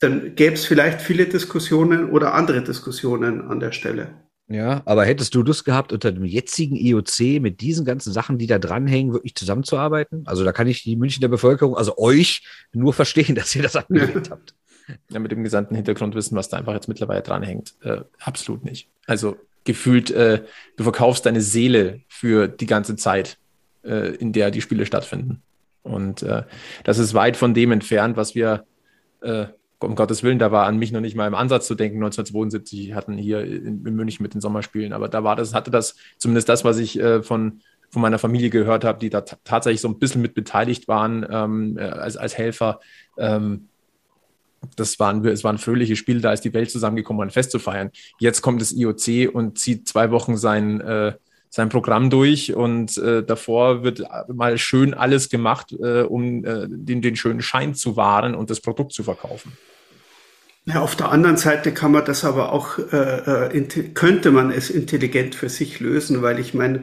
[0.00, 4.10] dann gäbe es vielleicht viele Diskussionen oder andere Diskussionen an der Stelle.
[4.50, 8.46] Ja, aber hättest du Lust gehabt, unter dem jetzigen IOC mit diesen ganzen Sachen, die
[8.46, 10.22] da dranhängen, wirklich zusammenzuarbeiten?
[10.24, 14.30] Also da kann ich die Münchner Bevölkerung, also euch, nur verstehen, dass ihr das abgelehnt
[14.30, 14.54] habt
[15.10, 17.74] ja, mit dem gesamten Hintergrundwissen, was da einfach jetzt mittlerweile dranhängt.
[17.82, 18.88] Äh, absolut nicht.
[19.06, 20.44] Also gefühlt, äh,
[20.76, 23.38] du verkaufst deine Seele für die ganze Zeit,
[23.84, 25.42] äh, in der die Spiele stattfinden.
[25.82, 26.42] Und äh,
[26.84, 28.64] das ist weit von dem entfernt, was wir,
[29.20, 29.46] äh,
[29.80, 31.98] um Gottes Willen, da war an mich noch nicht mal im Ansatz zu denken.
[31.98, 35.96] 1972 hatten hier in, in München mit den Sommerspielen, aber da war das, hatte das
[36.18, 37.60] zumindest das, was ich äh, von
[37.90, 41.78] von meiner Familie gehört habe, die da tatsächlich so ein bisschen mit beteiligt waren ähm,
[41.78, 42.80] als, als Helfer.
[43.16, 43.67] Ähm,
[44.76, 47.58] das waren, es waren fröhliche Spiele, da ist die Welt zusammengekommen, um ein Fest zu
[47.58, 47.90] feiern.
[48.18, 51.12] Jetzt kommt das IOC und zieht zwei Wochen sein, äh,
[51.50, 57.02] sein Programm durch und äh, davor wird mal schön alles gemacht, äh, um äh, den,
[57.02, 59.52] den schönen Schein zu wahren und das Produkt zu verkaufen.
[60.66, 64.68] Ja, auf der anderen Seite kann man das aber auch, äh, äh könnte man es
[64.68, 66.82] intelligent für sich lösen, weil ich meine,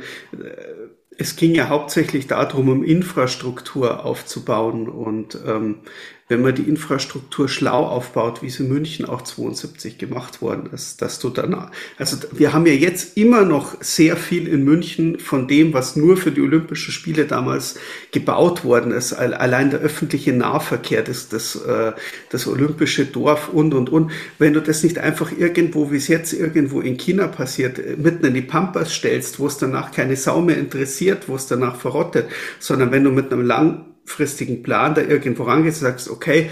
[1.17, 5.79] es ging ja hauptsächlich darum, um Infrastruktur aufzubauen und ähm,
[6.27, 11.03] wenn man die Infrastruktur schlau aufbaut, wie es in München auch 72 gemacht worden ist,
[11.03, 11.69] dass du dann,
[11.99, 16.17] also wir haben ja jetzt immer noch sehr viel in München von dem, was nur
[16.17, 17.75] für die Olympischen Spiele damals
[18.11, 19.13] gebaut worden ist.
[19.13, 21.91] Allein der öffentliche Nahverkehr, das, das, äh,
[22.31, 24.11] das olympische Dorf und, und, und.
[24.39, 28.33] Wenn du das nicht einfach irgendwo, wie es jetzt irgendwo in China passiert, mitten in
[28.33, 32.29] die Pampas stellst, wo es danach keine Sau mehr interessiert, wo es danach verrottet,
[32.59, 36.49] sondern wenn du mit einem lang langfristigen Plan da irgendwo rangehst und sagst, okay,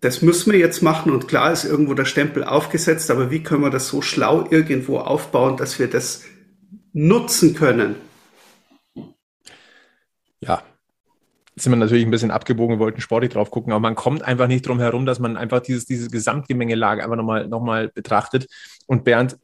[0.00, 3.62] das müssen wir jetzt machen und klar ist irgendwo der Stempel aufgesetzt, aber wie können
[3.62, 6.24] wir das so schlau irgendwo aufbauen, dass wir das
[6.94, 7.96] nutzen können?
[10.40, 10.62] Ja,
[11.54, 14.66] sind wir natürlich ein bisschen abgebogen, wollten sportlich drauf gucken, aber man kommt einfach nicht
[14.66, 18.46] drum herum, dass man einfach dieses, diese Gesamtgemengelage einfach nochmal noch mal betrachtet.
[18.86, 19.36] Und Bernd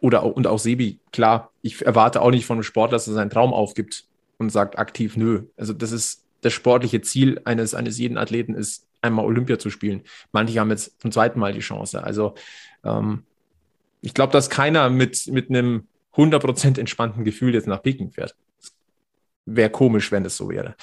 [0.00, 3.30] oder und auch Sebi, klar, ich erwarte auch nicht von einem Sportler, dass er seinen
[3.30, 4.04] Traum aufgibt
[4.38, 5.44] und sagt aktiv nö.
[5.56, 10.02] Also das ist das sportliche Ziel eines, eines jeden Athleten ist, einmal Olympia zu spielen.
[10.32, 12.02] Manche haben jetzt zum zweiten Mal die Chance.
[12.02, 12.34] Also
[12.84, 13.24] ähm,
[14.00, 18.36] ich glaube, dass keiner mit, mit einem 100% entspannten Gefühl jetzt nach Peking fährt.
[19.44, 20.76] Wäre komisch, wenn es so wäre.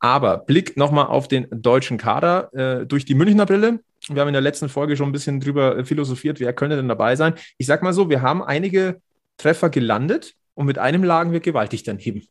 [0.00, 3.80] Aber Blick nochmal auf den deutschen Kader äh, durch die Münchner Brille.
[4.08, 6.88] Wir haben in der letzten Folge schon ein bisschen drüber äh, philosophiert, wer könnte denn
[6.88, 7.34] dabei sein.
[7.56, 9.00] Ich sag mal so, wir haben einige
[9.36, 12.26] Treffer gelandet und mit einem lagen wir gewaltig daneben.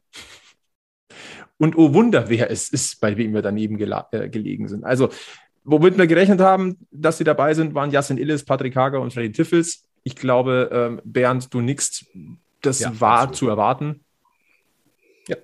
[1.63, 4.83] Und oh Wunder, wer es ist, bei wem wir daneben äh, gelegen sind.
[4.83, 5.07] Also,
[5.63, 9.31] womit wir gerechnet haben, dass sie dabei sind, waren Jasin Illis, Patrick Hager und Freddy
[9.31, 9.85] Tiffels.
[10.03, 12.05] Ich glaube, ähm, Bernd, du nix,
[12.61, 13.35] das ja, war absolut.
[13.37, 14.03] zu erwarten.
[15.29, 15.37] Ja.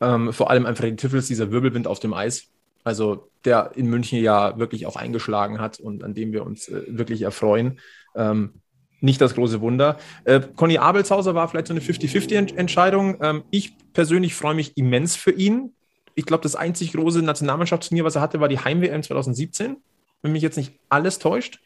[0.00, 2.46] Ähm, vor allem ein Freddy Tiffels, dieser Wirbelwind auf dem Eis.
[2.82, 6.84] Also, der in München ja wirklich auch eingeschlagen hat und an dem wir uns äh,
[6.86, 7.80] wirklich erfreuen.
[8.14, 8.62] Ähm,
[9.00, 9.98] nicht das große Wunder.
[10.24, 13.18] Äh, Conny Abelshauser war vielleicht so eine 50-50-Entscheidung.
[13.20, 15.72] Ähm, ich persönlich freue mich immens für ihn.
[16.14, 19.76] Ich glaube, das einzig große Nationalmannschaftsturnier, was er hatte, war die Heim-WM 2017.
[20.22, 21.60] wenn mich jetzt nicht alles täuscht.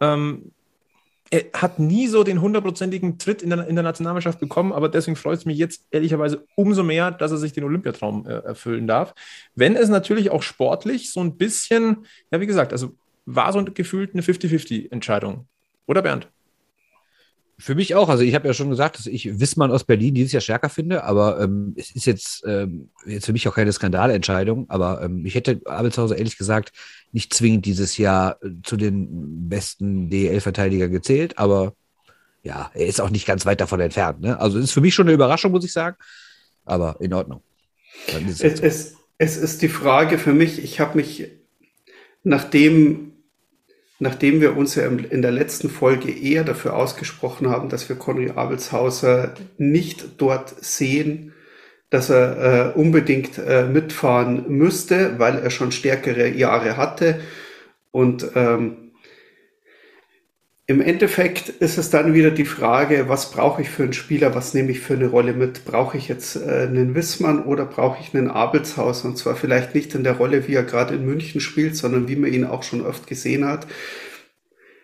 [0.00, 0.52] Ähm,
[1.32, 5.16] er hat nie so den hundertprozentigen Tritt in der, in der Nationalmannschaft bekommen, aber deswegen
[5.16, 9.14] freut es mich jetzt ehrlicherweise umso mehr, dass er sich den Olympiatraum äh, erfüllen darf.
[9.54, 12.94] Wenn es natürlich auch sportlich so ein bisschen, ja, wie gesagt, also
[13.24, 15.46] war so gefühlt eine 50-50-Entscheidung.
[15.86, 16.28] Oder Bernd?
[17.62, 18.08] Für mich auch.
[18.08, 21.04] Also ich habe ja schon gesagt, dass ich Wissmann aus Berlin dieses Jahr stärker finde,
[21.04, 24.68] aber ähm, es ist jetzt, ähm, jetzt für mich auch keine Skandalentscheidung.
[24.68, 26.72] Aber ähm, ich hätte Abelshauser ehrlich gesagt
[27.12, 31.74] nicht zwingend dieses Jahr äh, zu den besten DL-Verteidiger gezählt, aber
[32.42, 34.20] ja, er ist auch nicht ganz weit davon entfernt.
[34.20, 34.40] Ne?
[34.40, 35.96] Also es ist für mich schon eine Überraschung, muss ich sagen,
[36.64, 37.42] aber in Ordnung.
[38.08, 41.28] Es, es, es, es ist die Frage für mich, ich habe mich,
[42.24, 43.11] nachdem
[44.02, 48.30] nachdem wir uns ja in der letzten Folge eher dafür ausgesprochen haben, dass wir Conny
[48.30, 51.32] Abelshauser nicht dort sehen,
[51.88, 57.20] dass er äh, unbedingt äh, mitfahren müsste, weil er schon stärkere Jahre hatte.
[57.92, 58.81] Und ähm,
[60.66, 64.54] im Endeffekt ist es dann wieder die Frage, was brauche ich für einen Spieler, was
[64.54, 65.64] nehme ich für eine Rolle mit?
[65.64, 69.04] Brauche ich jetzt äh, einen Wissmann oder brauche ich einen Abelshaus?
[69.04, 72.16] Und zwar vielleicht nicht in der Rolle, wie er gerade in München spielt, sondern wie
[72.16, 73.66] man ihn auch schon oft gesehen hat.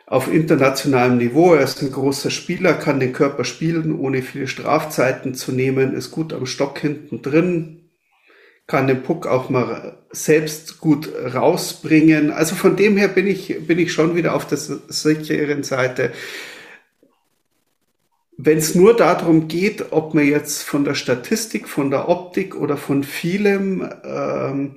[0.04, 5.34] Auf internationalem Niveau, er ist ein großer Spieler, kann den Körper spielen, ohne viele Strafzeiten
[5.34, 7.77] zu nehmen, ist gut am Stock hinten drin,
[8.68, 12.30] kann den Puck auch mal selbst gut rausbringen.
[12.30, 16.12] Also von dem her bin ich, bin ich schon wieder auf der sicheren Seite.
[18.36, 22.76] Wenn es nur darum geht, ob man jetzt von der Statistik, von der Optik oder
[22.76, 24.76] von vielem ähm,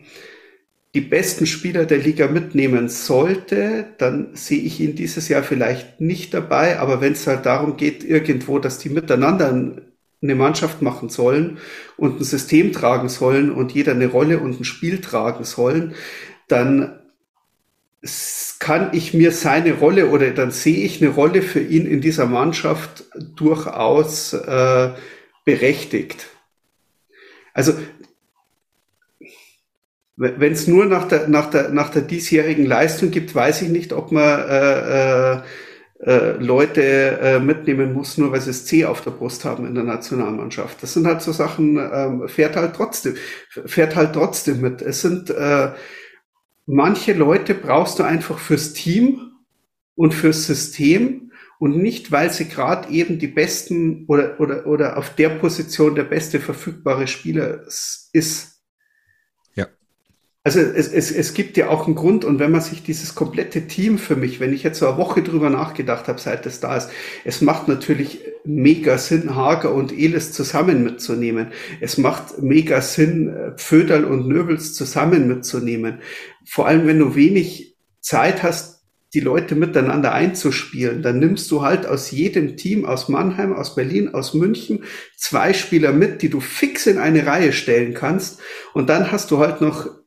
[0.95, 6.33] die besten Spieler der Liga mitnehmen sollte, dann sehe ich ihn dieses Jahr vielleicht nicht
[6.33, 6.79] dabei.
[6.79, 9.90] Aber wenn es halt darum geht, irgendwo, dass die miteinander
[10.21, 11.57] eine Mannschaft machen sollen
[11.97, 15.95] und ein System tragen sollen und jeder eine Rolle und ein Spiel tragen sollen,
[16.47, 16.99] dann
[18.59, 22.25] kann ich mir seine Rolle oder dann sehe ich eine Rolle für ihn in dieser
[22.25, 24.91] Mannschaft durchaus äh,
[25.45, 26.27] berechtigt.
[27.53, 27.73] Also
[30.15, 33.91] wenn es nur nach der, nach, der, nach der diesjährigen Leistung gibt, weiß ich nicht,
[33.91, 35.41] ob man äh, äh,
[36.05, 39.75] äh, Leute äh, mitnehmen muss, nur weil sie das C auf der Brust haben in
[39.75, 40.81] der Nationalmannschaft.
[40.81, 43.15] Das sind halt so Sachen, ähm, fährt halt trotzdem,
[43.65, 44.81] fährt halt trotzdem mit.
[44.81, 45.71] Es sind äh,
[46.65, 49.31] manche Leute brauchst du einfach fürs Team
[49.95, 55.15] und fürs System und nicht, weil sie gerade eben die besten oder, oder, oder auf
[55.15, 57.61] der Position der beste verfügbare Spieler
[58.13, 58.50] ist.
[60.43, 63.67] Also es, es, es gibt ja auch einen Grund und wenn man sich dieses komplette
[63.67, 66.75] Team für mich, wenn ich jetzt so eine Woche drüber nachgedacht habe, seit es da
[66.77, 66.89] ist,
[67.23, 71.51] es macht natürlich mega Sinn, Hager und Elis zusammen mitzunehmen.
[71.79, 75.99] Es macht mega Sinn, Pföderl und Nöbels zusammen mitzunehmen.
[76.43, 78.81] Vor allem, wenn du wenig Zeit hast,
[79.13, 84.13] die Leute miteinander einzuspielen, dann nimmst du halt aus jedem Team, aus Mannheim, aus Berlin,
[84.13, 84.85] aus München,
[85.17, 88.39] zwei Spieler mit, die du fix in eine Reihe stellen kannst.
[88.73, 90.00] Und dann hast du halt noch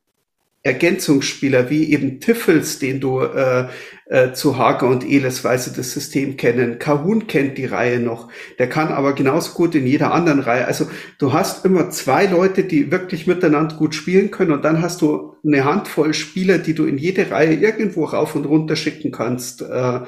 [0.65, 3.67] Ergänzungsspieler wie eben Tiffels, den du äh,
[4.07, 6.79] äh, zu Hager und Eles, weil sie das System kennen.
[6.79, 8.29] Kahun kennt die Reihe noch.
[8.57, 10.65] Der kann aber genauso gut in jeder anderen Reihe.
[10.65, 10.87] Also
[11.19, 15.35] du hast immer zwei Leute, die wirklich miteinander gut spielen können und dann hast du
[15.45, 19.61] eine Handvoll Spieler, die du in jede Reihe irgendwo rauf und runter schicken kannst.
[19.61, 19.99] Äh,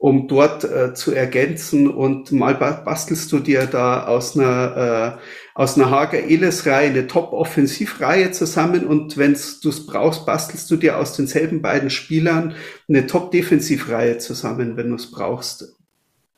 [0.00, 5.20] um dort äh, zu ergänzen und mal bastelst du dir da aus einer äh,
[5.54, 10.70] aus einer Hager Eles Reihe eine Top Offensivreihe zusammen und wenn du es brauchst, bastelst
[10.70, 12.54] du dir aus denselben beiden Spielern
[12.88, 15.76] eine Top Defensivreihe zusammen, wenn du es brauchst.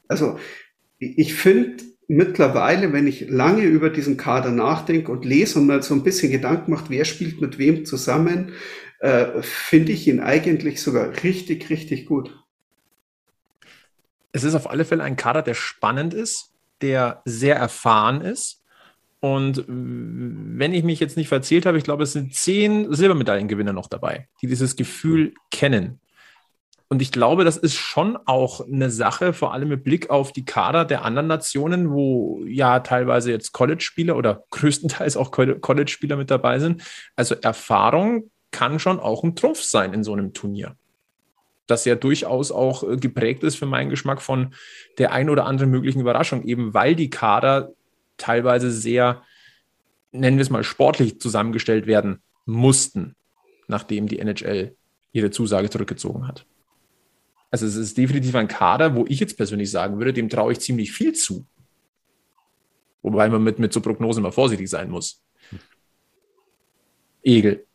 [0.09, 0.39] Also
[0.99, 5.95] ich finde mittlerweile, wenn ich lange über diesen Kader nachdenke und lese und mal so
[5.95, 8.53] ein bisschen Gedanken macht, wer spielt mit wem zusammen,
[9.01, 12.39] äh, finde ich ihn eigentlich sogar richtig, richtig gut.
[14.33, 18.62] Es ist auf alle Fälle ein Kader, der spannend ist, der sehr erfahren ist
[19.25, 23.87] und wenn ich mich jetzt nicht verzählt habe, ich glaube, es sind zehn Silbermedaillengewinner noch
[23.87, 26.01] dabei, die dieses Gefühl kennen.
[26.89, 30.45] Und ich glaube, das ist schon auch eine Sache, vor allem mit Blick auf die
[30.45, 36.59] Kader der anderen Nationen, wo ja teilweise jetzt College-Spieler oder größtenteils auch College-Spieler mit dabei
[36.59, 36.83] sind.
[37.15, 40.75] Also Erfahrung kann schon auch ein Trumpf sein in so einem Turnier.
[41.69, 44.53] Das ja durchaus auch geprägt ist für meinen Geschmack von
[44.99, 47.73] der ein oder anderen möglichen Überraschung, eben weil die Kader
[48.23, 49.23] teilweise sehr,
[50.13, 53.15] nennen wir es mal, sportlich zusammengestellt werden mussten,
[53.69, 54.77] nachdem die NHL
[55.13, 56.47] ihre Zusage zurückgezogen hat.
[57.51, 60.61] Also es ist definitiv ein Kader, wo ich jetzt persönlich sagen würde, dem traue ich
[60.61, 61.47] ziemlich viel zu.
[63.03, 65.23] Wobei man mit, mit so Prognosen immer vorsichtig sein muss.
[67.23, 67.67] Egel.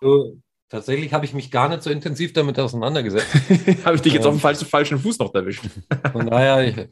[0.00, 0.38] Du,
[0.74, 3.32] Tatsächlich habe ich mich gar nicht so intensiv damit auseinandergesetzt.
[3.84, 4.30] Habe ich dich jetzt Ähm.
[4.30, 5.62] auf dem falschen, falschen Fuß noch erwischt.
[6.10, 6.88] Von daher, ich,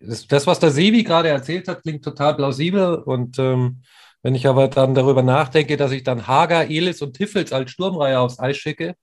[0.00, 2.96] das, das, was der Sebi gerade erzählt hat, klingt total plausibel.
[2.96, 3.82] Und ähm,
[4.22, 8.18] wenn ich aber dann darüber nachdenke, dass ich dann Hager, Elis und Tiffels als Sturmreihe
[8.18, 8.94] aufs Eis schicke,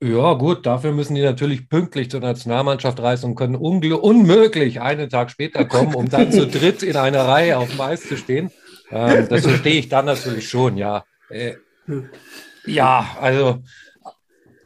[0.00, 5.28] ja, gut, dafür müssen die natürlich pünktlich zur Nationalmannschaft reisen und können unmöglich einen Tag
[5.28, 8.52] später kommen, um dann zu dritt in einer Reihe auf dem Eis zu stehen.
[8.92, 11.04] Ähm, das verstehe ich dann natürlich schon, ja.
[11.30, 11.54] Äh,
[12.64, 13.64] ja, also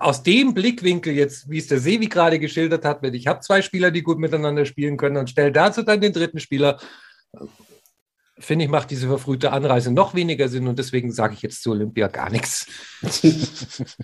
[0.03, 3.62] aus dem Blickwinkel jetzt, wie es der Sevi gerade geschildert hat, mit ich habe zwei
[3.62, 6.79] Spieler, die gut miteinander spielen können und stelle dazu dann den dritten Spieler,
[8.39, 11.70] finde ich, macht diese verfrühte Anreise noch weniger Sinn und deswegen sage ich jetzt zu
[11.70, 12.66] Olympia gar nichts.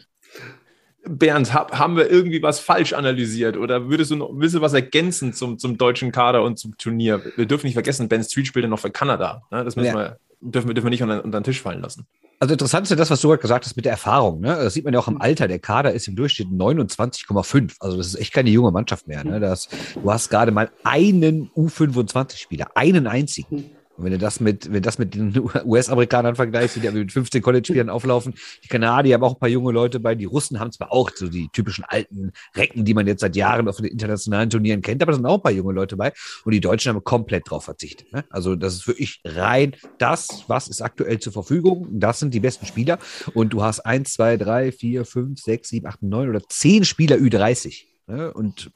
[1.06, 4.74] Bernd, hab, haben wir irgendwie was falsch analysiert oder würdest du noch willst du was
[4.74, 7.22] ergänzen zum, zum deutschen Kader und zum Turnier?
[7.36, 9.42] Wir dürfen nicht vergessen, Ben Street spielt ja noch für Kanada.
[9.50, 9.64] Ne?
[9.64, 9.94] Das müssen Ja.
[9.94, 12.06] wir, dürfen, wir, dürfen wir nicht unter, unter den Tisch fallen lassen.
[12.40, 14.40] Also interessant ist ja das, was du gerade gesagt hast mit der Erfahrung.
[14.40, 14.48] Ne?
[14.48, 15.48] Das sieht man ja auch im Alter.
[15.48, 17.74] Der Kader ist im Durchschnitt 29,5.
[17.80, 19.24] Also das ist echt keine junge Mannschaft mehr.
[19.24, 19.40] Ne?
[19.40, 23.70] Das, du hast gerade mal einen U25-Spieler, einen einzigen.
[23.98, 25.34] Und wenn du das mit, wenn das mit den
[25.64, 29.98] US-Amerikanern vergleichst, die mit 15 College-Spielern auflaufen, die Kanadier haben auch ein paar junge Leute
[29.98, 33.34] bei, die Russen haben zwar auch so die typischen alten Recken, die man jetzt seit
[33.34, 36.12] Jahren auf den internationalen Turnieren kennt, aber da sind auch ein paar junge Leute bei.
[36.44, 38.12] Und die Deutschen haben komplett drauf verzichtet.
[38.12, 38.24] Ne?
[38.30, 41.88] Also das ist wirklich rein das, was ist aktuell zur Verfügung.
[41.90, 42.98] Das sind die besten Spieler.
[43.34, 47.16] Und du hast eins, zwei, drei, vier, fünf, sechs, sieben, acht, neun oder zehn Spieler
[47.16, 47.82] Ü30.
[48.06, 48.32] Ne?
[48.32, 48.70] Und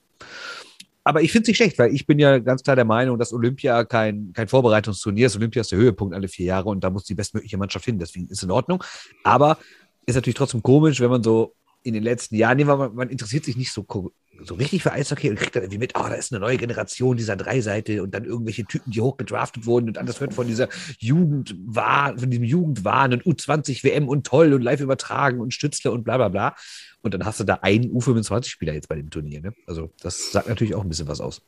[1.05, 3.33] aber ich finde es nicht schlecht, weil ich bin ja ganz klar der Meinung, dass
[3.33, 5.37] Olympia kein, kein Vorbereitungsturnier ist.
[5.37, 7.99] Olympia ist der Höhepunkt alle vier Jahre und da muss die bestmögliche Mannschaft hin.
[7.99, 8.83] Deswegen ist in Ordnung.
[9.25, 9.59] Aber
[10.07, 13.45] ist natürlich trotzdem komisch, wenn man so in den letzten Jahren, nee, man, man interessiert
[13.45, 13.85] sich nicht so,
[14.45, 17.17] so richtig für Eishockey und kriegt dann irgendwie mit, oh, da ist eine neue Generation
[17.17, 20.69] dieser Dreiseite und dann irgendwelche Typen, die hochgedraftet wurden und alles wird von dieser
[20.99, 26.05] Jugendwahn, von diesem Jugendwahn und U20 WM und toll und live übertragen und Stützle und
[26.05, 26.55] bla bla bla.
[27.03, 29.41] Und dann hast du da einen U25-Spieler jetzt bei dem Turnier.
[29.41, 29.53] Ne?
[29.67, 31.43] Also das sagt natürlich auch ein bisschen was aus.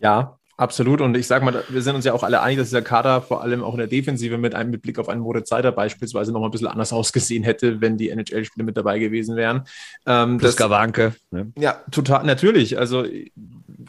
[0.00, 1.00] Ja, absolut.
[1.00, 3.42] Und ich sage mal, wir sind uns ja auch alle einig, dass dieser Kader vor
[3.42, 6.40] allem auch in der Defensive mit einem mit Blick auf einen Moritz Seider beispielsweise noch
[6.40, 9.64] mal ein bisschen anders ausgesehen hätte, wenn die NHL-Spiele mit dabei gewesen wären.
[10.06, 11.14] Ähm, Plus das, Gawanke.
[11.30, 11.52] Ne?
[11.58, 12.78] ja, total, natürlich.
[12.78, 13.04] Also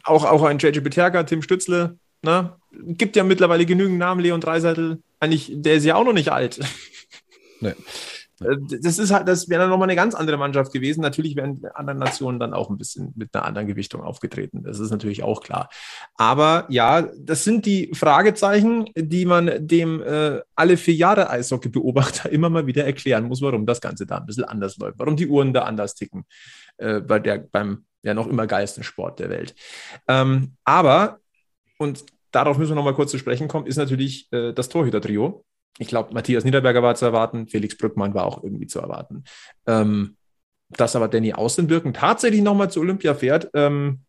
[0.03, 2.53] auch, auch ein JJ Peterka, Tim Stützle, ne?
[2.71, 5.01] gibt ja mittlerweile genügend Namen, Leon Dreiseitel.
[5.19, 6.59] Eigentlich, der ist ja auch noch nicht alt.
[7.59, 7.73] Nee.
[8.41, 11.01] Äh, Das ist halt, das wäre dann nochmal eine ganz andere Mannschaft gewesen.
[11.01, 14.63] Natürlich wären die anderen Nationen dann auch ein bisschen mit einer anderen Gewichtung aufgetreten.
[14.63, 15.69] Das ist natürlich auch klar.
[16.15, 22.49] Aber ja, das sind die Fragezeichen, die man dem äh, alle vier Jahre Eishockey-Beobachter immer
[22.49, 25.53] mal wieder erklären muss, warum das Ganze da ein bisschen anders läuft, warum die Uhren
[25.53, 26.25] da anders ticken
[26.77, 29.55] äh, bei der, beim ja noch immer geilsten Sport der Welt.
[30.07, 31.19] Ähm, aber,
[31.77, 35.43] und darauf müssen wir nochmal kurz zu sprechen kommen, ist natürlich äh, das Torhüter-Trio.
[35.79, 39.23] Ich glaube, Matthias Niederberger war zu erwarten, Felix Brückmann war auch irgendwie zu erwarten.
[39.65, 40.17] Ähm,
[40.69, 44.01] dass aber Danny Außenwirken tatsächlich nochmal zu Olympia fährt, ähm,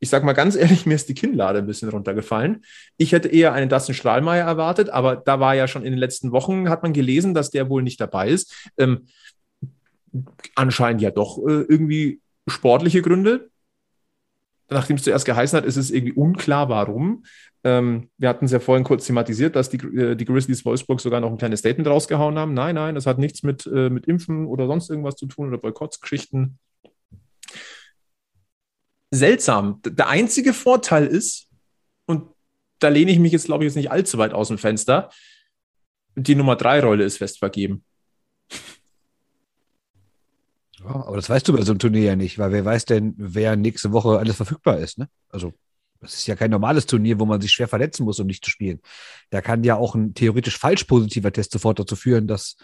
[0.00, 2.64] ich sag mal ganz ehrlich, mir ist die Kinnlade ein bisschen runtergefallen.
[2.96, 6.32] Ich hätte eher einen Dustin Strahlmeier erwartet, aber da war ja schon in den letzten
[6.32, 8.68] Wochen, hat man gelesen, dass der wohl nicht dabei ist.
[8.78, 9.06] Ähm,
[10.54, 13.50] anscheinend ja doch äh, irgendwie sportliche Gründe.
[14.70, 17.24] Nachdem es zuerst geheißen hat, ist es irgendwie unklar, warum.
[17.64, 21.20] Ähm, wir hatten es ja vorhin kurz thematisiert, dass die, äh, die Grizzlies Wolfsburg sogar
[21.20, 22.54] noch ein kleines Statement rausgehauen haben.
[22.54, 25.58] Nein, nein, das hat nichts mit, äh, mit Impfen oder sonst irgendwas zu tun oder
[25.58, 26.58] Boykottsgeschichten.
[29.10, 29.80] Seltsam.
[29.84, 31.48] Der einzige Vorteil ist,
[32.06, 32.30] und
[32.78, 35.10] da lehne ich mich jetzt, glaube ich, jetzt nicht allzu weit aus dem Fenster,
[36.14, 37.84] die Nummer drei Rolle ist fest vergeben.
[40.84, 43.14] Ja, aber das weißt du bei so einem Turnier ja nicht, weil wer weiß denn,
[43.16, 44.98] wer nächste Woche alles verfügbar ist.
[44.98, 45.08] Ne?
[45.30, 45.52] Also,
[46.00, 48.50] das ist ja kein normales Turnier, wo man sich schwer verletzen muss, um nicht zu
[48.50, 48.80] spielen.
[49.30, 52.56] Da kann ja auch ein theoretisch falsch positiver Test sofort dazu führen, dass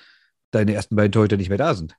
[0.52, 1.96] deine ersten beiden Torhüter nicht mehr da sind.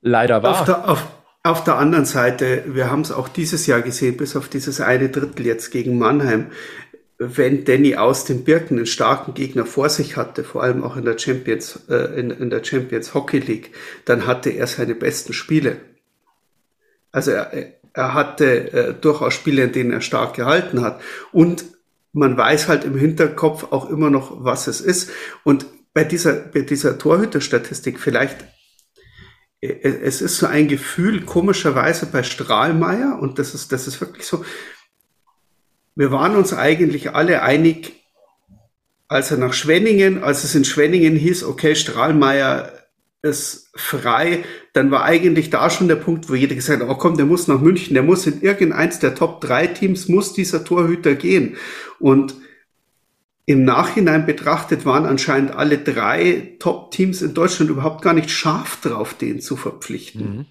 [0.00, 0.64] Leider Auf wahr.
[0.64, 1.06] der, auf,
[1.44, 5.08] auf der anderen Seite, wir haben es auch dieses Jahr gesehen, bis auf dieses eine
[5.08, 6.50] Drittel jetzt gegen Mannheim,
[7.18, 11.04] wenn Danny aus den Birken einen starken Gegner vor sich hatte, vor allem auch in
[11.04, 13.72] der Champions, äh, in, in der Champions Hockey League,
[14.04, 15.76] dann hatte er seine besten Spiele.
[17.12, 21.00] Also er, er hatte äh, durchaus Spiele, in denen er stark gehalten hat.
[21.32, 21.64] Und
[22.12, 25.10] man weiß halt im Hinterkopf auch immer noch, was es ist.
[25.42, 28.44] Und bei dieser, bei dieser Torhüterstatistik vielleicht
[29.60, 34.26] äh, es ist so ein Gefühl, komischerweise bei Strahlmeier, und das ist, das ist wirklich
[34.26, 34.44] so,
[35.96, 37.94] wir waren uns eigentlich alle einig,
[39.08, 42.72] als er nach Schwenningen, als es in Schwenningen hieß, okay, Strahlmeier
[43.22, 47.16] ist frei, dann war eigentlich da schon der Punkt, wo jeder gesagt hat, oh komm,
[47.16, 51.14] der muss nach München, der muss in irgendeins der Top 3 Teams, muss dieser Torhüter
[51.14, 51.56] gehen.
[51.98, 52.34] Und
[53.46, 59.14] im Nachhinein betrachtet waren anscheinend alle drei Top-Teams in Deutschland überhaupt gar nicht scharf drauf,
[59.14, 60.36] den zu verpflichten.
[60.36, 60.46] Mhm.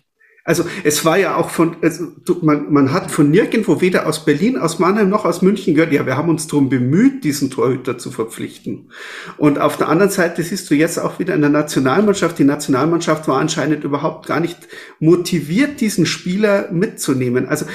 [0.47, 2.11] Also es war ja auch von, also,
[2.43, 6.05] man, man hat von nirgendwo, weder aus Berlin, aus Mannheim noch aus München gehört, ja,
[6.05, 8.91] wir haben uns darum bemüht, diesen Torhüter zu verpflichten.
[9.38, 13.27] Und auf der anderen Seite siehst du jetzt auch wieder in der Nationalmannschaft, die Nationalmannschaft
[13.27, 14.59] war anscheinend überhaupt gar nicht
[14.99, 17.47] motiviert, diesen Spieler mitzunehmen.
[17.47, 17.65] Also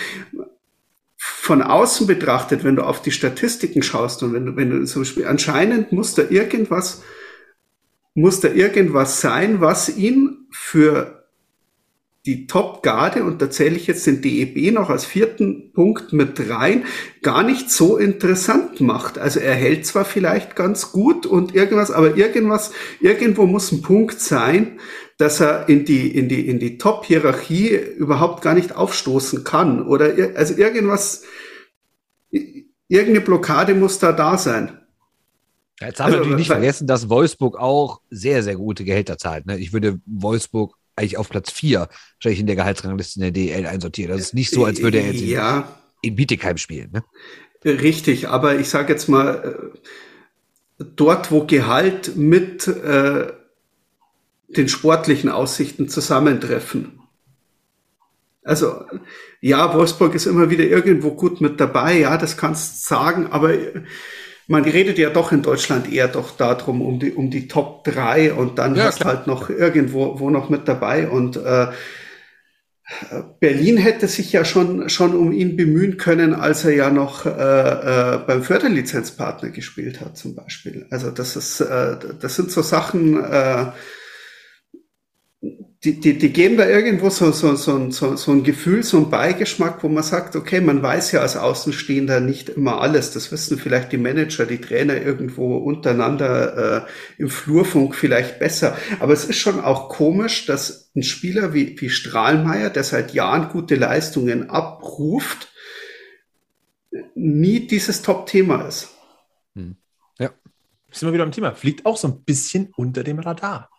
[1.16, 5.02] von außen betrachtet, wenn du auf die Statistiken schaust und wenn du, wenn du zum
[5.02, 7.02] Beispiel anscheinend muss da irgendwas,
[8.14, 11.19] muss da irgendwas sein, was ihn für
[12.26, 16.84] die Top-Garde, und da zähle ich jetzt den DEB noch als vierten Punkt mit rein,
[17.22, 19.18] gar nicht so interessant macht.
[19.18, 24.20] Also er hält zwar vielleicht ganz gut und irgendwas, aber irgendwas, irgendwo muss ein Punkt
[24.20, 24.80] sein,
[25.16, 29.86] dass er in die, in die, in die Top-Hierarchie überhaupt gar nicht aufstoßen kann.
[29.86, 31.24] Oder, also irgendwas,
[32.30, 34.78] irgendeine Blockade muss da da sein.
[35.80, 39.46] Jetzt haben also, wir natürlich nicht vergessen, dass Wolfsburg auch sehr, sehr gute Gehälter zahlt.
[39.46, 39.58] Ne?
[39.58, 44.12] Ich würde Wolfsburg eigentlich auf Platz 4 wahrscheinlich in der Gehaltsrangliste in der DL einsortieren.
[44.12, 45.68] Das ist nicht so, als würde er jetzt ja.
[46.02, 46.90] in, in Bietigheim spielen.
[46.92, 47.04] Ne?
[47.64, 49.72] Richtig, aber ich sage jetzt mal,
[50.78, 53.32] äh, dort, wo Gehalt mit äh,
[54.48, 57.00] den sportlichen Aussichten zusammentreffen.
[58.42, 58.84] Also
[59.40, 63.54] ja, Wolfsburg ist immer wieder irgendwo gut mit dabei, ja, das kannst du sagen, aber
[64.50, 68.32] man redet ja doch in Deutschland eher doch darum, um die, um die Top 3
[68.32, 69.14] und dann ja, hast klar.
[69.14, 71.68] halt noch irgendwo wo noch mit dabei und äh,
[73.38, 77.30] Berlin hätte sich ja schon, schon um ihn bemühen können, als er ja noch äh,
[77.30, 80.86] äh, beim Förderlizenzpartner gespielt hat, zum Beispiel.
[80.90, 83.66] Also das ist, äh, das sind so Sachen, äh,
[85.82, 89.08] die, die, die geben da irgendwo so, so, so, so, so ein Gefühl, so ein
[89.08, 93.12] Beigeschmack, wo man sagt, okay, man weiß ja als Außenstehender nicht immer alles.
[93.12, 98.76] Das wissen vielleicht die Manager, die Trainer irgendwo untereinander äh, im Flurfunk vielleicht besser.
[98.98, 103.48] Aber es ist schon auch komisch, dass ein Spieler wie, wie Strahlmeier, der seit Jahren
[103.48, 105.48] gute Leistungen abruft,
[107.14, 108.90] nie dieses Top-Thema ist.
[109.54, 109.76] Hm.
[110.18, 110.30] Ja.
[110.92, 111.54] Sind wir wieder am Thema.
[111.54, 113.70] Fliegt auch so ein bisschen unter dem Radar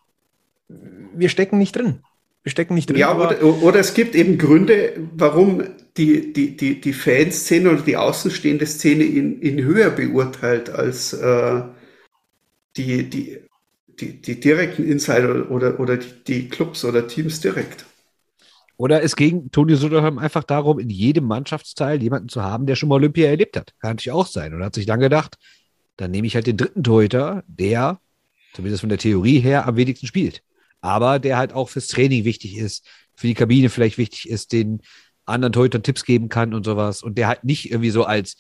[1.14, 2.02] wir stecken nicht drin.
[2.44, 2.98] Wir stecken nicht drin.
[2.98, 5.64] Ja, oder, oder es gibt eben Gründe, warum
[5.98, 11.62] die, die, die, die Fanszene oder die außenstehende Szene ihn, ihn höher beurteilt als äh,
[12.78, 13.42] die, die,
[13.88, 17.86] die, die direkten Insider oder, oder die, die Clubs oder Teams direkt.
[18.78, 22.90] Oder es ging Toni Söderholm einfach darum, in jedem Mannschaftsteil jemanden zu haben, der schon
[22.90, 23.76] mal Olympia erlebt hat.
[23.80, 24.56] Kann natürlich auch sein.
[24.56, 25.38] Und hat sich dann gedacht,
[25.98, 28.00] dann nehme ich halt den dritten Torhüter, der,
[28.56, 30.42] zumindest von der Theorie her, am wenigsten spielt
[30.82, 32.86] aber der halt auch fürs Training wichtig ist,
[33.16, 34.82] für die Kabine vielleicht wichtig ist, den
[35.26, 37.04] anderen Torhütern Tipps geben kann und sowas.
[37.04, 38.36] Und der halt nicht irgendwie so als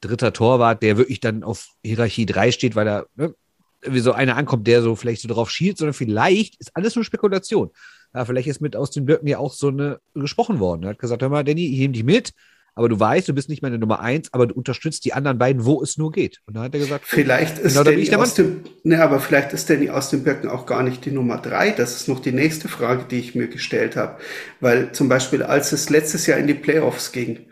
[0.00, 3.34] dritter Torwart, der wirklich dann auf Hierarchie 3 steht, weil er ne,
[3.82, 7.04] irgendwie so einer ankommt, der so vielleicht so drauf schielt, sondern vielleicht ist alles nur
[7.04, 7.70] Spekulation.
[8.12, 10.84] Ja, vielleicht ist mit aus den Birken ja auch so eine gesprochen worden.
[10.84, 12.32] Er hat gesagt, hör mal, Danny, ich nehme dich mit,
[12.74, 15.64] aber du weißt, du bist nicht meine Nummer eins, aber du unterstützt die anderen beiden,
[15.64, 16.40] wo es nur geht.
[16.46, 19.70] Und dann hat er gesagt, vielleicht ist genau, Danny aus dem, ne, aber vielleicht ist
[19.70, 21.70] Danny aus dem Birken auch gar nicht die Nummer drei.
[21.70, 24.18] Das ist noch die nächste Frage, die ich mir gestellt habe.
[24.60, 27.46] Weil zum Beispiel, als es letztes Jahr in die Playoffs ging,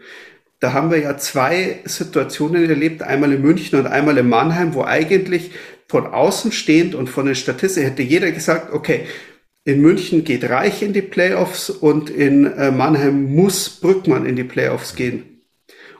[0.59, 4.85] da haben wir ja zwei Situationen erlebt, einmal in München und einmal in Mannheim, wo
[4.85, 5.51] eigentlich
[5.89, 9.07] von außen stehend und von den Statistiken hätte jeder gesagt, okay,
[9.65, 14.45] in München geht Reich in die Playoffs und in äh, Mannheim muss Brückmann in die
[14.45, 15.33] Playoffs gehen.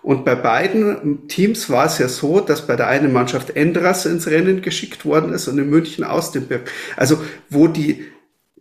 [0.03, 4.27] Und bei beiden Teams war es ja so, dass bei der einen Mannschaft Endras ins
[4.27, 6.69] Rennen geschickt worden ist und in München aus dem Birk.
[6.97, 8.07] Also wo die,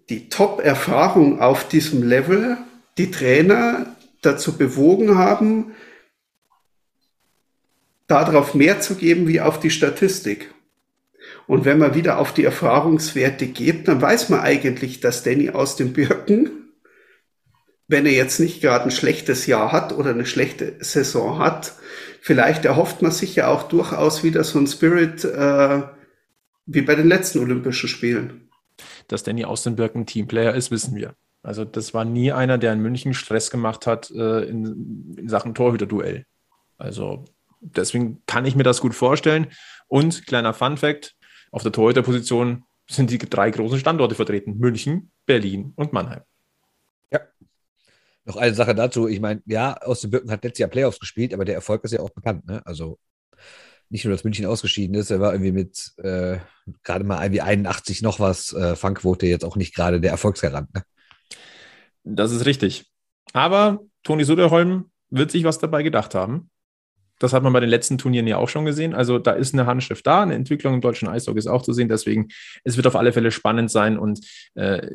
[0.09, 2.57] die Top-Erfahrung auf diesem Level
[2.99, 5.71] die Trainer dazu bewogen haben,
[8.05, 10.53] darauf mehr zu geben wie auf die Statistik.
[11.47, 15.75] Und wenn man wieder auf die Erfahrungswerte geht, dann weiß man eigentlich, dass Danny aus
[15.75, 16.71] dem Birken,
[17.87, 21.73] wenn er jetzt nicht gerade ein schlechtes Jahr hat oder eine schlechte Saison hat,
[22.21, 25.81] vielleicht erhofft man sich ja auch durchaus wieder so ein Spirit äh,
[26.65, 28.49] wie bei den letzten Olympischen Spielen.
[29.07, 31.15] Dass Danny aus dem Birken Teamplayer ist, wissen wir.
[31.43, 35.55] Also das war nie einer, der in München Stress gemacht hat äh, in, in Sachen
[35.55, 36.25] Torhüterduell.
[36.77, 37.25] Also
[37.59, 39.47] deswegen kann ich mir das gut vorstellen.
[39.87, 41.15] Und kleiner Fun Fact,
[41.51, 46.21] auf der Torhüterposition sind die drei großen Standorte vertreten: München, Berlin und Mannheim.
[47.11, 47.19] Ja.
[48.25, 49.07] Noch eine Sache dazu.
[49.07, 51.91] Ich meine, ja, aus dem Birken hat letztes Jahr Playoffs gespielt, aber der Erfolg ist
[51.91, 52.45] ja auch bekannt.
[52.47, 52.61] Ne?
[52.65, 52.97] Also
[53.89, 56.37] nicht nur, dass München ausgeschieden ist, er war irgendwie mit äh,
[56.83, 60.73] gerade mal irgendwie 81 noch was äh, Fangquote jetzt auch nicht gerade der Erfolgsgarant.
[60.73, 60.83] Ne?
[62.03, 62.89] Das ist richtig.
[63.33, 66.50] Aber Toni Suderholm wird sich was dabei gedacht haben.
[67.21, 68.95] Das hat man bei den letzten Turnieren ja auch schon gesehen.
[68.95, 71.87] Also da ist eine Handschrift da, eine Entwicklung im deutschen Eishockey ist auch zu sehen.
[71.87, 72.29] Deswegen,
[72.63, 74.21] es wird auf alle Fälle spannend sein und
[74.55, 74.87] äh,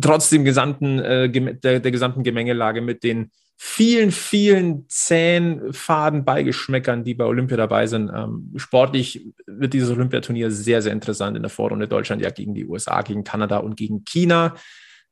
[0.00, 7.04] trotz dem gesamten, äh, der, der gesamten Gemengelage mit den vielen, vielen zähen, faden Beigeschmäckern,
[7.04, 8.10] die bei Olympia dabei sind.
[8.14, 12.64] Ähm, sportlich wird dieses Olympiaturnier sehr, sehr interessant in der Vorrunde Deutschland ja gegen die
[12.64, 14.54] USA, gegen Kanada und gegen China.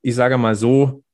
[0.01, 1.05] Ich sage mal so,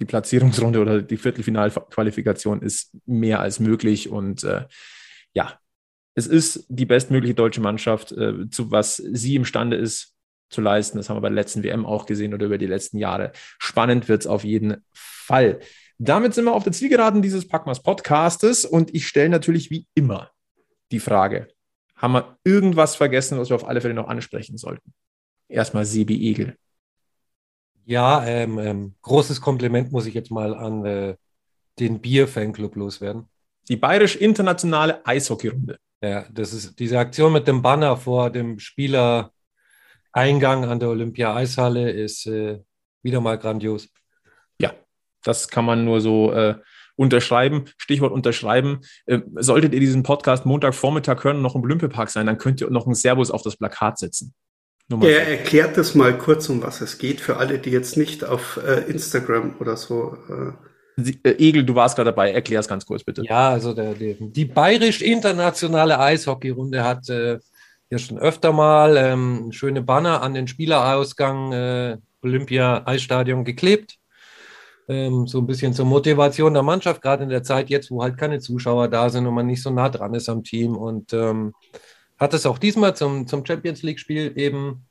[0.00, 4.64] die Platzierungsrunde oder die Viertelfinalqualifikation ist mehr als möglich und äh,
[5.34, 5.58] ja,
[6.14, 10.16] es ist die bestmögliche deutsche Mannschaft, äh, zu was sie imstande ist
[10.48, 10.98] zu leisten.
[10.98, 13.32] Das haben wir bei der letzten WM auch gesehen oder über die letzten Jahre.
[13.58, 15.60] Spannend wird es auf jeden Fall.
[15.98, 20.30] Damit sind wir auf der Zielgeraden dieses Packmas Podcastes und ich stelle natürlich wie immer
[20.90, 21.48] die Frage,
[21.94, 24.94] haben wir irgendwas vergessen, was wir auf alle Fälle noch ansprechen sollten?
[25.48, 26.56] Erstmal Sebi Egel.
[27.90, 31.16] Ja, ähm, ähm, großes Kompliment muss ich jetzt mal an äh,
[31.80, 33.28] den Bier-Fanclub loswerden.
[33.68, 35.78] Die bayerisch-internationale Eishockeyrunde.
[36.00, 39.32] Ja, das ist diese Aktion mit dem Banner vor dem Spielereingang
[40.64, 42.60] an der Olympia-Eishalle ist äh,
[43.02, 43.88] wieder mal grandios.
[45.22, 46.56] Das kann man nur so äh,
[46.96, 47.64] unterschreiben.
[47.76, 48.80] Stichwort unterschreiben.
[49.06, 52.70] Äh, solltet ihr diesen Podcast Montagvormittag hören und noch im Olympiapark sein, dann könnt ihr
[52.70, 54.34] noch ein Servus auf das Plakat setzen.
[55.02, 58.58] Er erklärt das mal kurz, um was es geht, für alle, die jetzt nicht auf
[58.66, 60.16] äh, Instagram oder so.
[60.28, 60.52] Äh
[61.22, 63.22] äh, Egel, du warst gerade dabei, erklär es ganz kurz bitte.
[63.24, 67.38] Ja, also der, der, die bayerisch-internationale Eishockeyrunde hat äh,
[67.88, 74.00] ja schon öfter mal ähm, schöne Banner an den Spielerausgang äh, Olympia-Eisstadion geklebt
[74.90, 78.18] ähm, so ein bisschen zur Motivation der Mannschaft, gerade in der Zeit jetzt, wo halt
[78.18, 80.76] keine Zuschauer da sind und man nicht so nah dran ist am Team.
[80.76, 81.54] Und ähm,
[82.20, 84.86] hat es auch diesmal zum, zum Champions League-Spiel eben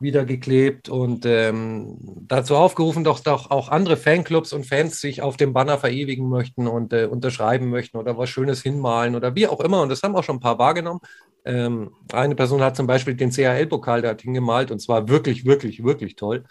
[0.00, 5.36] wieder geklebt und ähm, dazu aufgerufen, dass doch auch andere Fanclubs und Fans sich auf
[5.36, 9.60] dem Banner verewigen möchten und äh, unterschreiben möchten oder was Schönes hinmalen oder wie auch
[9.60, 9.82] immer.
[9.82, 11.00] Und das haben auch schon ein paar wahrgenommen.
[11.44, 16.14] Ähm, eine Person hat zum Beispiel den CHL-Pokal da hingemalt und zwar wirklich, wirklich, wirklich
[16.14, 16.44] toll.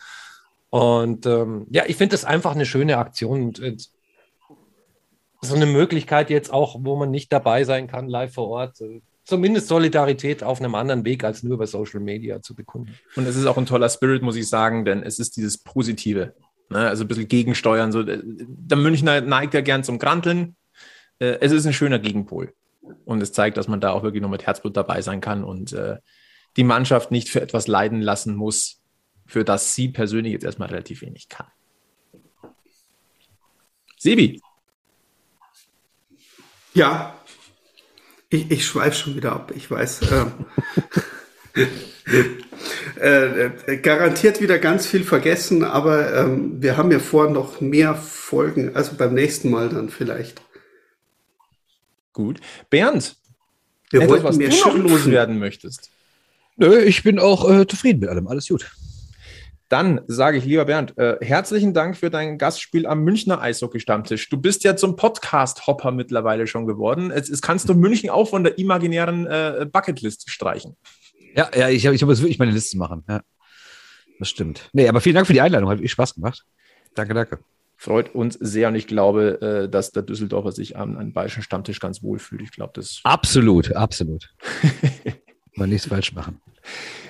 [0.69, 3.43] Und ähm, ja, ich finde das einfach eine schöne Aktion.
[3.43, 3.77] Und, äh,
[5.41, 8.81] so eine Möglichkeit jetzt auch, wo man nicht dabei sein kann, live vor Ort.
[9.27, 12.97] Zumindest Solidarität auf einem anderen Weg als nur über Social Media zu bekunden.
[13.17, 16.33] Und es ist auch ein toller Spirit, muss ich sagen, denn es ist dieses Positive.
[16.69, 16.87] Ne?
[16.87, 17.91] Also ein bisschen gegensteuern.
[17.91, 18.03] So.
[18.03, 20.55] Äh, der Münchner neigt ja gern zum Granteln.
[21.19, 22.53] Äh, es ist ein schöner Gegenpol.
[23.03, 25.73] Und es zeigt, dass man da auch wirklich noch mit Herzblut dabei sein kann und
[25.73, 25.97] äh,
[26.55, 28.81] die Mannschaft nicht für etwas leiden lassen muss,
[29.25, 31.47] für das sie persönlich jetzt erstmal relativ wenig kann.
[33.97, 34.39] Sebi.
[36.73, 37.16] Ja,
[38.29, 40.01] ich, ich schweife schon wieder ab, ich weiß.
[40.11, 40.31] Ähm,
[42.99, 47.95] äh, äh, garantiert wieder ganz viel vergessen, aber ähm, wir haben ja vor, noch mehr
[47.95, 50.41] Folgen, also beim nächsten Mal dann vielleicht.
[52.13, 52.39] Gut.
[52.69, 53.15] Bernd,
[53.91, 55.91] wir etwas, wollten was mir du noch loswerden möchtest.
[56.57, 58.27] Nö, ich bin auch äh, zufrieden mit allem.
[58.27, 58.69] Alles gut.
[59.69, 64.29] Dann sage ich, lieber Bernd, äh, herzlichen Dank für dein Gastspiel am Münchner Eishockey-Stammtisch.
[64.29, 67.11] Du bist ja zum Podcast-Hopper mittlerweile schon geworden.
[67.13, 70.77] Jetzt, jetzt kannst du München auch von der imaginären äh, Bucketlist streichen.
[71.35, 73.03] Ja, ja, ich, ich muss wirklich meine Liste machen.
[73.09, 73.21] Ja.
[74.19, 74.69] Das stimmt.
[74.71, 75.69] Nee, aber vielen Dank für die Einladung.
[75.69, 76.45] Hat wirklich Spaß gemacht.
[76.95, 77.39] Danke, danke.
[77.75, 81.79] Freut uns sehr und ich glaube, äh, dass der Düsseldorfer sich am, am bayerischen Stammtisch
[81.79, 82.41] ganz wohl fühlt.
[82.41, 83.01] Ich glaube, das.
[83.03, 84.33] Absolut, absolut.
[85.55, 86.41] Mal nichts falsch machen.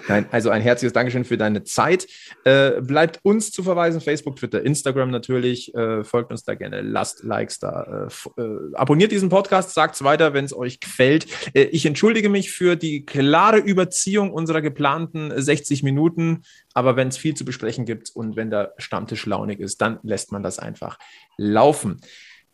[0.08, 2.08] Nein, also ein herzliches Dankeschön für deine Zeit.
[2.46, 5.76] Äh, bleibt uns zu verweisen, Facebook, Twitter, Instagram natürlich.
[5.76, 8.08] Äh, folgt uns da gerne, lasst Likes da.
[8.38, 11.28] Äh, äh, abonniert diesen Podcast, sagt es weiter, wenn es euch gefällt.
[11.54, 16.44] Äh, ich entschuldige mich für die klare Überziehung unserer geplanten 60 Minuten,
[16.74, 20.32] aber wenn es viel zu besprechen gibt und wenn der Stammtisch launig ist, dann lässt
[20.32, 20.98] man das einfach
[21.38, 22.00] laufen.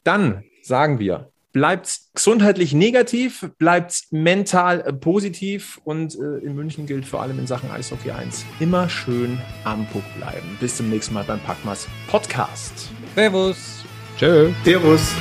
[0.04, 7.22] Dann sagen wir, bleibt gesundheitlich negativ, bleibt mental positiv und äh, in München gilt vor
[7.22, 10.58] allem in Sachen Eishockey 1 immer schön am Puck bleiben.
[10.60, 12.90] Bis zum nächsten Mal beim Packmas Podcast.
[13.16, 13.86] Servus.
[14.18, 14.52] Tschö.
[14.66, 15.14] Servus.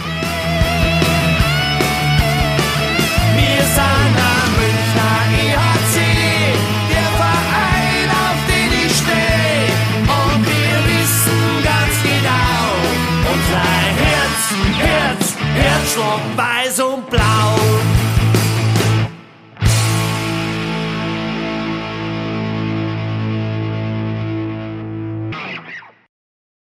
[15.93, 17.32] Herzschlag weiß und blau.